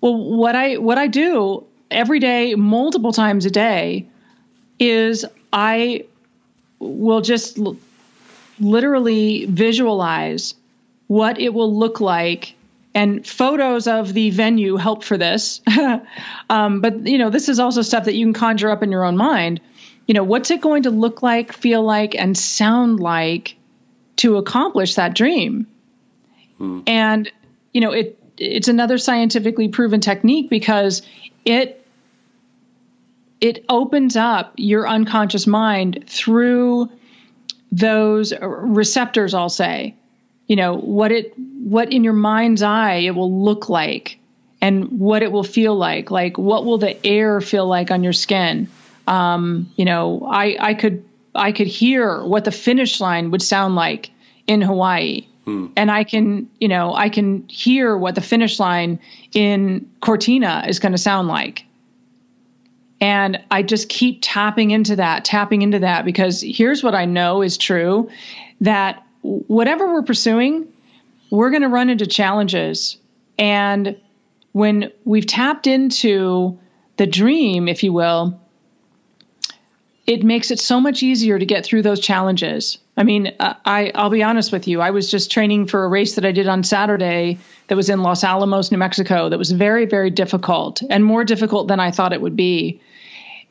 Well, 0.00 0.16
what 0.16 0.56
I 0.56 0.78
what 0.78 0.98
I 0.98 1.06
do 1.06 1.64
every 1.90 2.18
day, 2.18 2.54
multiple 2.54 3.12
times 3.12 3.46
a 3.46 3.50
day, 3.50 4.08
is 4.78 5.24
I 5.56 6.04
will 6.78 7.22
just 7.22 7.58
l- 7.58 7.78
literally 8.60 9.46
visualize 9.46 10.54
what 11.06 11.40
it 11.40 11.54
will 11.54 11.74
look 11.74 12.00
like 12.00 12.54
and 12.94 13.26
photos 13.26 13.86
of 13.86 14.12
the 14.12 14.30
venue 14.30 14.76
help 14.76 15.02
for 15.02 15.16
this. 15.16 15.60
Um, 16.48 16.80
but 16.80 17.08
you 17.08 17.18
know 17.18 17.28
this 17.28 17.48
is 17.48 17.58
also 17.58 17.82
stuff 17.82 18.04
that 18.04 18.14
you 18.14 18.24
can 18.24 18.32
conjure 18.32 18.70
up 18.70 18.84
in 18.84 18.92
your 18.92 19.04
own 19.04 19.16
mind. 19.16 19.60
You 20.06 20.14
know 20.14 20.22
what's 20.22 20.52
it 20.52 20.60
going 20.60 20.84
to 20.84 20.90
look 20.90 21.20
like 21.20 21.52
feel 21.52 21.82
like 21.82 22.14
and 22.14 22.38
sound 22.38 23.00
like 23.00 23.56
to 24.16 24.36
accomplish 24.36 24.94
that 24.94 25.14
dream? 25.14 25.66
Hmm. 26.58 26.80
and 26.86 27.30
you 27.72 27.80
know 27.80 27.90
it 27.90 28.16
it's 28.38 28.68
another 28.68 28.96
scientifically 28.98 29.68
proven 29.68 30.00
technique 30.00 30.48
because 30.48 31.02
it 31.44 31.85
it 33.40 33.64
opens 33.68 34.16
up 34.16 34.54
your 34.56 34.88
unconscious 34.88 35.46
mind 35.46 36.04
through 36.06 36.90
those 37.72 38.32
receptors 38.40 39.34
i'll 39.34 39.48
say. 39.48 39.94
You 40.46 40.56
know 40.56 40.76
what 40.76 41.10
it 41.10 41.34
what 41.36 41.92
in 41.92 42.04
your 42.04 42.12
mind's 42.12 42.62
eye 42.62 42.98
it 43.06 43.14
will 43.14 43.42
look 43.44 43.68
like 43.68 44.18
and 44.60 45.00
what 45.00 45.22
it 45.22 45.32
will 45.32 45.44
feel 45.44 45.76
like. 45.76 46.10
Like 46.10 46.38
what 46.38 46.64
will 46.64 46.78
the 46.78 47.04
air 47.06 47.40
feel 47.40 47.66
like 47.66 47.90
on 47.90 48.04
your 48.04 48.12
skin? 48.12 48.68
Um, 49.06 49.70
you 49.76 49.84
know 49.84 50.26
i 50.28 50.56
i 50.58 50.74
could 50.74 51.04
i 51.34 51.52
could 51.52 51.66
hear 51.66 52.24
what 52.24 52.44
the 52.44 52.52
finish 52.52 53.00
line 53.00 53.30
would 53.30 53.42
sound 53.42 53.74
like 53.76 54.10
in 54.46 54.62
hawaii. 54.62 55.26
Hmm. 55.44 55.66
and 55.76 55.92
i 55.92 56.02
can 56.02 56.50
you 56.58 56.66
know 56.66 56.92
i 56.92 57.08
can 57.08 57.46
hear 57.46 57.96
what 57.96 58.16
the 58.16 58.20
finish 58.20 58.58
line 58.58 58.98
in 59.32 59.88
cortina 60.00 60.64
is 60.66 60.80
going 60.80 60.90
to 60.90 60.98
sound 60.98 61.28
like 61.28 61.65
and 63.00 63.42
I 63.50 63.62
just 63.62 63.88
keep 63.88 64.20
tapping 64.22 64.70
into 64.70 64.96
that, 64.96 65.24
tapping 65.24 65.62
into 65.62 65.80
that, 65.80 66.04
because 66.04 66.40
here's 66.40 66.82
what 66.82 66.94
I 66.94 67.04
know 67.04 67.42
is 67.42 67.58
true 67.58 68.10
that 68.62 69.04
whatever 69.22 69.92
we're 69.92 70.02
pursuing, 70.02 70.68
we're 71.30 71.50
going 71.50 71.62
to 71.62 71.68
run 71.68 71.90
into 71.90 72.06
challenges. 72.06 72.96
And 73.38 74.00
when 74.52 74.92
we've 75.04 75.26
tapped 75.26 75.66
into 75.66 76.58
the 76.96 77.06
dream, 77.06 77.68
if 77.68 77.82
you 77.82 77.92
will, 77.92 78.40
it 80.06 80.22
makes 80.22 80.50
it 80.50 80.60
so 80.60 80.80
much 80.80 81.02
easier 81.02 81.38
to 81.38 81.44
get 81.44 81.66
through 81.66 81.82
those 81.82 82.00
challenges. 82.00 82.78
I 82.96 83.02
mean, 83.02 83.34
uh, 83.38 83.54
I 83.64 83.90
I'll 83.94 84.08
be 84.08 84.22
honest 84.22 84.52
with 84.52 84.68
you. 84.68 84.80
I 84.80 84.90
was 84.90 85.10
just 85.10 85.30
training 85.30 85.66
for 85.66 85.84
a 85.84 85.88
race 85.88 86.14
that 86.14 86.24
I 86.24 86.32
did 86.32 86.48
on 86.48 86.62
Saturday 86.62 87.38
that 87.66 87.74
was 87.74 87.90
in 87.90 88.02
Los 88.02 88.24
Alamos, 88.24 88.70
New 88.70 88.78
Mexico. 88.78 89.28
That 89.28 89.38
was 89.38 89.50
very 89.50 89.84
very 89.84 90.10
difficult 90.10 90.80
and 90.88 91.04
more 91.04 91.24
difficult 91.24 91.68
than 91.68 91.80
I 91.80 91.90
thought 91.90 92.12
it 92.12 92.20
would 92.22 92.36
be. 92.36 92.80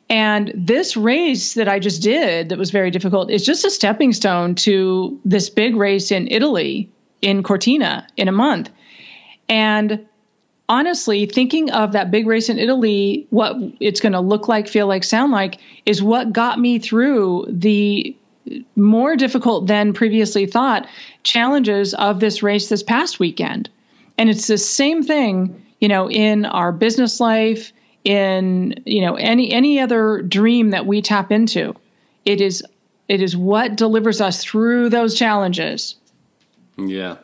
And 0.09 0.51
this 0.55 0.95
race 0.95 1.55
that 1.55 1.67
I 1.67 1.79
just 1.79 2.01
did 2.01 2.49
that 2.49 2.59
was 2.59 2.71
very 2.71 2.91
difficult 2.91 3.31
is 3.31 3.43
just 3.43 3.65
a 3.65 3.71
stepping 3.71 4.13
stone 4.13 4.55
to 4.55 5.19
this 5.25 5.49
big 5.49 5.75
race 5.75 6.11
in 6.11 6.27
Italy 6.29 6.89
in 7.21 7.41
Cortina 7.41 8.07
in 8.15 8.27
a 8.27 8.31
month. 8.31 8.69
And 9.49 10.05
honestly, 10.69 11.25
thinking 11.25 11.71
of 11.71 11.93
that 11.93 12.11
big 12.11 12.27
race 12.27 12.49
in 12.49 12.59
Italy, 12.59 13.25
what 13.29 13.55
it's 13.79 13.99
going 13.99 14.13
to 14.13 14.19
look 14.19 14.47
like, 14.47 14.67
feel 14.67 14.87
like, 14.87 15.03
sound 15.03 15.31
like, 15.31 15.59
is 15.85 16.03
what 16.03 16.33
got 16.33 16.59
me 16.59 16.77
through 16.79 17.47
the 17.49 18.15
more 18.75 19.15
difficult 19.15 19.65
than 19.65 19.93
previously 19.93 20.45
thought 20.45 20.87
challenges 21.23 21.95
of 21.95 22.19
this 22.19 22.43
race 22.43 22.69
this 22.69 22.83
past 22.83 23.19
weekend. 23.19 23.69
And 24.19 24.29
it's 24.29 24.47
the 24.47 24.57
same 24.57 25.01
thing, 25.01 25.63
you 25.79 25.87
know, 25.87 26.09
in 26.09 26.45
our 26.45 26.71
business 26.71 27.19
life, 27.19 27.73
in 28.05 28.81
you 28.85 29.01
know 29.01 29.15
any 29.15 29.51
any 29.51 29.79
other 29.79 30.21
dream 30.21 30.69
that 30.69 30.85
we 30.85 31.01
tap 31.01 31.31
into 31.31 31.75
it 32.23 32.39
is 32.39 32.63
it 33.07 33.21
is 33.21 33.35
what 33.35 33.75
delivers 33.75 34.21
us 34.21 34.43
through 34.43 34.89
those 34.89 35.15
challenges 35.15 35.95
yeah 36.77 37.17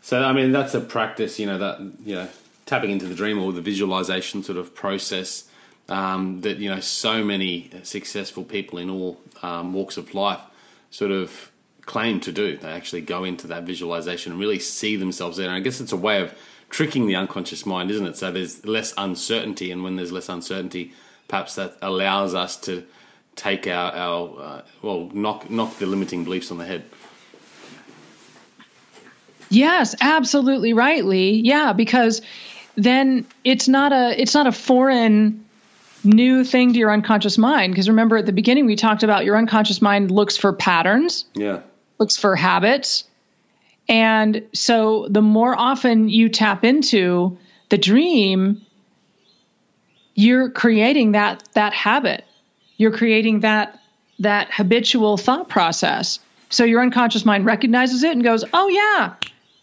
so 0.00 0.22
i 0.22 0.32
mean 0.32 0.52
that's 0.52 0.74
a 0.74 0.80
practice 0.80 1.38
you 1.38 1.46
know 1.46 1.58
that 1.58 1.80
you 2.04 2.14
know 2.14 2.28
tapping 2.64 2.90
into 2.90 3.06
the 3.06 3.14
dream 3.14 3.38
or 3.42 3.52
the 3.52 3.60
visualization 3.60 4.42
sort 4.42 4.56
of 4.56 4.74
process 4.74 5.44
um, 5.88 6.40
that 6.40 6.56
you 6.58 6.70
know 6.70 6.80
so 6.80 7.22
many 7.22 7.70
successful 7.82 8.44
people 8.44 8.78
in 8.78 8.88
all 8.88 9.20
um, 9.42 9.74
walks 9.74 9.96
of 9.96 10.14
life 10.14 10.40
sort 10.90 11.10
of 11.10 11.50
claim 11.86 12.20
to 12.20 12.32
do. 12.32 12.56
They 12.56 12.70
actually 12.70 13.02
go 13.02 13.24
into 13.24 13.48
that 13.48 13.64
visualization 13.64 14.32
and 14.32 14.40
really 14.40 14.58
see 14.58 14.96
themselves 14.96 15.36
there. 15.36 15.48
And 15.48 15.56
I 15.56 15.60
guess 15.60 15.80
it's 15.80 15.92
a 15.92 15.96
way 15.96 16.22
of 16.22 16.34
tricking 16.70 17.06
the 17.06 17.16
unconscious 17.16 17.64
mind, 17.66 17.90
isn't 17.90 18.06
it? 18.06 18.16
So 18.16 18.30
there's 18.30 18.64
less 18.64 18.92
uncertainty, 18.96 19.70
and 19.70 19.84
when 19.84 19.96
there's 19.96 20.12
less 20.12 20.28
uncertainty, 20.28 20.92
perhaps 21.28 21.54
that 21.56 21.76
allows 21.82 22.34
us 22.34 22.56
to 22.62 22.84
take 23.36 23.66
our, 23.66 23.92
our 23.92 24.40
uh, 24.40 24.62
well, 24.82 25.10
knock 25.12 25.50
knock 25.50 25.78
the 25.78 25.86
limiting 25.86 26.24
beliefs 26.24 26.50
on 26.50 26.58
the 26.58 26.64
head. 26.64 26.84
Yes, 29.50 29.94
absolutely 30.00 30.72
right, 30.72 31.04
Lee. 31.04 31.40
Yeah, 31.44 31.72
because 31.72 32.22
then 32.76 33.26
it's 33.44 33.68
not 33.68 33.92
a 33.92 34.20
it's 34.20 34.34
not 34.34 34.46
a 34.46 34.52
foreign 34.52 35.44
new 36.02 36.44
thing 36.44 36.72
to 36.72 36.78
your 36.78 36.92
unconscious 36.92 37.38
mind 37.38 37.72
because 37.72 37.88
remember 37.88 38.18
at 38.18 38.26
the 38.26 38.32
beginning 38.32 38.66
we 38.66 38.76
talked 38.76 39.02
about 39.02 39.24
your 39.24 39.36
unconscious 39.36 39.80
mind 39.80 40.10
looks 40.10 40.36
for 40.36 40.52
patterns. 40.52 41.24
Yeah. 41.34 41.60
Looks 41.98 42.16
for 42.16 42.36
habits. 42.36 43.04
And 43.88 44.42
so 44.52 45.08
the 45.08 45.22
more 45.22 45.54
often 45.58 46.08
you 46.08 46.28
tap 46.28 46.64
into 46.64 47.38
the 47.68 47.78
dream, 47.78 48.62
you're 50.14 50.50
creating 50.50 51.12
that 51.12 51.42
that 51.54 51.74
habit. 51.74 52.24
You're 52.76 52.96
creating 52.96 53.40
that 53.40 53.78
that 54.20 54.48
habitual 54.52 55.16
thought 55.16 55.48
process. 55.48 56.18
So 56.50 56.64
your 56.64 56.80
unconscious 56.82 57.24
mind 57.24 57.44
recognizes 57.44 58.02
it 58.02 58.12
and 58.12 58.22
goes, 58.22 58.44
"Oh 58.52 58.68
yeah, 58.68 59.14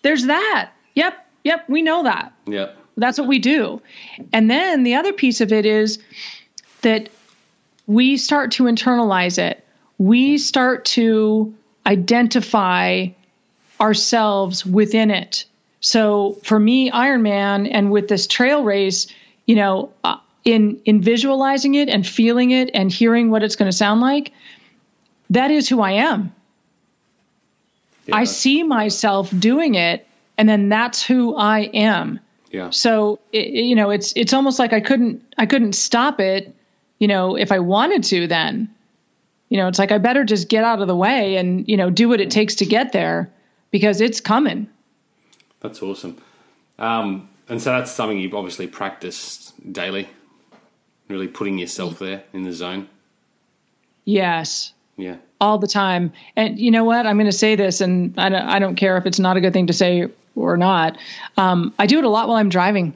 there's 0.02 0.26
that. 0.26 0.72
Yep, 0.94 1.26
yep, 1.44 1.70
we 1.70 1.82
know 1.82 2.04
that." 2.04 2.34
Yep. 2.48 2.78
That's 2.98 3.18
what 3.18 3.28
we 3.28 3.40
do. 3.40 3.82
And 4.34 4.52
then 4.52 4.84
the 4.84 4.96
other 4.96 5.14
piece 5.14 5.42
of 5.42 5.52
it 5.54 5.66
is 5.66 6.00
that 6.82 7.10
we 7.88 8.18
start 8.18 8.52
to 8.52 8.64
internalize 8.64 9.38
it. 9.38 9.66
We 9.98 10.38
start 10.38 10.86
to 10.86 11.54
identify 11.86 13.08
ourselves 13.82 14.66
within 14.66 15.10
it. 15.12 15.46
So 15.82 16.34
for 16.44 16.60
me, 16.60 16.92
Ironman, 16.92 17.68
and 17.70 17.92
with 17.92 18.08
this 18.08 18.28
trail 18.28 18.64
race, 18.64 19.08
you 19.48 19.56
know, 19.56 19.92
uh, 20.04 20.18
in 20.46 20.82
in 20.86 21.02
visualizing 21.02 21.76
it 21.76 21.90
and 21.90 22.06
feeling 22.06 22.52
it 22.52 22.70
and 22.74 22.92
hearing 22.92 23.32
what 23.32 23.44
it's 23.44 23.56
going 23.56 23.70
to 23.70 23.76
sound 23.76 24.00
like, 24.00 24.32
that 25.32 25.50
is 25.50 25.68
who 25.68 25.82
I 25.82 25.94
am. 25.94 26.34
Yeah. 28.06 28.16
I 28.16 28.24
see 28.26 28.64
myself 28.64 29.32
doing 29.38 29.76
it, 29.76 30.08
and 30.38 30.48
then 30.48 30.70
that's 30.70 31.04
who 31.04 31.36
I 31.36 31.62
am. 31.62 32.20
Yeah. 32.52 32.70
So 32.70 33.20
it, 33.32 33.48
you 33.48 33.76
know, 33.76 33.90
it's 33.90 34.14
it's 34.16 34.34
almost 34.34 34.60
like 34.60 34.74
I 34.74 34.82
couldn't 34.82 35.24
I 35.38 35.48
couldn't 35.48 35.74
stop 35.74 36.20
it, 36.20 36.56
you 37.00 37.08
know, 37.08 37.36
if 37.36 37.52
I 37.52 37.60
wanted 37.60 38.04
to. 38.06 38.28
Then, 38.28 38.70
you 39.50 39.58
know, 39.58 39.68
it's 39.68 39.80
like 39.80 39.92
I 39.92 39.98
better 39.98 40.24
just 40.24 40.48
get 40.48 40.64
out 40.64 40.82
of 40.82 40.88
the 40.88 40.96
way 40.96 41.38
and 41.38 41.68
you 41.68 41.78
know 41.78 41.90
do 41.90 42.08
what 42.10 42.22
it 42.22 42.30
takes 42.30 42.56
to 42.56 42.66
get 42.66 42.92
there 42.92 43.32
because 43.72 44.02
it's 44.02 44.20
coming. 44.20 44.70
That's 45.62 45.82
awesome. 45.82 46.18
Um, 46.78 47.30
and 47.50 47.62
so 47.62 47.72
that's 47.72 47.92
something 47.92 48.18
you've 48.18 48.34
obviously 48.34 48.68
practiced 48.68 49.54
daily, 49.74 50.10
really 51.08 51.28
putting 51.28 51.58
yourself 51.58 52.00
there 52.00 52.24
in 52.34 52.44
the 52.44 52.54
zone. 52.54 52.88
Yes. 54.06 54.74
Yeah. 54.98 55.18
All 55.40 55.58
the 55.58 55.68
time. 55.68 56.14
And 56.36 56.60
you 56.60 56.72
know 56.72 56.84
what? 56.84 57.06
I'm 57.06 57.18
going 57.18 57.32
to 57.32 57.38
say 57.38 57.56
this, 57.56 57.82
and 57.82 58.18
I 58.18 58.30
don't, 58.30 58.42
I 58.42 58.60
don't 58.60 58.76
care 58.76 58.98
if 58.98 59.06
it's 59.06 59.20
not 59.20 59.38
a 59.38 59.42
good 59.42 59.54
thing 59.54 59.68
to 59.68 59.74
say 59.74 60.10
or 60.36 60.58
not. 60.58 60.98
Um, 61.38 61.74
I 61.80 61.88
do 61.88 61.98
it 61.98 62.04
a 62.04 62.10
lot 62.10 62.28
while 62.28 62.38
I'm 62.38 62.50
driving 62.50 62.94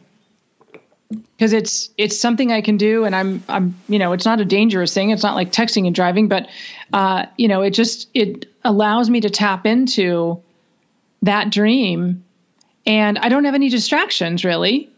because 1.10 1.54
it's 1.54 1.90
it's 1.98 2.20
something 2.20 2.52
I 2.52 2.62
can 2.62 2.78
do, 2.78 3.06
and 3.06 3.16
I'm 3.16 3.44
I'm 3.48 3.76
you 3.88 4.00
know 4.00 4.14
it's 4.14 4.26
not 4.26 4.40
a 4.42 4.46
dangerous 4.46 4.94
thing. 4.94 5.10
It's 5.10 5.24
not 5.24 5.36
like 5.36 5.52
texting 5.52 5.86
and 5.86 5.96
driving, 5.96 6.28
but 6.28 6.48
uh, 6.94 7.26
you 7.38 7.48
know 7.48 7.62
it 7.62 7.72
just 7.72 8.10
it 8.14 8.48
allows 8.64 9.10
me 9.10 9.22
to 9.22 9.30
tap 9.30 9.66
into 9.66 10.42
that 11.26 11.52
dream, 11.52 12.24
and 12.86 13.18
I 13.20 13.30
don't 13.30 13.46
have 13.46 13.56
any 13.56 13.70
distractions 13.70 14.44
really. 14.44 14.90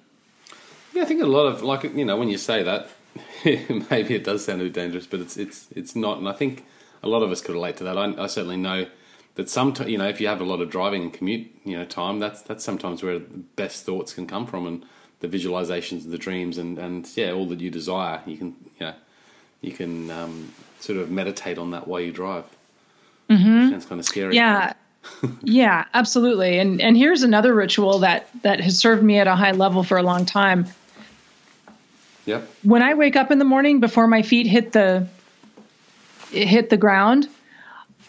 Yeah, 0.94 1.04
I 1.04 1.06
think 1.06 1.22
a 1.22 1.26
lot 1.26 1.46
of 1.46 1.64
like 1.64 1.84
you 1.84 2.06
know 2.06 2.18
when 2.18 2.30
you 2.30 2.38
say 2.38 2.64
that, 2.64 2.90
maybe 3.90 4.16
it 4.16 4.24
does 4.24 4.46
sound 4.46 4.62
a 4.62 4.66
bit 4.66 4.74
dangerous, 4.74 5.08
but 5.08 5.20
it's 5.20 5.38
it's 5.38 5.68
it's 5.76 5.96
not, 5.96 6.20
and 6.20 6.30
I 6.30 6.34
think 6.34 6.66
a 7.04 7.08
lot 7.08 7.24
of 7.24 7.32
us 7.32 7.42
could 7.42 7.54
relate 7.54 7.78
to 7.78 7.84
that. 7.86 7.98
I, 7.98 8.24
I 8.24 8.28
certainly 8.28 8.58
know 8.58 8.88
that 9.38 9.50
sometimes 9.50 9.90
you 9.90 9.98
know 9.98 10.08
if 10.08 10.20
you 10.20 10.28
have 10.28 10.42
a 10.42 10.44
lot 10.44 10.62
of 10.62 10.70
driving 10.70 11.04
and 11.04 11.14
commute 11.14 11.50
you 11.64 11.78
know 11.78 11.86
time 11.86 12.20
that's 12.20 12.42
that's 12.42 12.64
sometimes 12.64 13.02
where 13.04 13.20
the 13.20 13.26
best 13.56 13.86
thoughts 13.86 14.14
can 14.14 14.28
come 14.28 14.46
from 14.46 14.68
and 14.68 14.86
the 15.20 15.28
visualizations 15.28 16.04
and 16.04 16.12
the 16.12 16.18
dreams 16.18 16.58
and 16.58 16.78
and 16.78 17.10
yeah 17.16 17.32
all 17.32 17.46
that 17.46 17.62
you 17.62 17.70
desire 17.70 18.22
you 18.26 18.38
can 18.38 18.56
you 18.80 18.86
know 18.88 18.94
you 19.62 19.72
can 19.72 20.12
um, 20.12 20.54
sort 20.80 21.00
of 21.00 21.10
meditate 21.10 21.58
on 21.58 21.72
that 21.72 21.88
while 21.88 22.02
you 22.02 22.12
drive 22.12 22.46
mm-hmm. 23.30 23.70
sounds 23.70 23.86
kind 23.86 24.00
of 24.00 24.06
scary 24.06 24.36
yeah 24.36 24.74
yeah 25.42 25.86
absolutely 25.94 26.60
and 26.60 26.82
and 26.82 26.96
here's 26.96 27.24
another 27.24 27.54
ritual 27.54 28.00
that 28.00 28.30
that 28.44 28.60
has 28.60 28.78
served 28.78 29.04
me 29.04 29.20
at 29.20 29.28
a 29.28 29.36
high 29.36 29.52
level 29.52 29.84
for 29.84 29.98
a 29.98 30.04
long 30.04 30.26
time 30.26 30.66
yep 32.26 32.48
when 32.64 32.84
i 32.84 32.94
wake 32.94 33.16
up 33.16 33.32
in 33.32 33.40
the 33.40 33.46
morning 33.46 33.80
before 33.80 34.08
my 34.08 34.22
feet 34.22 34.46
hit 34.48 34.72
the 34.74 35.08
hit 36.32 36.70
the 36.70 36.78
ground 36.78 37.28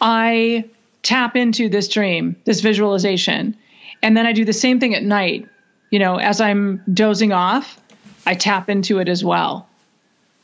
i 0.01 0.63
tap 1.03 1.35
into 1.35 1.69
this 1.69 1.87
dream, 1.87 2.35
this 2.45 2.61
visualization. 2.61 3.55
And 4.01 4.15
then 4.15 4.25
I 4.25 4.33
do 4.33 4.45
the 4.45 4.53
same 4.53 4.79
thing 4.79 4.95
at 4.95 5.03
night. 5.03 5.47
You 5.89 5.99
know, 5.99 6.17
as 6.17 6.39
I'm 6.39 6.83
dozing 6.93 7.31
off, 7.31 7.79
I 8.25 8.35
tap 8.35 8.69
into 8.69 8.99
it 8.99 9.09
as 9.09 9.23
well. 9.23 9.67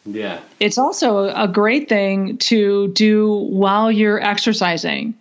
Yeah. 0.06 0.40
It's 0.60 0.78
also 0.78 1.30
a 1.30 1.48
great 1.48 1.90
thing 1.90 2.38
to 2.38 2.90
do 2.90 3.32
while 3.32 3.92
you're 3.92 4.22
exercising. 4.22 5.14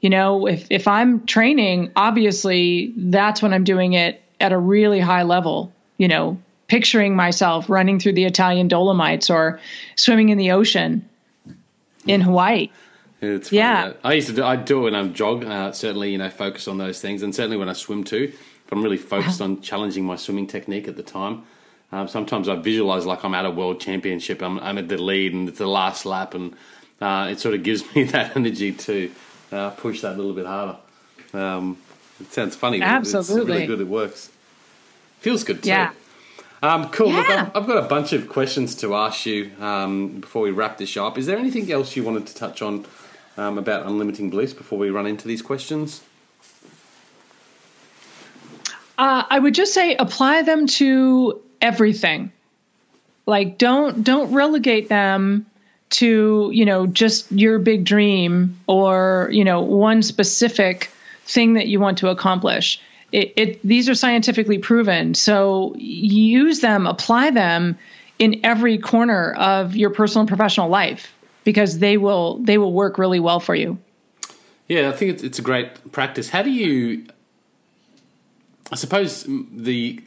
You 0.00 0.10
know, 0.10 0.46
if, 0.46 0.66
if 0.70 0.88
I'm 0.88 1.26
training, 1.26 1.92
obviously 1.94 2.94
that's 2.96 3.42
when 3.42 3.52
I'm 3.52 3.64
doing 3.64 3.92
it 3.92 4.22
at 4.40 4.52
a 4.52 4.58
really 4.58 5.00
high 5.00 5.24
level, 5.24 5.72
you 5.98 6.08
know, 6.08 6.38
picturing 6.68 7.14
myself 7.14 7.68
running 7.68 7.98
through 7.98 8.14
the 8.14 8.24
Italian 8.24 8.68
Dolomites 8.68 9.28
or 9.28 9.60
swimming 9.96 10.30
in 10.30 10.38
the 10.38 10.52
ocean 10.52 11.08
in 12.06 12.20
Hawaii. 12.20 12.70
It's 13.20 13.52
yeah. 13.52 13.92
I 14.02 14.14
used 14.14 14.28
to 14.28 14.34
do. 14.34 14.44
I 14.44 14.56
do 14.56 14.80
it 14.80 14.82
when 14.84 14.94
I'm 14.94 15.12
jog. 15.12 15.44
Uh, 15.44 15.72
certainly, 15.72 16.12
you 16.12 16.18
know, 16.18 16.30
focus 16.30 16.68
on 16.68 16.78
those 16.78 17.00
things, 17.00 17.22
and 17.22 17.34
certainly 17.34 17.58
when 17.58 17.68
I 17.68 17.74
swim 17.74 18.04
too. 18.04 18.32
If 18.32 18.72
I'm 18.72 18.82
really 18.82 18.96
focused 18.96 19.42
on 19.42 19.60
challenging 19.62 20.04
my 20.04 20.16
swimming 20.16 20.46
technique 20.46 20.86
at 20.86 20.96
the 20.96 21.02
time, 21.02 21.42
um, 21.92 22.08
sometimes 22.08 22.48
I 22.48 22.54
visualize 22.54 23.04
like 23.04 23.24
I'm 23.24 23.34
at 23.34 23.44
a 23.44 23.50
world 23.50 23.80
championship. 23.80 24.42
I'm, 24.42 24.60
I'm 24.60 24.78
at 24.78 24.88
the 24.88 24.96
lead, 24.96 25.34
and 25.34 25.48
it's 25.48 25.58
the 25.58 25.66
last 25.66 26.06
lap, 26.06 26.34
and 26.34 26.54
uh, 27.00 27.28
it 27.30 27.40
sort 27.40 27.54
of 27.54 27.62
gives 27.62 27.82
me 27.94 28.04
that 28.04 28.36
energy 28.36 28.72
to 28.72 29.10
uh, 29.52 29.70
push 29.70 30.00
that 30.02 30.14
a 30.14 30.16
little 30.16 30.32
bit 30.32 30.46
harder. 30.46 30.76
Um, 31.32 31.78
it 32.20 32.32
sounds 32.32 32.56
funny. 32.56 32.82
Absolutely, 32.82 33.40
it's 33.40 33.48
really 33.48 33.66
good. 33.66 33.80
It 33.80 33.88
works. 33.88 34.30
Feels 35.20 35.44
good 35.44 35.62
too. 35.62 35.70
Yeah. 35.70 35.92
Um, 36.62 36.90
cool. 36.90 37.08
Yeah. 37.08 37.16
Look, 37.16 37.30
I've, 37.30 37.56
I've, 37.56 37.66
got 37.66 37.78
a 37.78 37.88
bunch 37.88 38.12
of 38.12 38.28
questions 38.28 38.74
to 38.76 38.94
ask 38.94 39.24
you 39.24 39.50
um, 39.60 40.20
before 40.20 40.42
we 40.42 40.50
wrap 40.50 40.76
this 40.78 40.96
up. 40.96 41.16
Is 41.16 41.26
there 41.26 41.38
anything 41.38 41.70
else 41.72 41.96
you 41.96 42.02
wanted 42.02 42.26
to 42.26 42.34
touch 42.34 42.60
on 42.60 42.84
um, 43.36 43.56
about 43.56 43.86
unlimiting 43.86 44.30
bliss 44.30 44.52
before 44.52 44.78
we 44.78 44.90
run 44.90 45.06
into 45.06 45.26
these 45.26 45.40
questions? 45.40 46.02
Uh, 48.98 49.24
I 49.30 49.38
would 49.38 49.54
just 49.54 49.72
say 49.72 49.96
apply 49.96 50.42
them 50.42 50.66
to 50.66 51.40
everything. 51.62 52.32
Like 53.24 53.56
don't 53.56 54.04
don't 54.04 54.32
relegate 54.32 54.90
them 54.90 55.46
to 55.90 56.50
you 56.52 56.64
know 56.64 56.86
just 56.86 57.30
your 57.32 57.58
big 57.58 57.84
dream 57.84 58.58
or 58.66 59.28
you 59.32 59.44
know 59.44 59.60
one 59.60 60.02
specific 60.02 60.90
thing 61.24 61.54
that 61.54 61.68
you 61.68 61.80
want 61.80 61.98
to 61.98 62.08
accomplish. 62.08 62.80
It, 63.12 63.32
it, 63.36 63.62
these 63.62 63.88
are 63.88 63.94
scientifically 63.96 64.58
proven, 64.58 65.14
so 65.14 65.74
use 65.76 66.60
them, 66.60 66.86
apply 66.86 67.30
them 67.30 67.76
in 68.20 68.40
every 68.44 68.78
corner 68.78 69.32
of 69.32 69.74
your 69.74 69.90
personal 69.90 70.20
and 70.20 70.28
professional 70.28 70.68
life 70.68 71.12
because 71.42 71.80
they 71.80 71.96
will 71.96 72.38
they 72.38 72.58
will 72.58 72.72
work 72.72 72.98
really 72.98 73.18
well 73.18 73.40
for 73.40 73.54
you. 73.54 73.78
Yeah, 74.68 74.88
I 74.88 74.92
think 74.92 75.14
it's, 75.14 75.22
it's 75.24 75.38
a 75.40 75.42
great 75.42 75.90
practice. 75.90 76.28
How 76.28 76.42
do 76.42 76.50
you? 76.50 77.06
I 78.70 78.76
suppose 78.76 79.26
the 79.28 80.00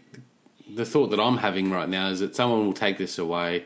the 0.73 0.85
thought 0.85 1.09
that 1.09 1.19
I'm 1.19 1.37
having 1.37 1.71
right 1.71 1.89
now 1.89 2.09
is 2.09 2.19
that 2.21 2.35
someone 2.35 2.65
will 2.65 2.73
take 2.73 2.97
this 2.97 3.17
away, 3.17 3.65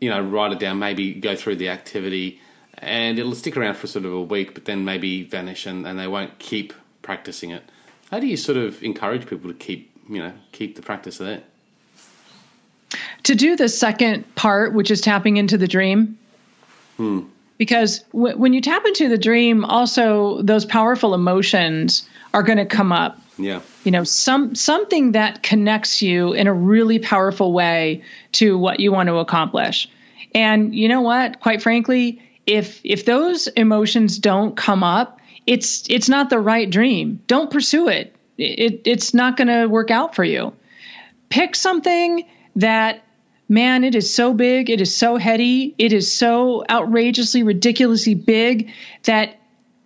you 0.00 0.10
know, 0.10 0.20
write 0.20 0.52
it 0.52 0.58
down, 0.58 0.78
maybe 0.78 1.14
go 1.14 1.36
through 1.36 1.56
the 1.56 1.68
activity, 1.68 2.40
and 2.78 3.18
it'll 3.18 3.34
stick 3.34 3.56
around 3.56 3.74
for 3.76 3.86
sort 3.86 4.04
of 4.04 4.12
a 4.12 4.20
week, 4.22 4.54
but 4.54 4.64
then 4.64 4.84
maybe 4.84 5.22
vanish, 5.24 5.66
and, 5.66 5.86
and 5.86 5.98
they 5.98 6.06
won't 6.08 6.38
keep 6.38 6.72
practicing 7.02 7.50
it. 7.50 7.62
How 8.10 8.20
do 8.20 8.26
you 8.26 8.36
sort 8.36 8.58
of 8.58 8.82
encourage 8.82 9.26
people 9.26 9.50
to 9.50 9.56
keep, 9.56 9.90
you 10.08 10.18
know, 10.18 10.32
keep 10.52 10.76
the 10.76 10.82
practice 10.82 11.18
there? 11.18 11.42
To 13.24 13.34
do 13.34 13.54
the 13.56 13.68
second 13.68 14.34
part, 14.34 14.72
which 14.74 14.90
is 14.90 15.00
tapping 15.00 15.36
into 15.36 15.56
the 15.58 15.68
dream, 15.68 16.18
Hmm. 17.00 17.20
Because 17.56 18.00
w- 18.12 18.36
when 18.36 18.52
you 18.52 18.60
tap 18.60 18.84
into 18.84 19.08
the 19.08 19.16
dream, 19.16 19.64
also 19.64 20.42
those 20.42 20.66
powerful 20.66 21.14
emotions 21.14 22.06
are 22.34 22.42
going 22.42 22.58
to 22.58 22.66
come 22.66 22.92
up. 22.92 23.18
Yeah. 23.38 23.60
You 23.84 23.92
know, 23.92 24.04
some 24.04 24.54
something 24.54 25.12
that 25.12 25.42
connects 25.42 26.02
you 26.02 26.32
in 26.32 26.46
a 26.46 26.52
really 26.54 26.98
powerful 26.98 27.52
way 27.52 28.02
to 28.32 28.58
what 28.58 28.80
you 28.80 28.92
want 28.92 29.08
to 29.08 29.16
accomplish. 29.16 29.88
And 30.34 30.74
you 30.74 30.88
know 30.88 31.00
what? 31.00 31.40
Quite 31.40 31.62
frankly, 31.62 32.22
if 32.46 32.80
if 32.84 33.04
those 33.04 33.46
emotions 33.46 34.18
don't 34.18 34.56
come 34.56 34.82
up 34.82 35.20
it's 35.46 35.84
it's 35.90 36.08
not 36.08 36.30
the 36.30 36.38
right 36.38 36.68
dream. 36.70 37.22
Don't 37.26 37.50
pursue 37.50 37.88
it. 37.88 38.14
It 38.38 38.82
it's 38.84 39.14
not 39.14 39.36
going 39.36 39.48
to 39.48 39.66
work 39.66 39.90
out 39.90 40.14
for 40.14 40.24
you. 40.24 40.54
Pick 41.28 41.56
something 41.56 42.24
that 42.56 43.02
man, 43.48 43.82
it 43.82 43.96
is 43.96 44.14
so 44.14 44.32
big, 44.32 44.70
it 44.70 44.80
is 44.80 44.94
so 44.94 45.16
heady, 45.16 45.74
it 45.76 45.92
is 45.92 46.12
so 46.16 46.64
outrageously, 46.70 47.42
ridiculously 47.42 48.14
big 48.14 48.70
that 49.04 49.40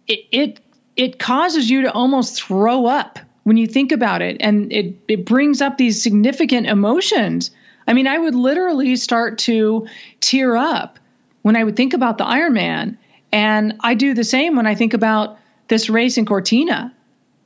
it 0.06 0.20
it, 0.32 0.60
it 0.96 1.18
causes 1.18 1.70
you 1.70 1.82
to 1.82 1.92
almost 1.92 2.42
throw 2.42 2.86
up 2.86 3.18
when 3.44 3.56
you 3.56 3.66
think 3.66 3.92
about 3.92 4.20
it, 4.20 4.38
and 4.40 4.72
it 4.72 4.96
it 5.06 5.24
brings 5.24 5.62
up 5.62 5.78
these 5.78 6.02
significant 6.02 6.66
emotions. 6.66 7.50
I 7.86 7.92
mean, 7.92 8.06
I 8.06 8.18
would 8.18 8.34
literally 8.34 8.96
start 8.96 9.38
to 9.40 9.86
tear 10.20 10.56
up 10.56 10.98
when 11.42 11.56
I 11.56 11.64
would 11.64 11.76
think 11.76 11.92
about 11.92 12.18
the 12.18 12.24
Ironman, 12.24 12.96
and 13.30 13.74
I 13.80 13.94
do 13.94 14.14
the 14.14 14.24
same 14.24 14.56
when 14.56 14.66
I 14.66 14.74
think 14.74 14.94
about 14.94 15.38
this 15.68 15.88
race 15.88 16.18
in 16.18 16.26
Cortina. 16.26 16.94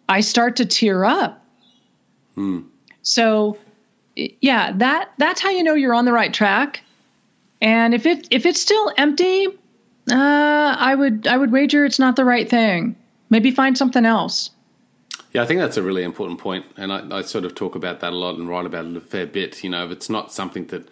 I 0.08 0.20
start 0.20 0.56
to 0.56 0.66
tear 0.66 1.04
up. 1.04 1.44
Hmm. 2.34 2.60
So 3.02 3.58
yeah, 4.16 4.72
that 4.76 5.10
that's 5.18 5.40
how 5.40 5.50
you 5.50 5.62
know 5.62 5.74
you're 5.74 5.94
on 5.94 6.04
the 6.04 6.12
right 6.12 6.32
track. 6.32 6.82
And 7.60 7.94
if 7.94 8.06
it 8.06 8.28
if 8.30 8.46
it's 8.46 8.60
still 8.60 8.92
empty, 8.96 9.46
uh, 10.10 10.76
I 10.78 10.94
would 10.94 11.26
I 11.26 11.36
would 11.36 11.52
wager 11.52 11.84
it's 11.84 11.98
not 11.98 12.16
the 12.16 12.24
right 12.24 12.48
thing. 12.48 12.96
Maybe 13.30 13.50
find 13.50 13.76
something 13.76 14.06
else. 14.06 14.50
Yeah, 15.32 15.42
I 15.42 15.46
think 15.46 15.60
that's 15.60 15.76
a 15.76 15.82
really 15.82 16.02
important 16.02 16.40
point, 16.40 16.64
and 16.76 16.92
I, 16.92 17.18
I, 17.18 17.22
sort 17.22 17.44
of 17.44 17.54
talk 17.54 17.74
about 17.74 18.00
that 18.00 18.12
a 18.12 18.16
lot 18.16 18.36
and 18.36 18.48
write 18.48 18.64
about 18.64 18.86
it 18.86 18.96
a 18.96 19.00
fair 19.00 19.26
bit. 19.26 19.62
You 19.62 19.70
know, 19.70 19.84
if 19.84 19.90
it's 19.90 20.08
not 20.08 20.32
something 20.32 20.66
that 20.68 20.88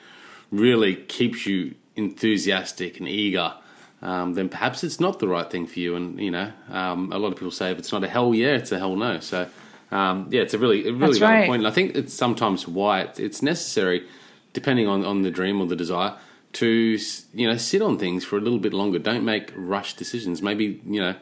really 0.51 0.95
keeps 0.95 1.47
you 1.47 1.75
enthusiastic 1.97 2.99
and 2.99 3.09
eager, 3.09 3.55
um, 4.03 4.35
then 4.35 4.51
perhaps 4.51 4.85
it's 4.85 5.01
not 5.01 5.21
the 5.21 5.29
right 5.29 5.51
thing 5.51 5.67
for 5.67 5.81
you. 5.81 5.97
And 5.97 6.21
you 6.21 6.31
know, 6.31 6.53
um, 6.71 7.13
a 7.13 7.19
lot 7.19 7.29
of 7.29 7.37
people 7.37 7.51
say 7.51 7.71
if 7.71 7.79
it's 7.79 7.93
not 7.93 8.05
a 8.05 8.09
hell 8.09 8.35
yeah, 8.35 8.57
it's 8.57 8.73
a 8.73 8.79
hell 8.79 8.95
no. 8.95 9.21
So 9.21 9.49
um, 9.91 10.29
yeah, 10.31 10.43
it's 10.43 10.55
a 10.55 10.59
really, 10.59 10.87
a 10.87 10.93
really 10.93 11.19
valid 11.19 11.23
right. 11.23 11.47
point. 11.47 11.61
And 11.61 11.69
I 11.69 11.71
think 11.71 11.95
it's 11.95 12.13
sometimes 12.13 12.67
why 12.67 13.03
it's, 13.03 13.19
it's 13.19 13.43
necessary, 13.43 14.07
depending 14.53 14.89
on, 14.89 15.05
on 15.05 15.23
the 15.23 15.31
dream 15.31 15.61
or 15.61 15.67
the 15.67 15.77
desire, 15.77 16.17
to 16.55 16.99
you 17.35 17.47
know 17.47 17.57
sit 17.57 17.83
on 17.83 17.99
things 17.99 18.25
for 18.25 18.37
a 18.37 18.41
little 18.41 18.59
bit 18.59 18.73
longer. 18.73 18.99
Don't 18.99 19.25
make 19.25 19.53
rush 19.55 19.95
decisions. 19.95 20.43
Maybe 20.43 20.81
you 20.87 21.01
know 21.01 21.15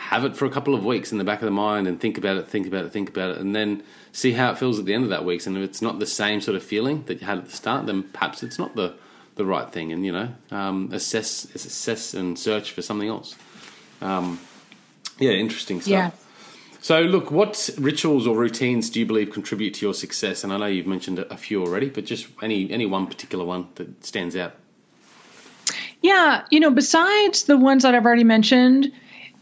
have 0.00 0.24
it 0.24 0.34
for 0.34 0.46
a 0.46 0.50
couple 0.50 0.74
of 0.74 0.82
weeks 0.82 1.12
in 1.12 1.18
the 1.18 1.24
back 1.24 1.40
of 1.40 1.44
the 1.44 1.50
mind 1.50 1.86
and 1.86 2.00
think 2.00 2.16
about 2.16 2.38
it, 2.38 2.48
think 2.48 2.66
about 2.66 2.86
it, 2.86 2.90
think 2.90 3.10
about 3.10 3.30
it, 3.30 3.38
and 3.38 3.54
then 3.54 3.82
see 4.12 4.32
how 4.32 4.50
it 4.50 4.56
feels 4.58 4.78
at 4.78 4.86
the 4.86 4.94
end 4.94 5.04
of 5.04 5.10
that 5.10 5.26
week. 5.26 5.44
And 5.44 5.58
if 5.58 5.62
it's 5.62 5.82
not 5.82 5.98
the 5.98 6.06
same 6.06 6.40
sort 6.40 6.56
of 6.56 6.62
feeling 6.62 7.04
that 7.04 7.20
you 7.20 7.26
had 7.26 7.36
at 7.36 7.44
the 7.44 7.54
start, 7.54 7.84
then 7.84 8.04
perhaps 8.04 8.42
it's 8.42 8.58
not 8.58 8.74
the 8.74 8.94
the 9.36 9.44
right 9.44 9.70
thing. 9.70 9.92
And 9.92 10.04
you 10.04 10.10
know, 10.10 10.30
um, 10.50 10.88
assess 10.92 11.44
assess 11.54 12.14
and 12.14 12.38
search 12.38 12.72
for 12.72 12.80
something 12.80 13.08
else. 13.08 13.36
Um, 14.00 14.40
yeah, 15.18 15.32
interesting 15.32 15.82
stuff. 15.82 15.90
Yeah. 15.90 16.10
So, 16.80 17.02
look, 17.02 17.30
what 17.30 17.68
rituals 17.78 18.26
or 18.26 18.34
routines 18.34 18.88
do 18.88 19.00
you 19.00 19.06
believe 19.06 19.30
contribute 19.30 19.74
to 19.74 19.86
your 19.86 19.92
success? 19.92 20.44
And 20.44 20.52
I 20.52 20.56
know 20.56 20.64
you've 20.64 20.86
mentioned 20.86 21.18
a 21.18 21.36
few 21.36 21.62
already, 21.62 21.90
but 21.90 22.06
just 22.06 22.26
any 22.42 22.70
any 22.70 22.86
one 22.86 23.06
particular 23.06 23.44
one 23.44 23.68
that 23.74 24.02
stands 24.04 24.34
out. 24.34 24.54
Yeah, 26.00 26.44
you 26.50 26.58
know, 26.58 26.70
besides 26.70 27.44
the 27.44 27.58
ones 27.58 27.82
that 27.82 27.94
I've 27.94 28.06
already 28.06 28.24
mentioned, 28.24 28.90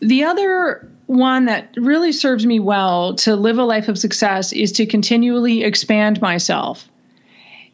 the 0.01 0.25
other 0.25 0.91
one 1.07 1.47
that 1.47 1.75
really 1.77 2.13
serves 2.13 2.45
me 2.45 2.61
well 2.61 3.15
to 3.15 3.35
live 3.35 3.59
a 3.59 3.65
life 3.65 3.89
of 3.89 3.99
success 3.99 4.53
is 4.53 4.73
to 4.73 4.87
continually 4.87 5.65
expand 5.65 6.21
myself. 6.21 6.89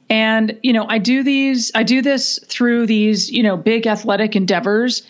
And, 0.09 0.59
you 0.62 0.72
know, 0.72 0.87
I 0.89 0.99
do 0.99 1.22
these, 1.22 1.72
I 1.75 1.83
do 1.83 2.03
this 2.03 2.39
through 2.47 2.87
these, 2.87 3.31
you 3.31 3.43
know, 3.43 3.57
big 3.57 3.87
athletic 3.87 4.37
endeavors 4.37 5.03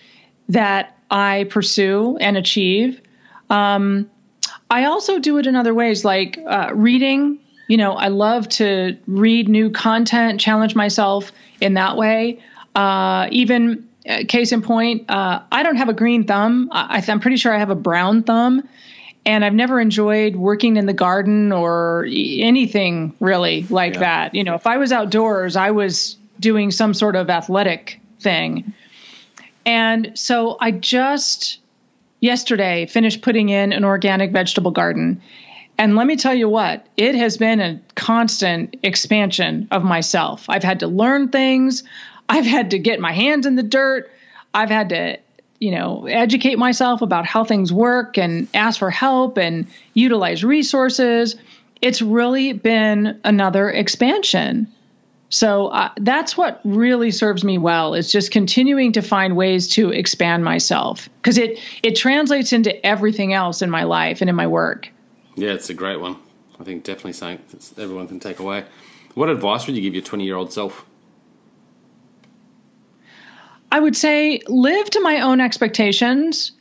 that 0.48 0.96
I 1.10 1.46
pursue 1.50 2.16
and 2.18 2.36
achieve. 2.36 3.00
Um, 3.50 4.10
I 4.70 4.86
also 4.86 5.18
do 5.18 5.38
it 5.38 5.46
in 5.46 5.56
other 5.56 5.74
ways, 5.74 6.04
like 6.04 6.38
uh, 6.46 6.70
reading. 6.74 7.38
You 7.68 7.76
know, 7.76 7.92
I 7.92 8.08
love 8.08 8.48
to 8.50 8.96
read 9.06 9.48
new 9.48 9.70
content, 9.70 10.40
challenge 10.40 10.74
myself 10.74 11.32
in 11.60 11.74
that 11.74 11.96
way. 11.96 12.40
Uh, 12.74 13.28
even 13.30 13.88
case 14.04 14.52
in 14.52 14.62
point, 14.62 15.10
uh, 15.10 15.42
I 15.50 15.62
don't 15.62 15.76
have 15.76 15.88
a 15.88 15.94
green 15.94 16.24
thumb. 16.24 16.68
I, 16.72 17.02
I'm 17.06 17.20
pretty 17.20 17.36
sure 17.36 17.54
I 17.54 17.58
have 17.58 17.70
a 17.70 17.76
brown 17.76 18.22
thumb. 18.22 18.68
And 19.26 19.42
I've 19.42 19.54
never 19.54 19.80
enjoyed 19.80 20.36
working 20.36 20.76
in 20.76 20.84
the 20.84 20.92
garden 20.92 21.50
or 21.50 22.06
anything 22.10 23.14
really 23.20 23.66
like 23.70 23.94
yeah. 23.94 24.00
that. 24.00 24.34
You 24.34 24.44
know, 24.44 24.54
if 24.54 24.66
I 24.66 24.76
was 24.76 24.92
outdoors, 24.92 25.56
I 25.56 25.70
was 25.70 26.18
doing 26.38 26.70
some 26.70 26.92
sort 26.92 27.16
of 27.16 27.30
athletic 27.30 28.00
thing. 28.20 28.74
And 29.64 30.18
so 30.18 30.58
I 30.60 30.72
just 30.72 31.58
yesterday 32.20 32.84
finished 32.84 33.22
putting 33.22 33.48
in 33.48 33.72
an 33.72 33.84
organic 33.84 34.30
vegetable 34.30 34.72
garden. 34.72 35.22
And 35.78 35.96
let 35.96 36.06
me 36.06 36.16
tell 36.16 36.34
you 36.34 36.48
what, 36.48 36.86
it 36.96 37.14
has 37.14 37.36
been 37.36 37.60
a 37.60 37.80
constant 37.94 38.76
expansion 38.82 39.68
of 39.70 39.84
myself. 39.84 40.44
I've 40.48 40.62
had 40.62 40.80
to 40.80 40.86
learn 40.86 41.30
things, 41.30 41.82
I've 42.28 42.46
had 42.46 42.70
to 42.70 42.78
get 42.78 43.00
my 43.00 43.12
hands 43.12 43.46
in 43.46 43.56
the 43.56 43.62
dirt, 43.62 44.10
I've 44.52 44.70
had 44.70 44.90
to, 44.90 45.18
you 45.58 45.72
know, 45.72 46.06
educate 46.06 46.58
myself 46.58 47.02
about 47.02 47.26
how 47.26 47.44
things 47.44 47.72
work 47.72 48.16
and 48.16 48.48
ask 48.54 48.78
for 48.78 48.90
help 48.90 49.36
and 49.36 49.66
utilize 49.94 50.44
resources. 50.44 51.36
It's 51.82 52.00
really 52.00 52.52
been 52.52 53.20
another 53.24 53.68
expansion. 53.68 54.68
So 55.28 55.66
uh, 55.66 55.90
that's 55.98 56.36
what 56.36 56.60
really 56.64 57.10
serves 57.10 57.42
me 57.42 57.58
well 57.58 57.94
is 57.94 58.12
just 58.12 58.30
continuing 58.30 58.92
to 58.92 59.02
find 59.02 59.36
ways 59.36 59.66
to 59.70 59.90
expand 59.90 60.44
myself 60.44 61.08
because 61.16 61.38
it 61.38 61.58
it 61.82 61.96
translates 61.96 62.52
into 62.52 62.86
everything 62.86 63.32
else 63.32 63.60
in 63.60 63.68
my 63.68 63.82
life 63.82 64.20
and 64.20 64.30
in 64.30 64.36
my 64.36 64.46
work. 64.46 64.88
Yeah, 65.34 65.50
it's 65.50 65.70
a 65.70 65.74
great 65.74 66.00
one. 66.00 66.16
I 66.60 66.62
think 66.62 66.84
definitely 66.84 67.14
something 67.14 67.40
that 67.50 67.82
everyone 67.82 68.06
can 68.06 68.20
take 68.20 68.38
away. 68.38 68.64
What 69.14 69.28
advice 69.28 69.66
would 69.66 69.74
you 69.74 69.82
give 69.82 69.94
your 69.94 70.04
20 70.04 70.24
year 70.24 70.36
old 70.36 70.52
self? 70.52 70.84
I 73.74 73.80
would 73.80 73.96
say 73.96 74.40
live 74.46 74.88
to 74.90 75.00
my 75.00 75.18
own 75.22 75.40
expectations 75.40 76.52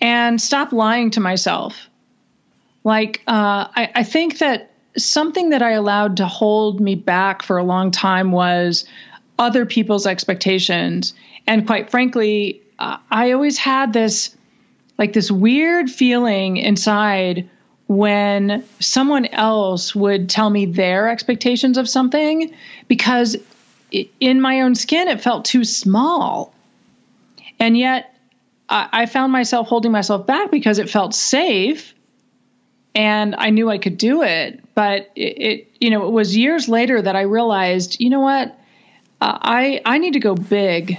and 0.00 0.40
stop 0.40 0.70
lying 0.70 1.10
to 1.10 1.20
myself. 1.20 1.90
Like, 2.84 3.22
uh, 3.26 3.66
I, 3.74 3.90
I 3.96 4.02
think 4.04 4.38
that 4.38 4.70
something 4.96 5.50
that 5.50 5.62
I 5.62 5.72
allowed 5.72 6.18
to 6.18 6.26
hold 6.26 6.80
me 6.80 6.94
back 6.94 7.42
for 7.42 7.58
a 7.58 7.64
long 7.64 7.90
time 7.90 8.30
was 8.30 8.84
other 9.36 9.66
people's 9.66 10.06
expectations. 10.06 11.12
And 11.44 11.66
quite 11.66 11.90
frankly, 11.90 12.62
uh, 12.78 12.98
I 13.10 13.32
always 13.32 13.58
had 13.58 13.92
this 13.92 14.36
like 14.96 15.12
this 15.12 15.28
weird 15.28 15.90
feeling 15.90 16.56
inside 16.56 17.50
when 17.88 18.62
someone 18.78 19.26
else 19.26 19.92
would 19.96 20.28
tell 20.28 20.50
me 20.50 20.66
their 20.66 21.08
expectations 21.08 21.78
of 21.78 21.88
something 21.88 22.54
because 22.86 23.36
in 24.20 24.40
my 24.40 24.60
own 24.60 24.76
skin 24.76 25.08
it 25.08 25.20
felt 25.20 25.44
too 25.44 25.64
small. 25.64 26.54
And 27.60 27.76
yet 27.76 28.12
I, 28.68 28.88
I 28.90 29.06
found 29.06 29.30
myself 29.32 29.68
holding 29.68 29.92
myself 29.92 30.26
back 30.26 30.50
because 30.50 30.78
it 30.78 30.90
felt 30.90 31.14
safe 31.14 31.94
and 32.94 33.34
I 33.36 33.50
knew 33.50 33.70
I 33.70 33.78
could 33.78 33.98
do 33.98 34.22
it. 34.22 34.62
But 34.74 35.10
it, 35.14 35.20
it, 35.20 35.72
you 35.80 35.90
know, 35.90 36.06
it 36.06 36.10
was 36.10 36.36
years 36.36 36.68
later 36.68 37.00
that 37.00 37.16
I 37.16 37.22
realized, 37.22 38.00
you 38.00 38.10
know 38.10 38.20
what, 38.20 38.58
uh, 39.20 39.38
I 39.40 39.80
I 39.84 39.98
need 39.98 40.14
to 40.14 40.20
go 40.20 40.34
big. 40.34 40.98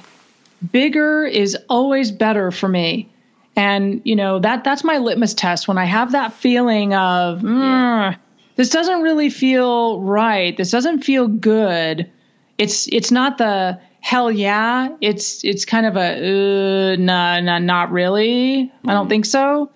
Bigger 0.71 1.25
is 1.25 1.57
always 1.69 2.11
better 2.11 2.51
for 2.51 2.67
me, 2.67 3.09
and 3.55 4.01
you 4.03 4.15
know 4.15 4.37
that 4.39 4.63
that's 4.63 4.83
my 4.83 4.99
litmus 4.99 5.33
test. 5.33 5.67
When 5.67 5.79
I 5.79 5.85
have 5.85 6.11
that 6.11 6.33
feeling 6.33 6.93
of 6.93 7.39
mm, 7.39 8.15
this 8.57 8.69
doesn't 8.69 9.01
really 9.01 9.31
feel 9.31 9.99
right, 10.01 10.55
this 10.55 10.69
doesn't 10.69 11.03
feel 11.03 11.27
good. 11.27 12.11
It's 12.59 12.87
it's 12.87 13.09
not 13.09 13.39
the 13.39 13.79
hell 14.01 14.29
yeah. 14.31 14.89
It's 14.99 15.45
it's 15.45 15.63
kind 15.63 15.85
of 15.85 15.95
a 15.95 16.93
uh, 16.93 16.95
nah, 16.97 17.39
nah, 17.39 17.59
not 17.59 17.91
really. 17.91 18.65
Mm-hmm. 18.65 18.89
I 18.89 18.93
don't 18.93 19.03
mm-hmm. 19.03 19.09
think 19.09 19.25
so 19.25 19.71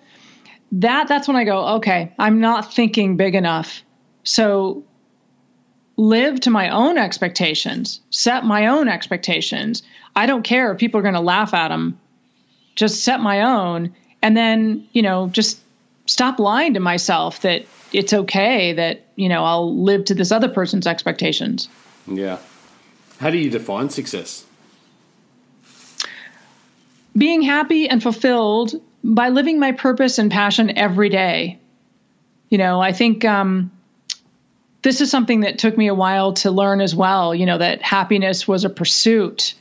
that 0.72 1.08
that's 1.08 1.28
when 1.28 1.36
I 1.36 1.44
go, 1.44 1.66
okay, 1.76 2.12
I'm 2.18 2.40
not 2.40 2.74
thinking 2.74 3.16
big 3.16 3.34
enough. 3.34 3.82
So 4.24 4.84
live 5.96 6.40
to 6.40 6.50
my 6.50 6.70
own 6.70 6.98
expectations, 6.98 8.00
set 8.10 8.44
my 8.44 8.66
own 8.66 8.88
expectations. 8.88 9.82
I 10.14 10.26
don't 10.26 10.42
care 10.42 10.72
if 10.72 10.78
people 10.78 11.00
are 11.00 11.02
going 11.02 11.14
to 11.14 11.20
laugh 11.20 11.54
at 11.54 11.68
them. 11.68 11.98
Just 12.74 13.04
set 13.04 13.20
my 13.20 13.42
own 13.42 13.94
and 14.22 14.36
then, 14.36 14.88
you 14.92 15.02
know, 15.02 15.28
just 15.28 15.58
stop 16.06 16.38
lying 16.38 16.74
to 16.74 16.80
myself 16.80 17.40
that 17.40 17.64
it's 17.92 18.12
okay 18.12 18.74
that, 18.74 19.06
you 19.14 19.28
know, 19.28 19.44
I'll 19.44 19.74
live 19.74 20.06
to 20.06 20.14
this 20.14 20.32
other 20.32 20.48
person's 20.48 20.86
expectations. 20.86 21.68
Yeah. 22.06 22.38
How 23.18 23.30
do 23.30 23.38
you 23.38 23.50
define 23.50 23.90
success? 23.90 24.44
Being 27.16 27.42
happy 27.42 27.88
and 27.88 28.02
fulfilled 28.02 28.74
by 29.02 29.30
living 29.30 29.58
my 29.58 29.72
purpose 29.72 30.18
and 30.18 30.30
passion 30.30 30.76
every 30.76 31.08
day. 31.08 31.58
You 32.50 32.58
know, 32.58 32.80
I 32.80 32.92
think 32.92 33.24
um, 33.24 33.70
this 34.82 35.00
is 35.00 35.10
something 35.10 35.40
that 35.40 35.58
took 35.58 35.76
me 35.76 35.88
a 35.88 35.94
while 35.94 36.34
to 36.34 36.50
learn 36.50 36.80
as 36.80 36.94
well. 36.94 37.34
You 37.34 37.46
know, 37.46 37.58
that 37.58 37.82
happiness 37.82 38.46
was 38.46 38.64
a 38.64 38.70
pursuit, 38.70 39.54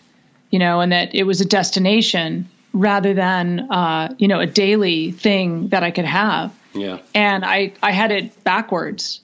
you 0.49 0.59
know, 0.59 0.81
and 0.81 0.91
that 0.91 1.15
it 1.15 1.23
was 1.23 1.41
a 1.41 1.45
destination 1.45 2.49
rather 2.73 3.13
than 3.13 3.71
uh, 3.71 4.13
you 4.17 4.27
know 4.27 4.39
a 4.39 4.45
daily 4.45 5.11
thing 5.11 5.69
that 5.69 5.83
I 5.83 5.91
could 5.91 6.05
have. 6.05 6.53
Yeah. 6.73 6.99
And 7.13 7.45
I 7.45 7.73
I 7.81 7.91
had 7.91 8.11
it 8.11 8.43
backwards, 8.43 9.21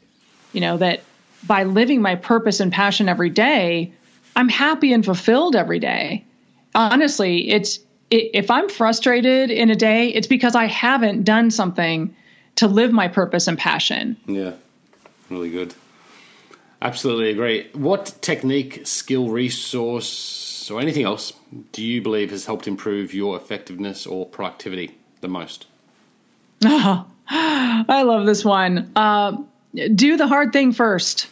you 0.53 0.61
know 0.61 0.77
that 0.77 1.03
by 1.45 1.63
living 1.63 2.01
my 2.01 2.15
purpose 2.15 2.61
and 2.61 2.71
passion 2.71 3.09
every 3.09 3.29
day, 3.29 3.93
I'm 4.35 4.49
happy 4.49 4.93
and 4.93 5.03
fulfilled 5.03 5.55
every 5.55 5.79
day. 5.79 6.25
Honestly, 6.73 7.49
it's 7.49 7.79
if 8.09 8.51
I'm 8.51 8.67
frustrated 8.67 9.51
in 9.51 9.69
a 9.69 9.75
day, 9.75 10.09
it's 10.09 10.27
because 10.27 10.55
I 10.55 10.65
haven't 10.65 11.23
done 11.23 11.49
something 11.49 12.15
to 12.55 12.67
live 12.67 12.91
my 12.91 13.07
purpose 13.07 13.47
and 13.47 13.57
passion. 13.57 14.17
Yeah, 14.27 14.53
really 15.29 15.49
good. 15.49 15.73
Absolutely 16.81 17.29
agree. 17.29 17.69
What 17.73 18.17
technique, 18.21 18.81
skill, 18.85 19.29
resource, 19.29 20.69
or 20.71 20.81
anything 20.81 21.05
else 21.05 21.33
do 21.71 21.83
you 21.83 22.01
believe 22.01 22.31
has 22.31 22.45
helped 22.45 22.67
improve 22.67 23.13
your 23.13 23.37
effectiveness 23.37 24.07
or 24.07 24.25
productivity 24.25 24.97
the 25.21 25.27
most? 25.27 25.67
Oh, 26.65 27.05
I 27.29 28.01
love 28.03 28.25
this 28.25 28.43
one. 28.43 28.91
Uh, 28.95 29.37
do 29.95 30.17
the 30.17 30.27
hard 30.27 30.51
thing 30.53 30.71
first. 30.71 31.27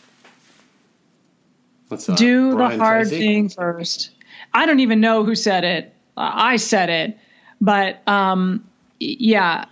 What's 1.89 2.05
that? 2.05 2.17
Do 2.17 2.55
Brian 2.55 2.77
the 2.77 2.83
hard 2.83 3.07
Tracy? 3.09 3.19
thing 3.19 3.49
first. 3.49 4.11
I 4.53 4.65
don't 4.65 4.79
even 4.79 5.01
know 5.01 5.23
who 5.23 5.35
said 5.35 5.63
it. 5.63 5.93
Uh, 6.15 6.31
I 6.33 6.55
said 6.55 6.89
it, 6.89 7.17
but 7.59 8.07
um, 8.07 8.67
yeah, 8.99 9.65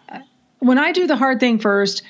when 0.60 0.78
I 0.78 0.92
do 0.92 1.08
the 1.08 1.16
hard 1.16 1.40
thing 1.40 1.60
first, 1.60 2.04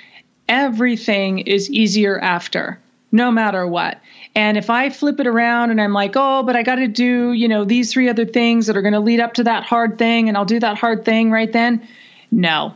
everything 0.48 1.40
is 1.40 1.70
easier 1.70 2.20
after, 2.20 2.80
no 3.12 3.32
matter 3.32 3.68
what. 3.68 4.02
And 4.36 4.58
if 4.58 4.70
I 4.70 4.90
flip 4.90 5.20
it 5.20 5.28
around 5.28 5.72
and 5.72 5.82
I'm 5.82 5.94
like, 5.94 6.14
oh, 6.16 6.44
but 6.44 6.56
I 6.56 6.64
got 6.64 6.76
to 6.76 6.88
do, 6.88 7.34
you 7.34 7.48
know, 7.48 7.66
these 7.66 7.92
three 7.92 8.08
other 8.08 8.26
things 8.26 8.68
that 8.68 8.78
are 8.78 8.82
going 8.82 8.94
to 8.94 9.00
lead 9.00 9.20
up 9.20 9.34
to 9.36 9.44
that 9.46 9.64
hard 9.64 9.98
thing, 9.98 10.28
and 10.28 10.38
I'll 10.38 10.46
do 10.46 10.60
that 10.60 10.78
hard 10.78 11.06
thing 11.06 11.32
right 11.32 11.52
then. 11.52 11.88
No, 12.32 12.74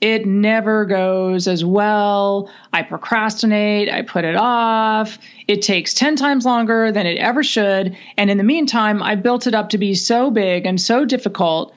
it 0.00 0.26
never 0.26 0.84
goes 0.84 1.48
as 1.48 1.64
well. 1.64 2.50
I 2.72 2.82
procrastinate, 2.82 3.88
I 3.90 4.02
put 4.02 4.24
it 4.24 4.36
off. 4.36 5.18
It 5.48 5.62
takes 5.62 5.94
10 5.94 6.16
times 6.16 6.44
longer 6.44 6.92
than 6.92 7.06
it 7.06 7.18
ever 7.18 7.42
should. 7.42 7.96
And 8.16 8.30
in 8.30 8.38
the 8.38 8.44
meantime, 8.44 9.02
I 9.02 9.14
built 9.14 9.46
it 9.46 9.54
up 9.54 9.70
to 9.70 9.78
be 9.78 9.94
so 9.94 10.30
big 10.30 10.66
and 10.66 10.80
so 10.80 11.04
difficult 11.04 11.74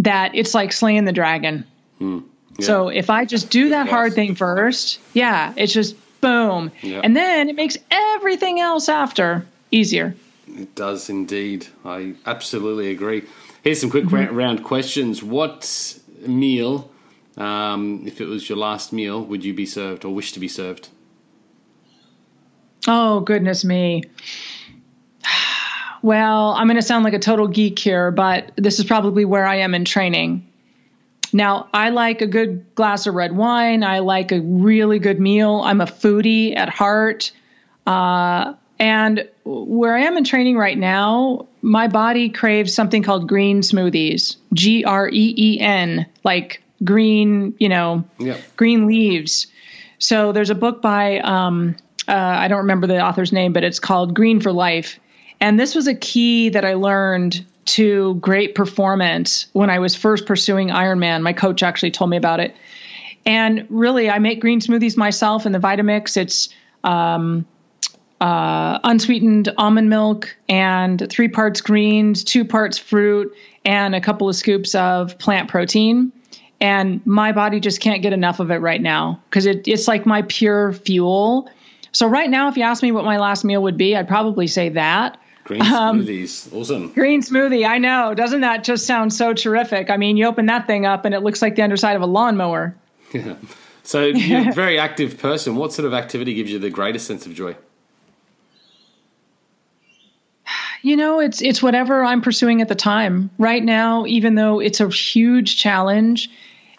that 0.00 0.34
it's 0.34 0.54
like 0.54 0.72
slaying 0.72 1.04
the 1.04 1.12
dragon. 1.12 1.64
So 2.60 2.88
if 2.88 3.08
I 3.10 3.24
just 3.24 3.50
do 3.50 3.70
that 3.70 3.88
hard 3.88 4.12
thing 4.14 4.34
first, 4.34 5.00
yeah, 5.14 5.52
it's 5.56 5.72
just 5.72 5.96
boom. 6.20 6.70
Yeah. 6.82 7.00
And 7.02 7.16
then 7.16 7.48
it 7.48 7.56
makes 7.56 7.78
everything 7.90 8.60
else 8.60 8.88
after 8.88 9.46
easier. 9.70 10.14
It 10.46 10.74
does 10.74 11.08
indeed. 11.08 11.66
I 11.84 12.14
absolutely 12.26 12.90
agree. 12.90 13.24
Here's 13.62 13.80
some 13.80 13.90
quick 13.90 14.04
Mm-hmm. 14.04 14.34
round 14.36 14.62
questions. 14.62 15.22
What 15.22 15.98
meal, 16.26 16.90
um, 17.36 18.04
if 18.06 18.20
it 18.20 18.26
was 18.26 18.48
your 18.48 18.58
last 18.58 18.92
meal, 18.92 19.22
would 19.24 19.44
you 19.44 19.54
be 19.54 19.66
served 19.66 20.04
or 20.04 20.14
wish 20.14 20.32
to 20.32 20.40
be 20.40 20.48
served? 20.48 20.88
Oh, 22.86 23.20
goodness 23.20 23.64
me. 23.64 24.04
Well, 26.02 26.50
I'm 26.50 26.66
going 26.66 26.76
to 26.76 26.82
sound 26.82 27.02
like 27.02 27.14
a 27.14 27.18
total 27.18 27.48
geek 27.48 27.78
here, 27.78 28.10
but 28.10 28.52
this 28.56 28.78
is 28.78 28.84
probably 28.84 29.24
where 29.24 29.46
I 29.46 29.56
am 29.60 29.74
in 29.74 29.86
training. 29.86 30.46
Now, 31.32 31.70
I 31.72 31.88
like 31.88 32.20
a 32.20 32.26
good 32.26 32.74
glass 32.74 33.06
of 33.06 33.14
red 33.14 33.34
wine. 33.34 33.82
I 33.82 34.00
like 34.00 34.30
a 34.30 34.40
really 34.40 34.98
good 34.98 35.18
meal. 35.18 35.62
I'm 35.64 35.80
a 35.80 35.86
foodie 35.86 36.56
at 36.56 36.68
heart. 36.68 37.32
Uh, 37.86 38.52
and 38.78 39.28
where 39.44 39.96
I 39.96 40.00
am 40.02 40.18
in 40.18 40.24
training 40.24 40.58
right 40.58 40.76
now, 40.76 41.48
my 41.62 41.88
body 41.88 42.28
craves 42.28 42.74
something 42.74 43.02
called 43.02 43.26
green 43.26 43.62
smoothies 43.62 44.36
G 44.52 44.84
R 44.84 45.08
E 45.08 45.34
E 45.36 45.58
N, 45.60 46.04
like 46.22 46.62
green, 46.84 47.54
you 47.58 47.68
know, 47.68 48.04
green 48.56 48.86
leaves. 48.86 49.46
So 49.98 50.32
there's 50.32 50.50
a 50.50 50.54
book 50.54 50.82
by 50.82 51.20
um, 51.20 51.76
uh, 52.06 52.12
I 52.12 52.48
don't 52.48 52.58
remember 52.58 52.86
the 52.86 53.00
author's 53.00 53.32
name, 53.32 53.52
but 53.52 53.64
it's 53.64 53.80
called 53.80 54.14
Green 54.14 54.40
for 54.40 54.52
Life. 54.52 54.98
And 55.40 55.58
this 55.58 55.74
was 55.74 55.86
a 55.86 55.94
key 55.94 56.50
that 56.50 56.64
I 56.64 56.74
learned 56.74 57.44
to 57.66 58.14
great 58.16 58.54
performance 58.54 59.46
when 59.52 59.70
I 59.70 59.78
was 59.78 59.94
first 59.94 60.26
pursuing 60.26 60.68
Ironman. 60.68 61.22
My 61.22 61.32
coach 61.32 61.62
actually 61.62 61.92
told 61.92 62.10
me 62.10 62.16
about 62.16 62.40
it. 62.40 62.54
And 63.26 63.66
really, 63.70 64.10
I 64.10 64.18
make 64.18 64.40
green 64.40 64.60
smoothies 64.60 64.96
myself 64.96 65.46
in 65.46 65.52
the 65.52 65.58
Vitamix. 65.58 66.16
It's 66.16 66.50
um, 66.82 67.46
uh, 68.20 68.78
unsweetened 68.84 69.52
almond 69.56 69.88
milk 69.88 70.36
and 70.48 71.06
three 71.10 71.28
parts 71.28 71.62
greens, 71.62 72.22
two 72.22 72.44
parts 72.44 72.76
fruit, 72.76 73.34
and 73.64 73.94
a 73.94 74.00
couple 74.00 74.28
of 74.28 74.36
scoops 74.36 74.74
of 74.74 75.18
plant 75.18 75.48
protein. 75.48 76.12
And 76.60 77.04
my 77.06 77.32
body 77.32 77.60
just 77.60 77.80
can't 77.80 78.00
get 78.02 78.12
enough 78.12 78.40
of 78.40 78.50
it 78.50 78.56
right 78.58 78.80
now 78.80 79.20
because 79.28 79.44
it, 79.46 79.66
it's 79.68 79.86
like 79.88 80.06
my 80.06 80.22
pure 80.22 80.72
fuel. 80.72 81.50
So, 81.92 82.06
right 82.06 82.30
now, 82.30 82.48
if 82.48 82.56
you 82.56 82.62
ask 82.62 82.82
me 82.82 82.90
what 82.92 83.04
my 83.04 83.18
last 83.18 83.44
meal 83.44 83.62
would 83.62 83.76
be, 83.76 83.96
I'd 83.96 84.08
probably 84.08 84.46
say 84.46 84.70
that. 84.70 85.18
Green 85.44 85.60
Um, 85.60 86.02
smoothies. 86.02 86.52
Awesome. 86.54 86.92
Green 86.92 87.20
smoothie, 87.22 87.68
I 87.68 87.78
know. 87.78 88.14
Doesn't 88.14 88.40
that 88.40 88.64
just 88.64 88.86
sound 88.86 89.12
so 89.12 89.34
terrific? 89.34 89.90
I 89.90 89.96
mean, 89.98 90.16
you 90.16 90.26
open 90.26 90.46
that 90.46 90.66
thing 90.66 90.86
up 90.86 91.04
and 91.04 91.14
it 91.14 91.20
looks 91.20 91.42
like 91.42 91.54
the 91.54 91.62
underside 91.62 91.96
of 91.96 92.02
a 92.02 92.06
lawnmower. 92.06 92.74
Yeah. 93.12 93.34
So 93.86 94.04
you're 94.04 94.48
a 94.48 94.52
very 94.54 94.78
active 94.78 95.18
person. 95.18 95.56
What 95.56 95.74
sort 95.74 95.84
of 95.84 95.92
activity 95.92 96.32
gives 96.32 96.50
you 96.50 96.58
the 96.58 96.70
greatest 96.70 97.06
sense 97.06 97.26
of 97.26 97.34
joy? 97.34 97.54
You 100.84 100.96
know, 100.96 101.18
it's 101.20 101.40
it's 101.40 101.62
whatever 101.62 102.04
I'm 102.04 102.20
pursuing 102.20 102.60
at 102.60 102.68
the 102.68 102.74
time. 102.74 103.30
Right 103.38 103.64
now, 103.64 104.04
even 104.04 104.34
though 104.34 104.60
it's 104.60 104.80
a 104.80 104.88
huge 104.90 105.56
challenge 105.56 106.28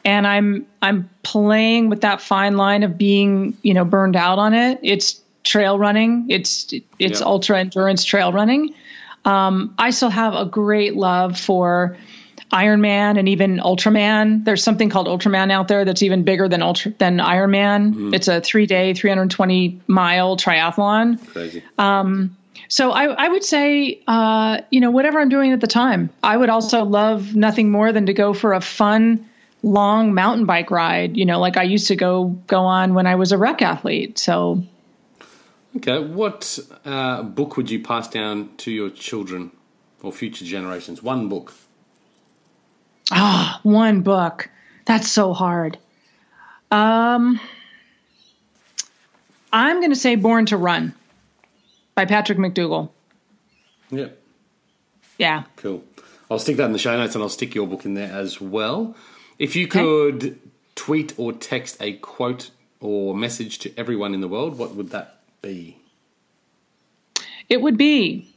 and 0.05 0.27
I'm 0.27 0.67
I'm 0.79 1.09
playing 1.23 1.89
with 1.89 2.01
that 2.01 2.21
fine 2.21 2.55
line 2.55 2.83
of 2.83 2.99
being, 2.99 3.57
you 3.63 3.73
know, 3.73 3.83
burned 3.83 4.15
out 4.15 4.37
on 4.37 4.53
it. 4.53 4.79
It's 4.83 5.19
trail 5.43 5.79
running. 5.79 6.27
It's 6.29 6.71
it's 6.99 7.19
Yeah. 7.19 7.25
ultra 7.25 7.59
endurance 7.59 8.05
trail 8.05 8.31
running. 8.31 8.75
Um, 9.25 9.73
I 9.79 9.89
still 9.89 10.11
have 10.11 10.35
a 10.35 10.45
great 10.45 10.95
love 10.95 11.39
for 11.39 11.97
Ironman 12.53 13.17
and 13.17 13.27
even 13.27 13.57
Ultraman. 13.57 14.45
There's 14.45 14.61
something 14.61 14.89
called 14.89 15.07
Ultraman 15.07 15.51
out 15.51 15.67
there 15.67 15.83
that's 15.83 16.03
even 16.03 16.21
bigger 16.21 16.47
than 16.47 16.61
Ultra 16.61 16.93
than 16.99 17.17
Ironman. 17.17 18.13
It's 18.13 18.27
a 18.27 18.39
three 18.39 18.67
day, 18.67 18.93
320 18.93 19.81
mile 19.87 20.37
triathlon. 20.37 21.25
Crazy. 21.33 21.63
So 22.67 22.91
I, 22.91 23.05
I 23.05 23.27
would 23.27 23.43
say, 23.43 24.01
uh, 24.07 24.61
you 24.71 24.79
know, 24.79 24.91
whatever 24.91 25.19
I'm 25.19 25.29
doing 25.29 25.51
at 25.51 25.61
the 25.61 25.67
time. 25.67 26.09
I 26.23 26.35
would 26.35 26.49
also 26.49 26.83
love 26.83 27.35
nothing 27.35 27.71
more 27.71 27.91
than 27.91 28.07
to 28.07 28.13
go 28.13 28.33
for 28.33 28.53
a 28.53 28.61
fun, 28.61 29.29
long 29.63 30.13
mountain 30.13 30.45
bike 30.45 30.71
ride. 30.71 31.15
You 31.17 31.25
know, 31.25 31.39
like 31.39 31.57
I 31.57 31.63
used 31.63 31.87
to 31.87 31.95
go 31.95 32.25
go 32.47 32.61
on 32.61 32.93
when 32.93 33.07
I 33.07 33.15
was 33.15 33.31
a 33.31 33.37
rec 33.37 33.61
athlete. 33.61 34.17
So 34.17 34.63
okay. 35.77 35.99
What 35.99 36.59
uh, 36.85 37.23
book 37.23 37.57
would 37.57 37.69
you 37.69 37.83
pass 37.83 38.07
down 38.07 38.55
to 38.57 38.71
your 38.71 38.89
children 38.89 39.51
or 40.01 40.11
future 40.11 40.45
generations? 40.45 41.03
One 41.03 41.29
book. 41.29 41.53
ah, 43.11 43.59
one 43.63 44.01
book. 44.01 44.49
That's 44.85 45.09
so 45.09 45.33
hard. 45.33 45.77
Um, 46.71 47.39
I'm 49.53 49.79
going 49.79 49.91
to 49.91 49.95
say 49.95 50.15
Born 50.15 50.47
to 50.47 50.57
Run 50.57 50.93
by 51.95 52.05
Patrick 52.05 52.37
McDougall. 52.37 52.89
Yeah. 53.89 54.07
Yeah. 55.17 55.43
Cool. 55.55 55.83
I'll 56.29 56.39
stick 56.39 56.57
that 56.57 56.65
in 56.65 56.73
the 56.73 56.79
show 56.79 56.95
notes 56.97 57.15
and 57.15 57.23
I'll 57.23 57.29
stick 57.29 57.55
your 57.55 57.67
book 57.67 57.85
in 57.85 57.93
there 57.93 58.11
as 58.11 58.41
well. 58.41 58.95
If 59.39 59.55
you 59.55 59.65
Okay. 59.65 59.79
could 59.79 60.39
tweet 60.75 61.13
or 61.17 61.31
text 61.31 61.77
a 61.81 61.93
quote 61.93 62.51
or 62.81 63.15
message 63.15 63.59
to 63.59 63.71
everyone 63.77 64.13
in 64.13 64.21
the 64.21 64.27
world, 64.27 64.57
what 64.57 64.75
would 64.75 64.89
that 64.89 65.19
be? 65.41 65.77
It 67.47 67.61
would 67.61 67.77
be 67.77 68.27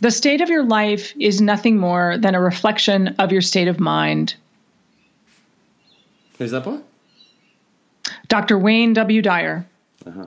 the 0.00 0.10
state 0.10 0.40
of 0.40 0.48
your 0.48 0.64
life 0.64 1.12
is 1.18 1.40
nothing 1.40 1.76
more 1.78 2.18
than 2.18 2.34
a 2.34 2.40
reflection 2.40 3.08
of 3.18 3.30
your 3.30 3.42
state 3.42 3.68
of 3.68 3.78
mind. 3.78 4.34
Who's 6.38 6.50
that 6.50 6.64
by? 6.64 6.78
Dr. 8.28 8.58
Wayne 8.58 8.92
W. 8.94 9.22
Dyer. 9.22 9.66
Uh-huh. 10.04 10.26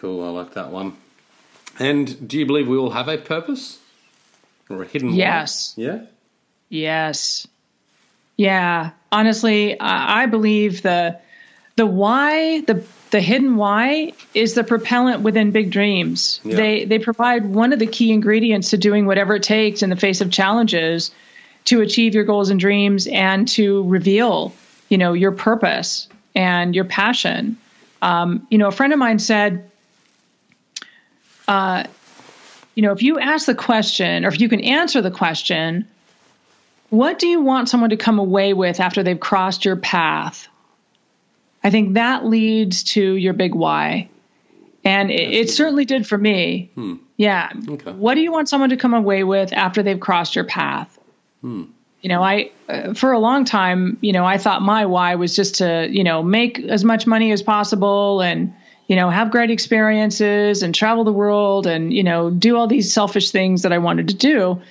Cool. 0.00 0.24
I 0.24 0.30
like 0.30 0.54
that 0.54 0.70
one. 0.70 0.96
And 1.78 2.28
do 2.28 2.38
you 2.38 2.46
believe 2.46 2.68
we 2.68 2.76
all 2.76 2.90
have 2.90 3.08
a 3.08 3.18
purpose 3.18 3.78
or 4.68 4.82
a 4.82 4.86
hidden? 4.86 5.10
why? 5.10 5.16
Yes. 5.16 5.74
Yeah. 5.76 6.00
Yes. 6.68 7.46
Yeah. 8.36 8.90
Honestly, 9.10 9.78
I, 9.78 10.22
I 10.22 10.26
believe 10.26 10.82
the 10.82 11.18
the 11.76 11.86
why, 11.86 12.60
the 12.60 12.84
the 13.10 13.20
hidden 13.20 13.56
why 13.56 14.12
is 14.34 14.54
the 14.54 14.64
propellant 14.64 15.22
within 15.22 15.50
big 15.50 15.70
dreams. 15.70 16.40
Yeah. 16.44 16.56
They 16.56 16.84
they 16.84 16.98
provide 16.98 17.46
one 17.46 17.72
of 17.72 17.78
the 17.78 17.86
key 17.86 18.12
ingredients 18.12 18.70
to 18.70 18.76
doing 18.76 19.06
whatever 19.06 19.36
it 19.36 19.42
takes 19.42 19.82
in 19.82 19.90
the 19.90 19.96
face 19.96 20.20
of 20.20 20.30
challenges 20.30 21.10
to 21.66 21.80
achieve 21.80 22.14
your 22.14 22.24
goals 22.24 22.50
and 22.50 22.60
dreams 22.60 23.06
and 23.06 23.46
to 23.48 23.86
reveal, 23.88 24.54
you 24.88 24.98
know, 24.98 25.12
your 25.12 25.32
purpose 25.32 26.08
and 26.34 26.74
your 26.74 26.84
passion. 26.84 27.58
Um, 28.00 28.46
you 28.50 28.58
know, 28.58 28.68
a 28.68 28.72
friend 28.72 28.92
of 28.92 28.98
mine 28.98 29.18
said, 29.18 29.70
uh, 31.48 31.84
you 32.74 32.82
know, 32.82 32.92
if 32.92 33.02
you 33.02 33.18
ask 33.18 33.46
the 33.46 33.54
question 33.56 34.24
or 34.24 34.28
if 34.28 34.40
you 34.40 34.48
can 34.48 34.60
answer 34.60 35.02
the 35.02 35.10
question, 35.10 35.88
what 36.90 37.18
do 37.18 37.26
you 37.26 37.40
want 37.40 37.68
someone 37.68 37.90
to 37.90 37.96
come 37.96 38.20
away 38.20 38.52
with 38.52 38.78
after 38.78 39.02
they've 39.02 39.18
crossed 39.18 39.64
your 39.64 39.76
path? 39.76 40.46
I 41.64 41.70
think 41.70 41.94
that 41.94 42.24
leads 42.24 42.84
to 42.84 43.02
your 43.16 43.32
big 43.32 43.54
why. 43.54 44.08
And 44.84 45.10
it, 45.10 45.32
it 45.32 45.50
certainly 45.50 45.84
did 45.84 46.06
for 46.06 46.16
me. 46.16 46.70
Hmm. 46.76 46.94
Yeah. 47.16 47.50
Okay. 47.68 47.92
What 47.92 48.14
do 48.14 48.20
you 48.20 48.30
want 48.30 48.48
someone 48.48 48.70
to 48.70 48.76
come 48.76 48.94
away 48.94 49.24
with 49.24 49.52
after 49.52 49.82
they've 49.82 49.98
crossed 49.98 50.36
your 50.36 50.44
path? 50.44 50.96
Hmm. 51.40 51.64
You 52.00 52.10
know, 52.10 52.22
I, 52.22 52.52
uh, 52.68 52.94
for 52.94 53.10
a 53.10 53.18
long 53.18 53.44
time, 53.44 53.98
you 54.00 54.12
know, 54.12 54.24
I 54.24 54.38
thought 54.38 54.62
my 54.62 54.86
why 54.86 55.16
was 55.16 55.34
just 55.34 55.56
to, 55.56 55.88
you 55.90 56.04
know, 56.04 56.22
make 56.22 56.60
as 56.60 56.84
much 56.84 57.08
money 57.08 57.32
as 57.32 57.42
possible 57.42 58.22
and, 58.22 58.54
you 58.88 58.96
know, 58.96 59.10
have 59.10 59.30
great 59.30 59.50
experiences 59.50 60.62
and 60.62 60.74
travel 60.74 61.04
the 61.04 61.12
world 61.12 61.66
and, 61.66 61.92
you 61.92 62.02
know, 62.02 62.30
do 62.30 62.56
all 62.56 62.66
these 62.66 62.92
selfish 62.92 63.30
things 63.30 63.62
that 63.62 63.72
I 63.72 63.78
wanted 63.78 64.08
to 64.08 64.14
do. 64.14 64.62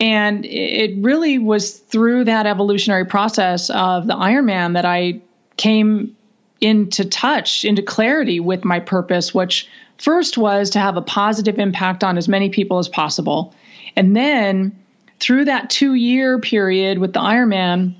And 0.00 0.44
it 0.44 0.96
really 0.98 1.38
was 1.38 1.72
through 1.72 2.24
that 2.24 2.46
evolutionary 2.46 3.06
process 3.06 3.70
of 3.70 4.06
the 4.06 4.14
Ironman 4.14 4.74
that 4.74 4.84
I 4.84 5.20
came 5.56 6.16
into 6.60 7.04
touch, 7.04 7.64
into 7.64 7.82
clarity 7.82 8.40
with 8.40 8.64
my 8.64 8.80
purpose, 8.80 9.32
which 9.32 9.68
first 9.98 10.36
was 10.36 10.70
to 10.70 10.80
have 10.80 10.96
a 10.96 11.02
positive 11.02 11.58
impact 11.58 12.02
on 12.02 12.18
as 12.18 12.28
many 12.28 12.50
people 12.50 12.78
as 12.78 12.88
possible. 12.88 13.54
And 13.94 14.16
then 14.16 14.76
through 15.20 15.46
that 15.46 15.70
two 15.70 15.94
year 15.94 16.40
period 16.40 16.98
with 16.98 17.12
the 17.12 17.20
Ironman, 17.20 17.94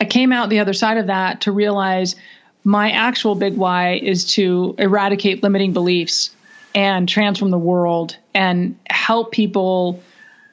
I 0.00 0.04
came 0.04 0.32
out 0.32 0.48
the 0.48 0.60
other 0.60 0.72
side 0.72 0.96
of 0.96 1.08
that 1.08 1.42
to 1.42 1.52
realize 1.52 2.16
my 2.64 2.90
actual 2.90 3.34
big 3.34 3.56
why 3.56 3.94
is 3.94 4.24
to 4.32 4.74
eradicate 4.78 5.42
limiting 5.42 5.72
beliefs 5.72 6.34
and 6.74 7.08
transform 7.08 7.50
the 7.50 7.58
world 7.58 8.16
and 8.34 8.78
help 8.88 9.32
people 9.32 10.02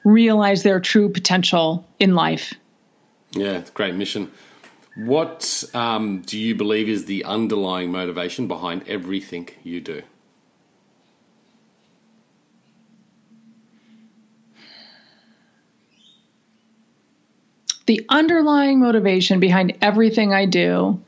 realize 0.04 0.62
their 0.62 0.80
true 0.80 1.08
potential 1.08 1.86
in 1.98 2.14
life. 2.14 2.54
Yeah, 3.32 3.62
great 3.74 3.94
mission. 3.94 4.30
What 4.96 5.64
um, 5.74 6.22
do 6.22 6.38
you 6.38 6.54
believe 6.54 6.88
is 6.88 7.04
the 7.04 7.24
underlying 7.24 7.92
motivation 7.92 8.46
behind 8.46 8.88
everything 8.88 9.48
you 9.62 9.80
do? 9.80 10.02
The 17.84 18.04
underlying 18.08 18.80
motivation 18.80 19.38
behind 19.38 19.76
everything 19.82 20.32
I 20.32 20.46
do 20.46 21.00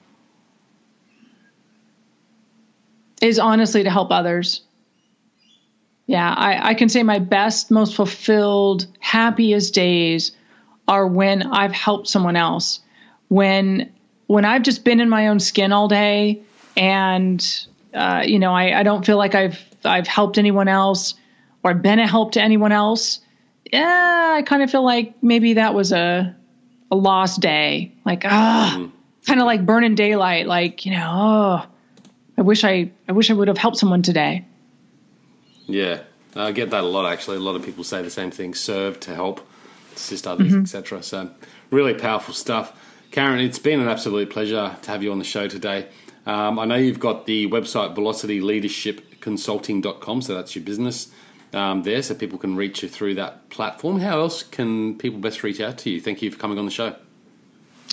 is 3.20 3.38
honestly 3.38 3.84
to 3.84 3.90
help 3.90 4.10
others. 4.10 4.62
Yeah, 6.06 6.32
I, 6.32 6.70
I 6.70 6.74
can 6.74 6.88
say 6.88 7.02
my 7.02 7.18
best, 7.18 7.70
most 7.70 7.94
fulfilled, 7.94 8.86
happiest 8.98 9.74
days 9.74 10.32
are 10.86 11.06
when 11.06 11.42
I've 11.42 11.72
helped 11.72 12.08
someone 12.08 12.36
else. 12.36 12.80
When 13.28 13.92
when 14.26 14.44
I've 14.44 14.62
just 14.62 14.84
been 14.84 15.00
in 15.00 15.08
my 15.08 15.28
own 15.28 15.38
skin 15.40 15.72
all 15.72 15.88
day 15.88 16.42
and 16.76 17.66
uh, 17.92 18.22
you 18.26 18.38
know, 18.38 18.54
I, 18.54 18.80
I 18.80 18.82
don't 18.82 19.04
feel 19.04 19.18
like 19.18 19.34
I've 19.34 19.62
I've 19.84 20.06
helped 20.06 20.38
anyone 20.38 20.68
else 20.68 21.14
or 21.62 21.74
been 21.74 21.98
a 21.98 22.06
help 22.06 22.32
to 22.32 22.42
anyone 22.42 22.72
else. 22.72 23.20
Yeah, 23.70 24.34
I 24.36 24.42
kind 24.42 24.62
of 24.62 24.70
feel 24.70 24.84
like 24.84 25.22
maybe 25.22 25.54
that 25.54 25.74
was 25.74 25.92
a 25.92 26.34
a 26.90 26.96
lost 26.96 27.40
day. 27.40 27.92
Like 28.04 28.24
ah, 28.24 28.76
mm. 28.78 28.92
kind 29.26 29.40
of 29.40 29.46
like 29.46 29.66
burning 29.66 29.94
daylight. 29.94 30.46
Like 30.46 30.86
you 30.86 30.92
know, 30.92 31.10
oh, 31.10 31.66
I 32.39 32.43
wish 32.43 32.64
I 32.64 32.91
I 33.09 33.12
wish 33.12 33.30
I 33.30 33.34
would 33.34 33.49
have 33.49 33.59
helped 33.59 33.78
someone 33.78 34.03
today. 34.03 34.45
Yeah, 35.66 36.03
I 36.36 36.53
get 36.53 36.70
that 36.70 36.84
a 36.84 36.86
lot. 36.86 37.05
Actually, 37.05 37.39
a 37.39 37.41
lot 37.41 37.57
of 37.57 37.64
people 37.64 37.82
say 37.84 38.01
the 38.01 38.11
same 38.11 38.30
thing: 38.30 38.55
serve 38.55 39.01
to 39.01 39.14
help, 39.14 39.47
assist 39.95 40.26
others, 40.26 40.53
mm-hmm. 40.53 40.62
etc. 40.62 41.03
So, 41.03 41.28
really 41.70 41.93
powerful 41.95 42.32
stuff. 42.32 42.72
Karen, 43.11 43.41
it's 43.41 43.59
been 43.59 43.80
an 43.80 43.89
absolute 43.89 44.30
pleasure 44.30 44.76
to 44.82 44.91
have 44.91 45.03
you 45.03 45.11
on 45.11 45.18
the 45.18 45.24
show 45.24 45.49
today. 45.49 45.89
Um, 46.26 46.59
I 46.59 46.66
know 46.66 46.74
you've 46.76 47.01
got 47.01 47.24
the 47.26 47.49
website 47.49 47.97
velocityleadershipconsulting.com, 47.97 50.22
so 50.22 50.34
that's 50.34 50.55
your 50.55 50.64
business 50.64 51.11
um, 51.55 51.82
there, 51.82 52.03
so 52.03 52.14
people 52.14 52.39
can 52.39 52.55
reach 52.55 52.82
you 52.82 52.89
through 52.89 53.14
that 53.14 53.49
platform. 53.49 53.99
How 53.99 54.20
else 54.20 54.45
can 54.45 54.97
people 54.99 55.18
best 55.18 55.43
reach 55.43 55.61
out 55.61 55.78
to 55.78 55.91
you? 55.91 56.01
Thank 56.01 56.22
you 56.22 56.30
for 56.30 56.39
coming 56.39 56.59
on 56.59 56.66
the 56.66 56.70
show. 56.70 56.95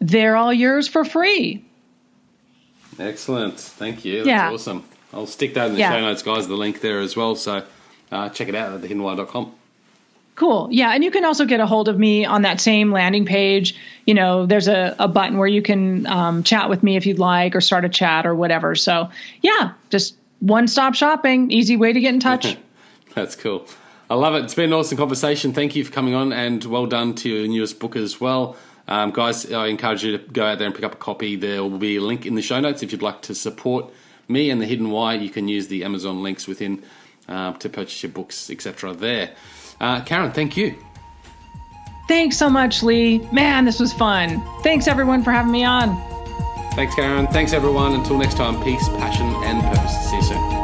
they're 0.00 0.36
all 0.36 0.52
yours 0.52 0.88
for 0.88 1.04
free. 1.04 1.64
Excellent. 2.98 3.58
Thank 3.58 4.04
you. 4.04 4.18
That's 4.18 4.28
yeah. 4.28 4.50
awesome. 4.50 4.84
I'll 5.12 5.26
stick 5.26 5.54
that 5.54 5.68
in 5.68 5.74
the 5.74 5.78
yeah. 5.80 5.92
show 5.92 6.00
notes, 6.00 6.22
guys, 6.22 6.48
the 6.48 6.54
link 6.54 6.80
there 6.80 7.00
as 7.00 7.16
well. 7.16 7.36
So 7.36 7.64
uh, 8.10 8.28
check 8.30 8.48
it 8.48 8.54
out 8.54 8.72
at 8.72 8.80
thehiddenwhy.com. 8.80 9.54
Cool. 10.36 10.68
Yeah. 10.72 10.90
And 10.90 11.04
you 11.04 11.12
can 11.12 11.24
also 11.24 11.44
get 11.44 11.60
a 11.60 11.66
hold 11.66 11.88
of 11.88 11.96
me 11.96 12.24
on 12.24 12.42
that 12.42 12.60
same 12.60 12.90
landing 12.90 13.24
page. 13.24 13.76
You 14.04 14.14
know, 14.14 14.46
there's 14.46 14.66
a, 14.66 14.96
a 14.98 15.06
button 15.06 15.38
where 15.38 15.46
you 15.46 15.62
can 15.62 16.06
um, 16.06 16.42
chat 16.42 16.68
with 16.68 16.82
me 16.82 16.96
if 16.96 17.06
you'd 17.06 17.20
like 17.20 17.54
or 17.54 17.60
start 17.60 17.84
a 17.84 17.88
chat 17.88 18.26
or 18.26 18.34
whatever. 18.34 18.74
So, 18.74 19.10
yeah, 19.42 19.72
just 19.90 20.16
one 20.40 20.66
stop 20.66 20.94
shopping, 20.94 21.52
easy 21.52 21.76
way 21.76 21.92
to 21.92 22.00
get 22.00 22.12
in 22.14 22.20
touch. 22.20 22.56
That's 23.14 23.36
cool. 23.36 23.66
I 24.10 24.14
love 24.16 24.34
it. 24.34 24.44
It's 24.44 24.54
been 24.54 24.66
an 24.66 24.74
awesome 24.74 24.98
conversation. 24.98 25.52
Thank 25.52 25.74
you 25.76 25.84
for 25.84 25.92
coming 25.92 26.14
on 26.14 26.32
and 26.32 26.62
well 26.64 26.86
done 26.86 27.14
to 27.16 27.28
your 27.28 27.48
newest 27.48 27.80
book 27.80 27.96
as 27.96 28.20
well. 28.20 28.56
Um, 28.86 29.12
guys, 29.12 29.50
I 29.50 29.68
encourage 29.68 30.04
you 30.04 30.18
to 30.18 30.24
go 30.24 30.44
out 30.44 30.58
there 30.58 30.66
and 30.66 30.74
pick 30.74 30.84
up 30.84 30.92
a 30.92 30.96
copy. 30.96 31.36
There 31.36 31.62
will 31.62 31.78
be 31.78 31.96
a 31.96 32.02
link 32.02 32.26
in 32.26 32.34
the 32.34 32.42
show 32.42 32.60
notes 32.60 32.82
if 32.82 32.92
you'd 32.92 33.02
like 33.02 33.22
to 33.22 33.34
support 33.34 33.90
me 34.28 34.50
and 34.50 34.60
the 34.60 34.66
Hidden 34.66 34.90
Why. 34.90 35.14
You 35.14 35.30
can 35.30 35.48
use 35.48 35.68
the 35.68 35.84
Amazon 35.84 36.22
links 36.22 36.46
within 36.46 36.82
uh, 37.28 37.54
to 37.54 37.68
purchase 37.70 38.02
your 38.02 38.12
books, 38.12 38.50
etc. 38.50 38.92
There, 38.92 39.30
uh, 39.80 40.02
Karen, 40.02 40.32
thank 40.32 40.56
you. 40.56 40.76
Thanks 42.06 42.36
so 42.36 42.50
much, 42.50 42.82
Lee. 42.82 43.20
Man, 43.32 43.64
this 43.64 43.80
was 43.80 43.94
fun. 43.94 44.42
Thanks 44.62 44.86
everyone 44.86 45.24
for 45.24 45.30
having 45.30 45.52
me 45.52 45.64
on. 45.64 45.96
Thanks, 46.74 46.94
Karen. 46.94 47.26
Thanks 47.28 47.54
everyone. 47.54 47.94
Until 47.94 48.18
next 48.18 48.36
time, 48.36 48.62
peace, 48.62 48.86
passion, 48.90 49.26
and 49.44 49.62
purpose. 49.62 50.10
See 50.10 50.16
you 50.16 50.22
soon. 50.22 50.63